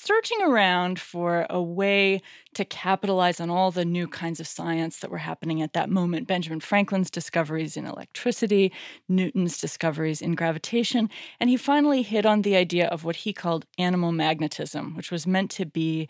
searching 0.06 0.40
around 0.42 1.00
for 1.00 1.46
a 1.50 1.60
way 1.60 2.22
to 2.54 2.64
capitalize 2.64 3.40
on 3.40 3.50
all 3.50 3.72
the 3.72 3.84
new 3.84 4.06
kinds 4.06 4.38
of 4.38 4.46
science 4.46 5.00
that 5.00 5.10
were 5.10 5.18
happening 5.18 5.60
at 5.60 5.72
that 5.72 5.90
moment. 5.90 6.28
Benjamin 6.28 6.60
Franklin's 6.60 7.10
discoveries 7.10 7.76
in 7.76 7.86
electricity, 7.86 8.72
Newton's 9.08 9.58
discoveries 9.58 10.22
in 10.22 10.36
gravitation, 10.36 11.10
and 11.40 11.50
he 11.50 11.56
finally 11.56 12.02
hit 12.02 12.24
on 12.24 12.42
the 12.42 12.54
idea 12.54 12.86
of 12.86 13.02
what 13.02 13.16
he 13.16 13.32
called 13.32 13.66
animal 13.78 14.12
magnetism, 14.12 14.94
which 14.94 15.10
was 15.10 15.26
meant 15.26 15.50
to 15.50 15.66
be 15.66 16.08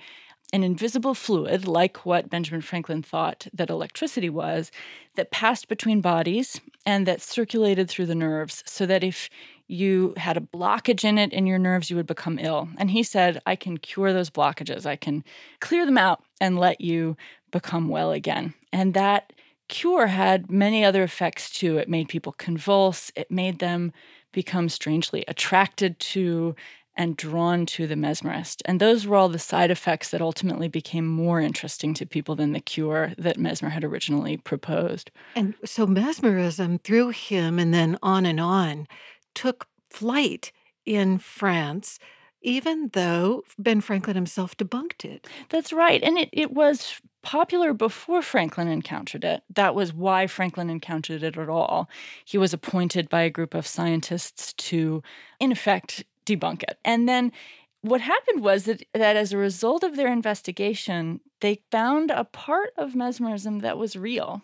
an 0.52 0.62
invisible 0.62 1.14
fluid, 1.14 1.66
like 1.66 2.04
what 2.04 2.30
Benjamin 2.30 2.60
Franklin 2.60 3.02
thought 3.02 3.46
that 3.52 3.70
electricity 3.70 4.28
was, 4.28 4.70
that 5.16 5.30
passed 5.30 5.68
between 5.68 6.00
bodies 6.00 6.60
and 6.84 7.06
that 7.06 7.22
circulated 7.22 7.88
through 7.88 8.06
the 8.06 8.14
nerves 8.14 8.62
so 8.66 8.84
that 8.86 9.02
if 9.02 9.28
you 9.68 10.14
had 10.16 10.36
a 10.36 10.40
blockage 10.40 11.04
in 11.04 11.18
it 11.18 11.32
in 11.32 11.46
your 11.46 11.58
nerves, 11.58 11.90
you 11.90 11.96
would 11.96 12.06
become 12.06 12.38
ill. 12.38 12.68
And 12.78 12.90
he 12.90 13.02
said, 13.02 13.40
I 13.46 13.56
can 13.56 13.78
cure 13.78 14.12
those 14.12 14.30
blockages. 14.30 14.86
I 14.86 14.96
can 14.96 15.24
clear 15.60 15.84
them 15.84 15.98
out 15.98 16.22
and 16.40 16.58
let 16.58 16.80
you 16.80 17.16
become 17.50 17.88
well 17.88 18.12
again. 18.12 18.54
And 18.72 18.94
that 18.94 19.32
cure 19.68 20.06
had 20.06 20.50
many 20.50 20.84
other 20.84 21.02
effects 21.02 21.50
too. 21.50 21.78
It 21.78 21.88
made 21.88 22.08
people 22.08 22.32
convulse, 22.32 23.10
it 23.16 23.30
made 23.30 23.58
them 23.58 23.92
become 24.32 24.68
strangely 24.68 25.24
attracted 25.26 25.98
to 25.98 26.54
and 26.96 27.16
drawn 27.16 27.66
to 27.66 27.86
the 27.86 27.94
mesmerist. 27.94 28.62
And 28.64 28.80
those 28.80 29.06
were 29.06 29.16
all 29.16 29.28
the 29.28 29.38
side 29.38 29.70
effects 29.70 30.10
that 30.10 30.22
ultimately 30.22 30.68
became 30.68 31.06
more 31.06 31.40
interesting 31.40 31.92
to 31.94 32.06
people 32.06 32.34
than 32.34 32.52
the 32.52 32.60
cure 32.60 33.12
that 33.18 33.38
Mesmer 33.38 33.68
had 33.68 33.84
originally 33.84 34.38
proposed. 34.38 35.10
And 35.34 35.54
so 35.64 35.86
mesmerism 35.86 36.78
through 36.78 37.10
him 37.10 37.58
and 37.58 37.74
then 37.74 37.98
on 38.02 38.24
and 38.24 38.40
on 38.40 38.88
took 39.36 39.68
flight 39.90 40.50
in 40.84 41.18
France, 41.18 42.00
even 42.42 42.90
though 42.92 43.44
Ben 43.58 43.80
Franklin 43.80 44.16
himself 44.16 44.56
debunked 44.56 45.04
it. 45.04 45.26
That's 45.50 45.72
right. 45.72 46.02
And 46.02 46.18
it, 46.18 46.30
it 46.32 46.52
was 46.52 47.00
popular 47.22 47.72
before 47.72 48.22
Franklin 48.22 48.68
encountered 48.68 49.24
it. 49.24 49.42
That 49.54 49.74
was 49.74 49.92
why 49.92 50.26
Franklin 50.26 50.70
encountered 50.70 51.22
it 51.22 51.36
at 51.36 51.48
all. 51.48 51.88
He 52.24 52.38
was 52.38 52.52
appointed 52.52 53.08
by 53.08 53.22
a 53.22 53.30
group 53.30 53.54
of 53.54 53.66
scientists 53.66 54.52
to, 54.54 55.02
in 55.40 55.50
effect, 55.52 56.04
debunk 56.24 56.62
it. 56.62 56.78
And 56.84 57.08
then 57.08 57.32
what 57.80 58.00
happened 58.00 58.42
was 58.42 58.64
that, 58.64 58.84
that 58.94 59.16
as 59.16 59.32
a 59.32 59.38
result 59.38 59.82
of 59.82 59.96
their 59.96 60.12
investigation, 60.12 61.20
they 61.40 61.62
found 61.70 62.10
a 62.10 62.24
part 62.24 62.70
of 62.76 62.94
mesmerism 62.94 63.58
that 63.60 63.78
was 63.78 63.96
real. 63.96 64.42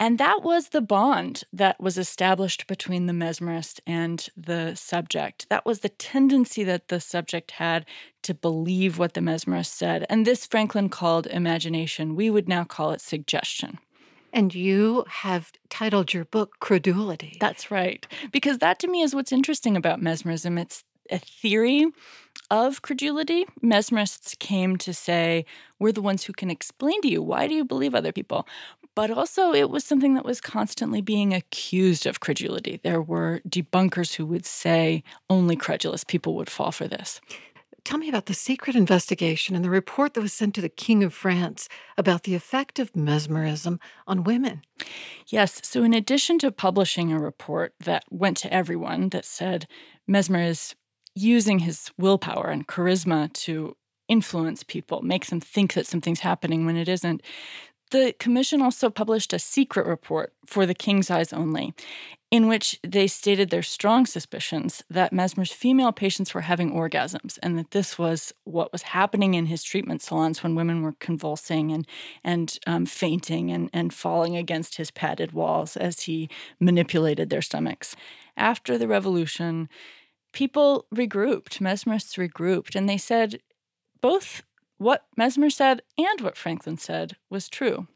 And 0.00 0.18
that 0.18 0.42
was 0.42 0.70
the 0.70 0.80
bond 0.80 1.44
that 1.52 1.80
was 1.80 1.96
established 1.96 2.66
between 2.66 3.06
the 3.06 3.12
mesmerist 3.12 3.80
and 3.86 4.26
the 4.36 4.74
subject. 4.74 5.46
That 5.50 5.64
was 5.64 5.80
the 5.80 5.88
tendency 5.88 6.64
that 6.64 6.88
the 6.88 7.00
subject 7.00 7.52
had 7.52 7.86
to 8.22 8.34
believe 8.34 8.98
what 8.98 9.14
the 9.14 9.20
mesmerist 9.20 9.72
said. 9.72 10.04
And 10.10 10.26
this 10.26 10.46
Franklin 10.46 10.88
called 10.88 11.26
imagination. 11.28 12.16
We 12.16 12.28
would 12.28 12.48
now 12.48 12.64
call 12.64 12.90
it 12.90 13.00
suggestion. 13.00 13.78
And 14.32 14.52
you 14.52 15.04
have 15.08 15.52
titled 15.70 16.12
your 16.12 16.24
book 16.24 16.58
Credulity. 16.58 17.36
That's 17.38 17.70
right. 17.70 18.04
Because 18.32 18.58
that 18.58 18.80
to 18.80 18.88
me 18.88 19.02
is 19.02 19.14
what's 19.14 19.30
interesting 19.30 19.76
about 19.76 20.02
mesmerism. 20.02 20.58
It's 20.58 20.82
a 21.08 21.18
theory 21.18 21.86
of 22.50 22.82
credulity. 22.82 23.46
Mesmerists 23.62 24.36
came 24.38 24.76
to 24.78 24.92
say, 24.92 25.44
We're 25.78 25.92
the 25.92 26.02
ones 26.02 26.24
who 26.24 26.32
can 26.32 26.50
explain 26.50 27.00
to 27.02 27.08
you 27.08 27.22
why 27.22 27.46
do 27.46 27.54
you 27.54 27.64
believe 27.64 27.94
other 27.94 28.12
people? 28.12 28.46
But 28.94 29.10
also, 29.10 29.52
it 29.52 29.70
was 29.70 29.84
something 29.84 30.14
that 30.14 30.24
was 30.24 30.40
constantly 30.40 31.00
being 31.00 31.34
accused 31.34 32.06
of 32.06 32.20
credulity. 32.20 32.80
There 32.82 33.02
were 33.02 33.40
debunkers 33.48 34.14
who 34.14 34.26
would 34.26 34.46
say 34.46 35.02
only 35.28 35.56
credulous 35.56 36.04
people 36.04 36.34
would 36.36 36.48
fall 36.48 36.70
for 36.70 36.86
this. 36.86 37.20
Tell 37.84 37.98
me 37.98 38.08
about 38.08 38.26
the 38.26 38.34
secret 38.34 38.76
investigation 38.76 39.54
and 39.54 39.62
the 39.62 39.68
report 39.68 40.14
that 40.14 40.22
was 40.22 40.32
sent 40.32 40.54
to 40.54 40.62
the 40.62 40.70
King 40.70 41.04
of 41.04 41.12
France 41.12 41.68
about 41.98 42.22
the 42.22 42.34
effect 42.34 42.78
of 42.78 42.96
mesmerism 42.96 43.78
on 44.06 44.24
women. 44.24 44.62
Yes. 45.26 45.60
So, 45.62 45.82
in 45.82 45.92
addition 45.92 46.38
to 46.38 46.50
publishing 46.50 47.12
a 47.12 47.20
report 47.20 47.74
that 47.80 48.04
went 48.10 48.38
to 48.38 48.52
everyone 48.52 49.10
that 49.10 49.26
said 49.26 49.66
Mesmer 50.06 50.40
is 50.40 50.74
using 51.14 51.60
his 51.60 51.90
willpower 51.98 52.48
and 52.48 52.66
charisma 52.66 53.30
to 53.34 53.76
influence 54.08 54.62
people, 54.62 55.02
make 55.02 55.26
them 55.26 55.40
think 55.40 55.74
that 55.74 55.86
something's 55.86 56.20
happening 56.20 56.64
when 56.64 56.76
it 56.76 56.88
isn't, 56.88 57.22
the 57.94 58.12
commission 58.18 58.60
also 58.60 58.90
published 58.90 59.32
a 59.32 59.38
secret 59.38 59.86
report 59.86 60.32
for 60.44 60.66
the 60.66 60.74
king's 60.74 61.12
eyes 61.12 61.32
only, 61.32 61.72
in 62.28 62.48
which 62.48 62.80
they 62.82 63.06
stated 63.06 63.50
their 63.50 63.62
strong 63.62 64.04
suspicions 64.04 64.82
that 64.90 65.12
Mesmer's 65.12 65.52
female 65.52 65.92
patients 65.92 66.34
were 66.34 66.40
having 66.40 66.72
orgasms 66.72 67.38
and 67.40 67.56
that 67.56 67.70
this 67.70 67.96
was 67.96 68.34
what 68.42 68.72
was 68.72 68.82
happening 68.82 69.34
in 69.34 69.46
his 69.46 69.62
treatment 69.62 70.02
salons 70.02 70.42
when 70.42 70.56
women 70.56 70.82
were 70.82 70.96
convulsing 70.98 71.70
and, 71.70 71.86
and 72.24 72.58
um, 72.66 72.84
fainting 72.84 73.52
and, 73.52 73.70
and 73.72 73.94
falling 73.94 74.36
against 74.36 74.76
his 74.76 74.90
padded 74.90 75.30
walls 75.30 75.76
as 75.76 76.00
he 76.00 76.28
manipulated 76.58 77.30
their 77.30 77.42
stomachs. 77.42 77.94
After 78.36 78.76
the 78.76 78.88
revolution, 78.88 79.68
people 80.32 80.86
regrouped, 80.92 81.60
Mesmerists 81.60 82.18
regrouped, 82.18 82.74
and 82.74 82.88
they 82.88 82.98
said 82.98 83.38
both 84.00 84.42
what 84.78 85.06
Mesmer 85.16 85.50
said 85.50 85.82
and 85.98 86.20
what 86.20 86.36
Franklin 86.36 86.78
said 86.78 87.16
was 87.30 87.48
true. 87.48 87.86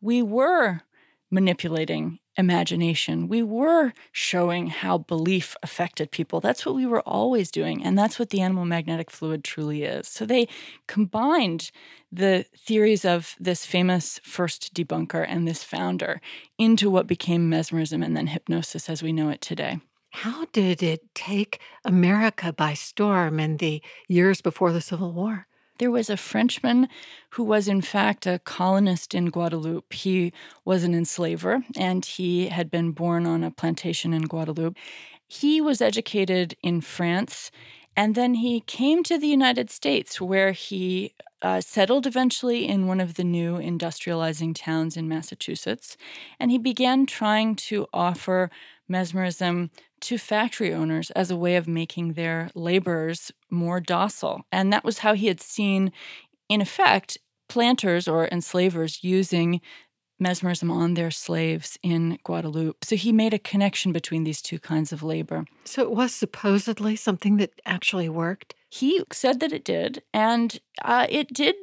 We 0.00 0.22
were 0.22 0.82
manipulating 1.30 2.18
imagination. 2.36 3.28
We 3.28 3.42
were 3.42 3.92
showing 4.12 4.68
how 4.68 4.98
belief 4.98 5.56
affected 5.62 6.10
people. 6.10 6.40
That's 6.40 6.66
what 6.66 6.74
we 6.74 6.86
were 6.86 7.00
always 7.00 7.50
doing. 7.50 7.82
And 7.82 7.96
that's 7.98 8.18
what 8.18 8.30
the 8.30 8.40
animal 8.40 8.64
magnetic 8.64 9.10
fluid 9.10 9.42
truly 9.42 9.84
is. 9.84 10.06
So 10.06 10.26
they 10.26 10.48
combined 10.86 11.70
the 12.12 12.44
theories 12.56 13.04
of 13.04 13.34
this 13.40 13.64
famous 13.64 14.20
first 14.22 14.74
debunker 14.74 15.24
and 15.26 15.48
this 15.48 15.62
founder 15.62 16.20
into 16.58 16.90
what 16.90 17.06
became 17.06 17.48
mesmerism 17.48 18.02
and 18.02 18.16
then 18.16 18.28
hypnosis 18.28 18.88
as 18.88 19.02
we 19.02 19.12
know 19.12 19.30
it 19.30 19.40
today. 19.40 19.80
How 20.10 20.46
did 20.52 20.82
it 20.82 21.14
take 21.14 21.60
America 21.84 22.52
by 22.52 22.74
storm 22.74 23.38
in 23.40 23.58
the 23.58 23.82
years 24.08 24.40
before 24.40 24.72
the 24.72 24.80
Civil 24.80 25.12
War? 25.12 25.46
There 25.78 25.90
was 25.90 26.08
a 26.08 26.16
Frenchman 26.16 26.88
who 27.30 27.44
was, 27.44 27.68
in 27.68 27.82
fact, 27.82 28.26
a 28.26 28.38
colonist 28.38 29.14
in 29.14 29.26
Guadeloupe. 29.26 29.92
He 29.92 30.32
was 30.64 30.84
an 30.84 30.94
enslaver 30.94 31.62
and 31.76 32.04
he 32.04 32.48
had 32.48 32.70
been 32.70 32.92
born 32.92 33.26
on 33.26 33.44
a 33.44 33.50
plantation 33.50 34.14
in 34.14 34.22
Guadeloupe. 34.22 34.76
He 35.28 35.60
was 35.60 35.80
educated 35.80 36.54
in 36.62 36.80
France 36.80 37.50
and 37.96 38.14
then 38.14 38.34
he 38.34 38.60
came 38.60 39.02
to 39.04 39.18
the 39.18 39.26
United 39.26 39.70
States 39.70 40.20
where 40.20 40.52
he 40.52 41.14
uh, 41.40 41.60
settled 41.60 42.06
eventually 42.06 42.66
in 42.66 42.86
one 42.86 43.00
of 43.00 43.14
the 43.14 43.24
new 43.24 43.56
industrializing 43.56 44.54
towns 44.54 44.96
in 44.96 45.08
Massachusetts. 45.08 45.96
And 46.38 46.50
he 46.50 46.58
began 46.58 47.06
trying 47.06 47.56
to 47.56 47.86
offer 47.92 48.50
mesmerism 48.88 49.70
to 50.00 50.18
factory 50.18 50.72
owners 50.72 51.10
as 51.12 51.30
a 51.30 51.36
way 51.36 51.56
of 51.56 51.66
making 51.66 52.12
their 52.12 52.50
laborers 52.54 53.32
more 53.50 53.80
docile. 53.80 54.46
And 54.52 54.72
that 54.72 54.84
was 54.84 54.98
how 54.98 55.14
he 55.14 55.26
had 55.26 55.40
seen, 55.40 55.92
in 56.48 56.60
effect, 56.60 57.18
planters 57.48 58.08
or 58.08 58.28
enslavers 58.28 59.02
using 59.02 59.60
mesmerism 60.18 60.70
on 60.70 60.94
their 60.94 61.10
slaves 61.10 61.78
in 61.82 62.18
Guadeloupe. 62.24 62.84
So 62.84 62.96
he 62.96 63.12
made 63.12 63.34
a 63.34 63.38
connection 63.38 63.92
between 63.92 64.24
these 64.24 64.40
two 64.40 64.58
kinds 64.58 64.92
of 64.92 65.02
labor. 65.02 65.44
So 65.64 65.82
it 65.82 65.90
was 65.90 66.14
supposedly 66.14 66.96
something 66.96 67.36
that 67.36 67.60
actually 67.66 68.08
worked? 68.08 68.54
He 68.70 69.02
said 69.12 69.40
that 69.40 69.52
it 69.52 69.64
did, 69.64 70.02
and 70.12 70.58
uh, 70.82 71.06
it 71.08 71.32
did 71.32 71.54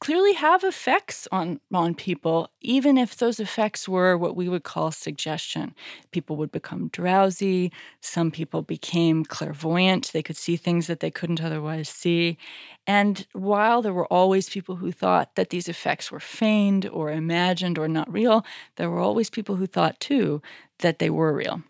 clearly 0.00 0.34
have 0.34 0.62
effects 0.62 1.26
on 1.32 1.60
on 1.72 1.94
people 1.94 2.50
even 2.60 2.96
if 2.96 3.16
those 3.16 3.40
effects 3.40 3.88
were 3.88 4.16
what 4.16 4.36
we 4.36 4.48
would 4.48 4.62
call 4.62 4.90
suggestion. 4.90 5.74
People 6.12 6.36
would 6.36 6.52
become 6.52 6.88
drowsy. 6.88 7.72
Some 8.00 8.30
people 8.30 8.62
became 8.62 9.24
clairvoyant. 9.24 10.12
They 10.12 10.22
could 10.22 10.36
see 10.36 10.56
things 10.56 10.86
that 10.86 11.00
they 11.00 11.10
couldn't 11.10 11.42
otherwise 11.42 11.88
see. 11.88 12.38
And 12.86 13.26
while 13.32 13.82
there 13.82 13.92
were 13.92 14.12
always 14.12 14.48
people 14.48 14.76
who 14.76 14.92
thought 14.92 15.34
that 15.34 15.50
these 15.50 15.68
effects 15.68 16.10
were 16.12 16.20
feigned 16.20 16.86
or 16.86 17.10
imagined 17.10 17.78
or 17.78 17.88
not 17.88 18.12
real 18.12 18.44
there 18.76 18.90
were 18.90 19.00
always 19.00 19.30
people 19.30 19.56
who 19.56 19.66
thought 19.66 19.98
too 20.00 20.40
that 20.78 20.98
they 20.98 21.10
were 21.10 21.32
real. 21.32 21.62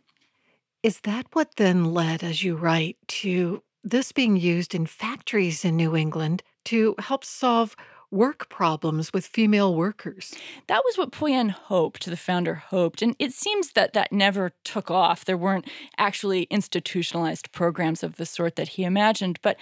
Is 0.83 1.01
that 1.01 1.27
what 1.33 1.57
then 1.57 1.93
led 1.93 2.23
as 2.23 2.45
you 2.45 2.57
write 2.57 2.97
to 3.09 3.63
this 3.83 4.13
being 4.13 4.37
used 4.37 4.75
in 4.75 4.87
factories 4.87 5.65
in 5.65 5.77
New 5.77 5.97
England 5.97 6.43
to 6.67 6.95
help 6.99 7.25
solve 7.25 7.75
work 8.11 8.49
problems 8.49 9.13
with 9.13 9.27
female 9.27 9.75
workers. 9.75 10.35
That 10.67 10.83
was 10.85 10.97
what 10.97 11.13
Poyen 11.13 11.51
hoped, 11.51 12.07
the 12.07 12.17
founder 12.17 12.55
hoped. 12.55 13.03
And 13.03 13.15
it 13.19 13.33
seems 13.33 13.73
that 13.73 13.93
that 13.93 14.13
never 14.13 14.53
took 14.65 14.91
off. 14.91 15.25
There 15.25 15.37
weren't 15.37 15.69
actually 15.99 16.45
institutionalized 16.45 17.53
programs 17.53 18.03
of 18.03 18.17
the 18.17 18.27
sort 18.27 18.57
that 18.57 18.71
he 18.71 18.85
imagined. 18.85 19.39
But 19.43 19.59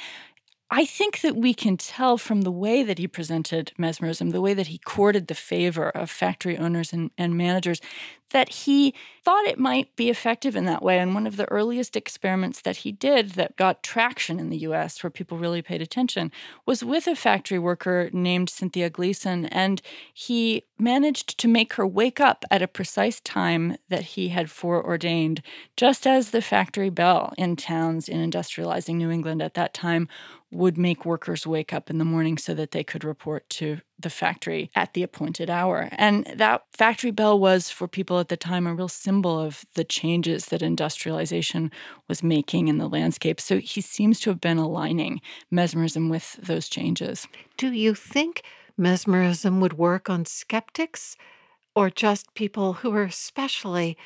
I 0.71 0.85
think 0.85 1.21
that 1.21 1.37
we 1.37 1.55
can 1.55 1.77
tell 1.77 2.19
from 2.19 2.43
the 2.43 2.51
way 2.51 2.83
that 2.83 2.99
he 2.99 3.07
presented 3.07 3.73
mesmerism, 3.79 4.31
the 4.31 4.41
way 4.41 4.53
that 4.53 4.67
he 4.67 4.79
courted 4.79 5.29
the 5.29 5.35
favor 5.35 5.91
of 5.91 6.11
factory 6.11 6.59
owners 6.59 6.93
and, 6.93 7.13
and 7.17 7.37
managers, 7.37 7.81
that 8.31 8.49
he 8.49 8.95
thought 9.25 9.47
it 9.47 9.59
might 9.59 9.95
be 9.97 10.09
effective 10.09 10.57
in 10.57 10.65
that 10.65 10.83
way. 10.83 10.99
And 10.99 11.15
one 11.15 11.27
of 11.27 11.37
the 11.37 11.51
earliest 11.51 11.97
experiments 11.97 12.61
that 12.63 12.79
he 12.79 12.93
did 12.93 13.31
that 13.31 13.57
got 13.57 13.83
traction 13.83 14.39
in 14.39 14.51
the 14.51 14.59
US, 14.59 15.03
where 15.03 15.11
people 15.11 15.39
really 15.39 15.63
paid 15.63 15.83
attention, 15.83 16.33
was 16.65 16.85
with 16.85 17.07
a 17.07 17.17
factory 17.17 17.59
worker 17.59 18.11
named 18.13 18.51
Cynthia 18.51 18.91
Gleason. 18.91 19.47
And 19.47 19.81
he 20.13 20.65
managed 20.79 21.39
to 21.39 21.49
make 21.49 21.75
her 21.75 21.87
wake 21.87 22.21
up 22.21 22.45
at 22.51 22.63
a 22.63 22.69
precise 22.69 23.21
time 23.21 23.77
that 23.89 24.03
he 24.03 24.29
had 24.29 24.51
foreordained, 24.51 25.43
just 25.77 26.07
as 26.07 26.31
the 26.31 26.43
factory 26.43 26.91
bell 26.91 27.33
in 27.39 27.57
towns 27.57 28.09
in 28.09 28.29
industrializing 28.29 28.97
New 28.97 29.11
England 29.11 29.43
at 29.43 29.55
that 29.55 29.73
time 29.73 30.09
would 30.51 30.79
make 30.79 31.05
workers 31.05 31.47
wake 31.47 31.73
up 31.73 31.91
in 31.91 31.99
the 31.99 32.05
morning 32.05 32.39
so 32.39 32.55
that 32.55 32.71
they 32.71 32.85
could 32.85 33.05
report 33.05 33.49
to 33.51 33.81
the 33.99 34.11
factory 34.11 34.71
at 34.75 34.95
the 34.95 35.03
appointed 35.03 35.49
hour. 35.49 35.89
And 35.93 36.27
that 36.35 36.65
factory 36.73 37.11
bell 37.11 37.39
was, 37.39 37.71
for 37.71 37.89
people 37.89 38.19
at 38.19 38.29
the 38.29 38.37
time, 38.37 38.67
a 38.67 38.75
real 38.75 38.89
symbol 38.89 39.41
of 39.41 39.65
the 39.75 39.85
changes 39.85 40.47
that 40.47 40.63
industrialization 40.63 41.71
was 42.09 42.23
making 42.23 42.69
in 42.69 42.79
the 42.79 42.89
landscape. 42.89 43.41
So 43.41 43.59
he 43.59 43.81
seems 43.81 44.21
to 44.21 44.31
have 44.31 44.41
been 44.41 44.59
aligning 44.59 45.21
mesmerism 45.51 46.09
with 46.09 46.35
those 46.35 46.69
changes. 46.69 47.27
Do 47.57 47.73
you 47.73 47.95
think 47.95 48.43
mesmerism 48.77 49.61
would 49.61 49.75
work 49.75 50.11
on 50.11 50.25
skeptics 50.27 51.17
or 51.75 51.91
just 51.91 52.35
people 52.35 52.75
who 52.75 52.95
are 52.95 53.05
especially 53.05 53.97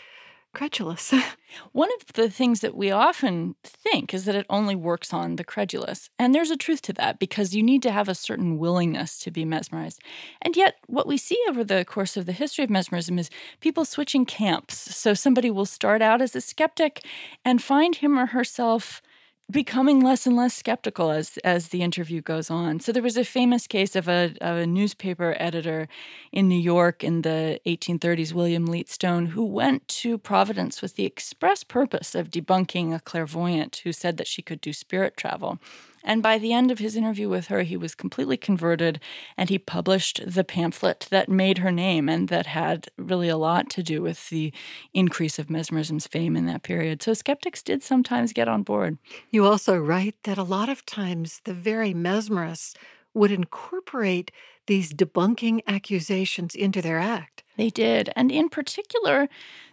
credulous. 0.53 1.12
One 1.72 1.90
of 2.01 2.14
the 2.14 2.30
things 2.30 2.61
that 2.61 2.76
we 2.76 2.90
often 2.90 3.57
think 3.64 4.14
is 4.14 4.24
that 4.24 4.34
it 4.34 4.46
only 4.48 4.74
works 4.74 5.12
on 5.12 5.36
the 5.36 5.44
credulous. 5.44 6.11
And 6.18 6.34
there's 6.34 6.51
a 6.51 6.57
truth 6.57 6.82
to 6.82 6.92
that 6.94 7.18
because 7.18 7.55
you 7.55 7.62
need 7.62 7.82
to 7.82 7.90
have 7.90 8.09
a 8.09 8.14
certain 8.14 8.59
willingness 8.59 9.18
to 9.20 9.30
be 9.30 9.44
mesmerized. 9.44 10.01
And 10.42 10.57
yet, 10.57 10.76
what 10.86 11.07
we 11.07 11.16
see 11.16 11.38
over 11.48 11.64
the 11.64 11.84
course 11.84 12.16
of 12.16 12.26
the 12.26 12.32
history 12.32 12.64
of 12.64 12.70
mesmerism 12.70 13.18
is 13.18 13.30
people 13.61 13.84
switching 13.84 14.26
camps. 14.26 14.76
So 14.96 15.14
somebody 15.14 15.51
will 15.51 15.66
start 15.66 16.03
out 16.03 16.22
as 16.22 16.36
a 16.36 16.40
skeptic 16.40 17.05
and 17.44 17.62
find 17.62 17.96
him 17.96 18.18
or 18.18 18.26
herself 18.26 19.03
becoming 19.51 20.01
less 20.01 20.26
and 20.26 20.36
less 20.36 20.55
skeptical 20.55 21.11
as 21.11 21.36
as 21.38 21.68
the 21.68 21.82
interview 21.82 22.20
goes 22.20 22.51
on. 22.51 22.80
So 22.80 22.92
there 22.92 23.03
was 23.03 23.16
a 23.16 23.24
famous 23.24 23.66
case 23.66 23.96
of 23.96 24.09
a, 24.09 24.34
of 24.40 24.57
a 24.57 24.66
newspaper 24.66 25.36
editor 25.38 25.88
in 26.32 26.48
New 26.48 26.59
York 26.59 27.03
in 27.03 27.22
the 27.22 27.61
1830s, 27.66 28.32
William 28.32 28.66
Leete 28.66 28.88
Stone, 28.88 29.26
who 29.26 29.44
went 29.44 29.86
to 29.88 30.18
Providence 30.18 30.82
with 30.82 30.96
the 30.96 31.05
express 31.05 31.64
purpose 31.64 32.14
of 32.14 32.30
debunking 32.30 32.94
a 32.94 33.01
clairvoyant 33.01 33.80
who 33.84 33.92
said 33.92 34.16
that 34.16 34.26
she 34.26 34.42
could 34.42 34.61
do 34.61 34.72
spirit 34.72 35.16
travel. 35.16 35.59
And 36.03 36.22
by 36.22 36.38
the 36.38 36.53
end 36.53 36.70
of 36.70 36.78
his 36.78 36.96
interview 36.96 37.28
with 37.28 37.48
her, 37.48 37.62
he 37.62 37.76
was 37.76 37.94
completely 37.94 38.36
converted 38.36 39.01
and 39.36 39.48
he 39.48 39.59
published 39.59 40.20
the 40.26 40.44
pamphlet 40.44 41.07
that 41.11 41.28
made 41.28 41.59
her 41.59 41.70
name 41.70 42.09
and 42.09 42.28
that 42.28 42.46
had 42.46 42.88
really 42.96 43.28
a 43.28 43.36
lot 43.36 43.68
to 43.70 43.82
do 43.82 44.03
with 44.03 44.28
the 44.30 44.53
increase 44.94 45.38
of 45.38 45.51
mesmerism's 45.51 46.07
fame 46.07 46.36
in 46.36 46.46
that 46.46 46.62
period. 46.62 47.03
So 47.03 47.14
skeptics 47.14 47.62
did 47.62 47.82
sometimes 47.82 48.32
get 48.32 48.48
on 48.48 48.62
board. 48.62 48.98
You 49.30 49.46
also 49.46 49.76
write 49.76 50.16
that 50.24 50.38
a 50.38 50.42
lot 50.42 50.68
of 50.68 50.86
times 50.86 51.40
the 51.44 51.55
very 51.55 51.92
mesmerists 51.92 52.74
would 53.12 53.30
incorporate 53.30 54.30
these 54.66 54.92
debunking 54.92 55.61
accusations 55.66 56.55
into 56.55 56.80
their 56.80 56.98
act. 56.98 57.42
They 57.57 57.70
did. 57.70 58.11
And 58.14 58.30
in 58.30 58.48
particular, 58.48 59.28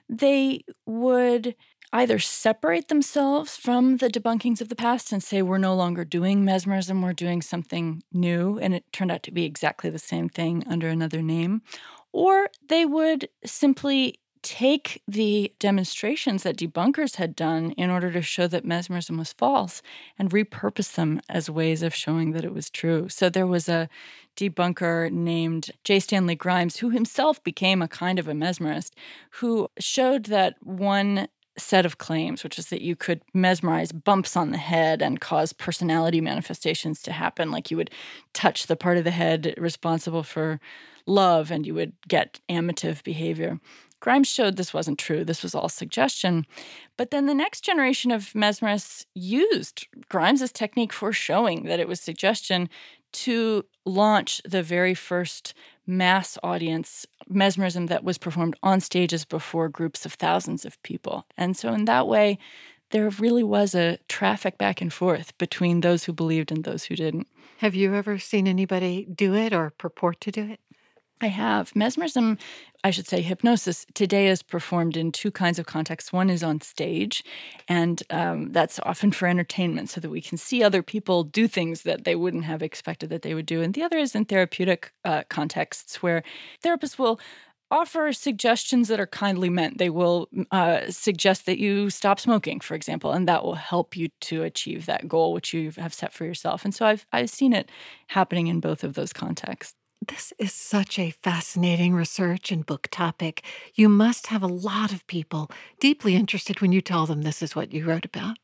they 0.10 0.62
would 0.86 1.56
either 1.94 2.20
separate 2.20 2.88
themselves 2.90 3.56
from 3.58 3.98
the 3.98 4.10
debunkings 4.10 4.62
of 4.62 4.70
the 4.70 4.76
past 4.76 5.12
and 5.12 5.24
say 5.24 5.42
we're 5.42 5.58
no 5.58 5.76
longer 5.76 6.04
doing 6.04 6.44
mesmerism, 6.44 7.02
we're 7.02 7.14
doing 7.14 7.42
something 7.42 8.04
new, 8.12 8.60
and 8.60 8.74
it 8.74 8.92
turned 8.92 9.12
out 9.12 9.24
to 9.24 9.32
be 9.32 9.46
exactly 9.46 9.90
the 9.90 10.00
same 10.00 10.30
thing 10.30 10.64
under 10.68 10.88
another 10.90 11.22
name, 11.22 11.62
or 12.12 12.50
they 12.68 12.86
would 12.86 13.30
simply 13.46 14.20
take 14.44 15.02
the 15.08 15.52
demonstrations 15.60 16.44
that 16.44 16.58
debunkers 16.58 17.16
had 17.16 17.36
done 17.36 17.72
in 17.72 17.90
order 17.90 18.12
to 18.12 18.22
show 18.22 18.48
that 18.48 18.64
mesmerism 18.64 19.18
was 19.18 19.34
false 19.34 19.82
and 20.18 20.30
repurpose 20.30 20.96
them 20.96 21.20
as 21.28 21.50
ways 21.50 21.84
of 21.84 21.94
showing 21.94 22.32
that 22.32 22.46
it 22.46 22.54
was 22.54 22.70
true. 22.70 23.10
So 23.10 23.30
there 23.30 23.48
was 23.48 23.68
a 23.68 23.90
debunker 24.38 25.12
named 25.12 25.72
J. 25.84 26.00
Stanley 26.00 26.36
Grimes, 26.36 26.78
who 26.78 26.92
himself 26.92 27.44
became 27.44 27.82
a 27.82 27.88
kind 27.88 28.20
of 28.20 28.28
a 28.28 28.34
mesmerist, 28.34 28.92
who 29.32 29.68
showed 29.80 30.26
that 30.26 30.56
one 30.62 31.28
set 31.58 31.86
of 31.86 31.98
claims, 31.98 32.44
which 32.44 32.60
is 32.60 32.68
that 32.68 32.82
you 32.82 32.96
could 32.96 33.22
mesmerize 33.34 33.92
bumps 33.92 34.36
on 34.36 34.52
the 34.52 34.58
head 34.58 35.02
and 35.02 35.20
cause 35.20 35.54
personality 35.54 36.22
manifestations 36.22 37.02
to 37.04 37.12
happen. 37.12 37.52
Like 37.52 37.72
you 37.72 37.78
would 37.78 37.92
touch 38.34 38.68
the 38.68 38.76
part 38.76 38.98
of 38.98 39.04
the 39.04 39.12
head 39.12 39.54
responsible 39.58 40.24
for 40.24 40.60
love 41.06 41.52
and 41.52 41.66
you 41.66 41.74
would 41.74 41.94
get 42.08 42.40
amative 42.50 43.04
behavior. 43.04 43.60
Grimes 44.00 44.28
showed 44.28 44.58
this 44.58 44.74
wasn't 44.74 45.00
true. 45.00 45.26
This 45.26 45.42
was 45.42 45.56
all 45.56 45.70
suggestion. 45.70 46.46
But 46.98 47.10
then 47.10 47.26
the 47.26 47.34
next 47.34 47.62
generation 47.62 48.12
of 48.12 48.34
mesmerists 48.34 49.06
used 49.16 49.88
Grimes's 50.10 50.52
technique 50.52 50.94
for 50.94 51.12
showing 51.12 51.64
that 51.64 51.80
it 51.80 51.88
was 51.88 52.00
suggestion 52.00 52.70
to 53.14 53.66
launch 53.86 54.42
the 54.46 54.62
very 54.62 54.94
first 54.94 55.56
mass 55.88 56.38
audience 56.44 57.06
mesmerism 57.30 57.88
that 57.88 58.04
was 58.04 58.18
performed 58.18 58.56
on 58.62 58.80
stages 58.82 59.26
before 59.26 59.70
groups 59.70 60.06
of 60.06 60.14
thousands 60.14 60.66
of 60.66 60.82
people. 60.84 61.26
And 61.38 61.56
so, 61.56 61.74
in 61.74 61.86
that 61.86 62.08
way, 62.08 62.38
there 62.92 63.10
really 63.10 63.44
was 63.44 63.74
a 63.74 63.98
traffic 64.08 64.58
back 64.58 64.82
and 64.82 64.94
forth 64.94 65.38
between 65.38 65.82
those 65.82 66.06
who 66.06 66.14
believed 66.14 66.52
and 66.52 66.64
those 66.64 66.86
who 66.86 66.96
didn't. 66.96 67.28
Have 67.58 67.76
you 67.76 67.96
ever 67.96 68.20
seen 68.20 68.48
anybody 68.48 69.06
do 69.06 69.34
it 69.34 69.54
or 69.54 69.72
purport 69.72 70.22
to 70.22 70.32
do 70.32 70.44
it? 70.52 70.60
I 71.20 71.28
have. 71.28 71.76
Mesmerism, 71.76 72.38
I 72.84 72.92
should 72.92 73.08
say, 73.08 73.22
hypnosis 73.22 73.88
today 73.96 74.28
is 74.28 74.44
performed 74.44 74.96
in 74.96 75.12
two 75.12 75.32
kinds 75.32 75.58
of 75.58 75.66
contexts. 75.66 76.14
One 76.14 76.30
is 76.30 76.44
on 76.44 76.62
stage, 76.62 77.24
and 77.68 78.04
um, 78.12 78.52
that's 78.52 78.80
often 78.84 79.12
for 79.12 79.28
entertainment 79.28 79.90
so 79.90 80.00
that 80.00 80.12
we 80.12 80.22
can 80.22 80.38
see 80.38 80.62
other 80.62 80.84
people 80.84 81.24
do 81.24 81.48
things 81.48 81.82
that 81.84 82.04
they 82.04 82.16
wouldn't 82.16 82.44
have 82.46 82.62
expected 82.62 83.10
that 83.10 83.24
they 83.24 83.34
would 83.34 83.48
do. 83.48 83.62
And 83.64 83.74
the 83.74 83.84
other 83.84 83.98
is 83.98 84.14
in 84.14 84.26
therapeutic 84.26 84.92
uh, 85.04 85.24
contexts 85.28 86.04
where 86.04 86.22
therapists 86.64 87.00
will 87.00 87.20
offer 87.70 88.14
suggestions 88.14 88.88
that 88.88 89.00
are 89.00 89.08
kindly 89.08 89.50
meant. 89.50 89.78
They 89.78 89.90
will 89.90 90.30
uh, 90.52 90.90
suggest 90.90 91.46
that 91.48 91.60
you 91.60 91.90
stop 91.90 92.20
smoking, 92.20 92.60
for 92.60 92.76
example, 92.76 93.12
and 93.12 93.28
that 93.28 93.44
will 93.44 93.56
help 93.56 93.98
you 93.98 94.10
to 94.22 94.44
achieve 94.44 94.86
that 94.86 95.08
goal 95.08 95.34
which 95.34 95.54
you 95.54 95.72
have 95.78 95.94
set 95.94 96.14
for 96.14 96.26
yourself. 96.26 96.64
And 96.64 96.74
so 96.74 96.86
I've 96.86 97.06
I've 97.12 97.30
seen 97.30 97.54
it 97.54 97.70
happening 98.08 98.48
in 98.48 98.60
both 98.60 98.84
of 98.84 98.94
those 98.94 99.14
contexts. 99.14 99.76
This 100.06 100.32
is 100.38 100.54
such 100.54 101.00
a 101.00 101.10
fascinating 101.10 101.94
research 101.94 102.52
and 102.52 102.66
book 102.66 102.88
topic. 102.92 103.44
You 103.74 103.90
must 103.90 104.28
have 104.28 104.44
a 104.44 104.48
lot 104.48 104.94
of 104.94 105.06
people 105.08 105.50
deeply 105.80 106.16
interested 106.16 106.62
when 106.62 106.72
you 106.72 106.82
tell 106.82 107.06
them 107.08 107.24
this 107.24 107.42
is 107.42 107.56
what 107.56 107.74
you 107.74 107.84
wrote 107.84 108.06
about. 108.06 108.38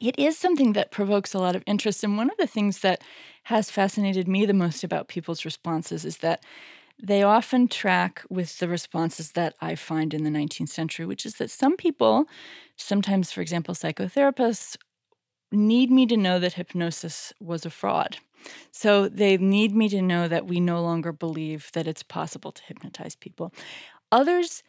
It 0.00 0.18
is 0.18 0.36
something 0.36 0.72
that 0.72 0.90
provokes 0.90 1.32
a 1.32 1.38
lot 1.38 1.54
of 1.54 1.62
interest. 1.66 2.02
And 2.02 2.16
one 2.16 2.28
of 2.28 2.36
the 2.38 2.46
things 2.46 2.80
that 2.80 3.02
has 3.44 3.70
fascinated 3.70 4.26
me 4.26 4.44
the 4.44 4.52
most 4.52 4.82
about 4.82 5.08
people's 5.08 5.44
responses 5.44 6.04
is 6.04 6.18
that 6.18 6.42
they 7.02 7.22
often 7.22 7.68
track 7.68 8.22
with 8.28 8.58
the 8.58 8.68
responses 8.68 9.32
that 9.32 9.54
I 9.60 9.76
find 9.76 10.12
in 10.12 10.24
the 10.24 10.30
19th 10.30 10.68
century, 10.68 11.06
which 11.06 11.24
is 11.24 11.34
that 11.36 11.50
some 11.50 11.76
people, 11.76 12.26
sometimes, 12.76 13.32
for 13.32 13.40
example, 13.40 13.74
psychotherapists, 13.74 14.76
need 15.52 15.90
me 15.90 16.04
to 16.06 16.16
know 16.16 16.38
that 16.38 16.54
hypnosis 16.54 17.32
was 17.40 17.64
a 17.64 17.70
fraud 17.70 18.18
So 18.70 19.08
they 19.08 19.36
need 19.36 19.74
me 19.74 19.88
to 19.90 20.02
know 20.02 20.28
that 20.28 20.46
we 20.46 20.60
no 20.60 20.82
longer 20.82 21.12
believe 21.12 21.70
that 21.74 21.86
it's 21.86 22.02
possible 22.02 22.52
to 22.52 22.62
hypnotize 22.64 23.16
people. 23.16 23.52
Others 24.12 24.62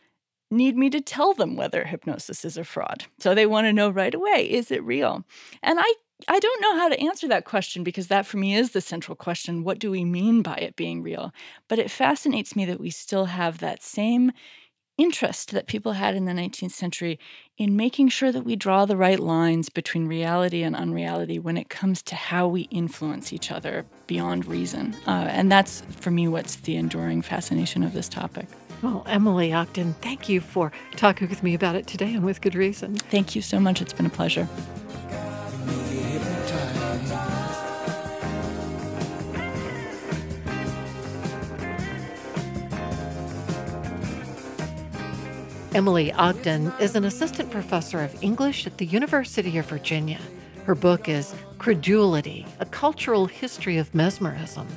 need 0.50 0.76
me 0.76 0.90
to 0.90 1.02
tell 1.02 1.34
them 1.34 1.56
whether 1.56 1.86
hypnosis 1.86 2.44
is 2.44 2.58
a 2.58 2.64
fraud. 2.64 3.06
So 3.20 3.34
they 3.34 3.46
want 3.46 3.66
to 3.66 3.74
know 3.74 3.90
right 3.90 4.14
away 4.14 4.50
is 4.50 4.72
it 4.72 4.84
real? 4.84 5.26
And 5.64 5.80
I 5.80 5.94
I 6.28 6.40
don't 6.40 6.62
know 6.62 6.78
how 6.78 6.88
to 6.90 7.00
answer 7.00 7.28
that 7.30 7.46
question 7.46 7.84
because 7.84 8.08
that 8.08 8.28
for 8.28 8.38
me 8.38 8.56
is 8.56 8.72
the 8.72 8.82
central 8.82 9.16
question. 9.16 9.64
What 9.64 9.80
do 9.80 9.90
we 9.90 10.06
mean 10.06 10.44
by 10.44 10.56
it 10.56 10.76
being 10.76 11.02
real? 11.02 11.32
But 11.68 11.80
it 11.80 11.90
fascinates 11.90 12.56
me 12.56 12.66
that 12.66 12.80
we 12.80 12.92
still 12.92 13.26
have 13.26 13.58
that 13.58 13.82
same 13.82 14.32
interest 15.02 15.52
that 15.52 15.68
people 15.68 15.94
had 15.94 16.16
in 16.16 16.26
the 16.26 16.32
19th 16.32 16.72
century 16.72 17.20
in 17.58 17.76
making 17.76 18.10
sure 18.10 18.32
that 18.32 18.44
we 18.44 18.56
draw 18.56 18.86
the 18.86 18.98
right 18.98 19.20
lines 19.20 19.70
between 19.70 20.08
reality 20.08 20.64
and 20.64 20.76
unreality 20.76 21.40
when 21.40 21.58
it 21.58 21.70
comes 21.70 22.02
to 22.02 22.16
how 22.16 22.48
we 22.48 22.62
influence 22.64 23.34
each 23.34 23.52
other 23.52 23.86
beyond 24.08 24.46
reason. 24.46 24.96
Uh, 25.08 25.28
and 25.30 25.52
that's, 25.52 25.82
for 26.00 26.12
me, 26.12 26.28
what's 26.28 26.56
the 26.58 26.76
enduring 26.76 27.22
fascination 27.22 27.84
of 27.84 27.94
this 27.94 28.10
topic. 28.10 28.48
Well, 28.82 29.04
Emily 29.08 29.54
Ogden, 29.54 29.94
thank 30.02 30.28
you 30.28 30.42
for 30.42 30.72
talking 30.96 31.30
with 31.30 31.44
me 31.44 31.54
about 31.54 31.76
it 31.76 31.86
today 31.86 32.14
and 32.14 32.26
with 32.26 32.42
good 32.42 32.56
reason. 32.56 32.96
Thank 32.96 33.36
you 33.36 33.42
so 33.42 33.60
much. 33.60 33.82
It's 33.82 33.94
been 33.94 34.08
a 34.08 34.10
pleasure. 34.10 34.48
Emily 45.74 46.12
Ogden 46.12 46.74
is 46.82 46.96
an 46.96 47.06
assistant 47.06 47.50
professor 47.50 48.02
of 48.04 48.22
English 48.22 48.68
at 48.68 48.78
the 48.78 48.86
University 48.86 49.58
of 49.58 49.68
Virginia. 49.68 50.20
Her 50.66 50.76
book 50.76 51.08
is 51.08 51.34
Credulity 51.60 52.46
A 52.60 52.66
Cultural 52.66 53.26
History 53.26 53.78
of 53.78 53.96
Mesmerism. 53.96 54.68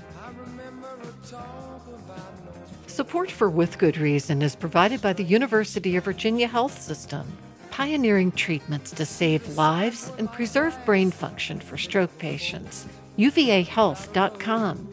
Support 2.86 3.28
for 3.28 3.50
With 3.50 3.76
Good 3.76 3.98
Reason 3.98 4.40
is 4.40 4.54
provided 4.54 5.02
by 5.02 5.12
the 5.12 5.24
University 5.24 5.96
of 5.96 6.04
Virginia 6.04 6.46
Health 6.46 6.80
System, 6.80 7.26
pioneering 7.72 8.30
treatments 8.30 8.92
to 8.92 9.04
save 9.04 9.56
lives 9.58 10.12
and 10.16 10.30
preserve 10.32 10.78
brain 10.86 11.10
function 11.10 11.58
for 11.58 11.76
stroke 11.76 12.16
patients. 12.18 12.86
UVAHealth.com. 13.18 14.88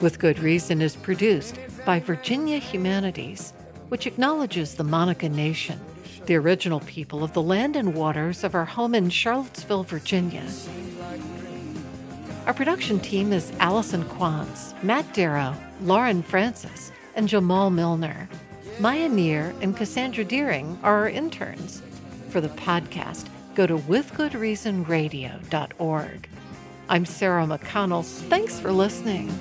With 0.00 0.20
Good 0.20 0.38
Reason 0.38 0.80
is 0.80 0.94
produced 0.94 1.58
by 1.84 1.98
Virginia 1.98 2.58
Humanities 2.58 3.52
which 3.88 4.06
acknowledges 4.06 4.74
the 4.74 4.84
Monacan 4.84 5.34
Nation, 5.34 5.80
the 6.26 6.36
original 6.36 6.80
people 6.80 7.22
of 7.22 7.32
the 7.32 7.42
land 7.42 7.76
and 7.76 7.94
waters 7.94 8.44
of 8.44 8.54
our 8.54 8.64
home 8.64 8.94
in 8.94 9.10
Charlottesville, 9.10 9.84
Virginia. 9.84 10.44
Our 12.46 12.54
production 12.54 13.00
team 13.00 13.32
is 13.32 13.52
Allison 13.58 14.04
Quantz, 14.04 14.80
Matt 14.82 15.12
Darrow, 15.14 15.54
Lauren 15.82 16.22
Francis, 16.22 16.92
and 17.14 17.28
Jamal 17.28 17.70
Milner. 17.70 18.28
Maya 18.80 19.08
Neer 19.08 19.54
and 19.60 19.76
Cassandra 19.76 20.24
Deering 20.24 20.78
are 20.82 20.98
our 20.98 21.08
interns. 21.08 21.80
For 22.30 22.40
the 22.40 22.48
podcast, 22.48 23.28
go 23.54 23.66
to 23.66 23.78
withgoodreasonradio.org. 23.78 26.28
I'm 26.88 27.06
Sarah 27.06 27.46
McConnell. 27.46 28.04
Thanks 28.04 28.58
for 28.58 28.72
listening. 28.72 29.32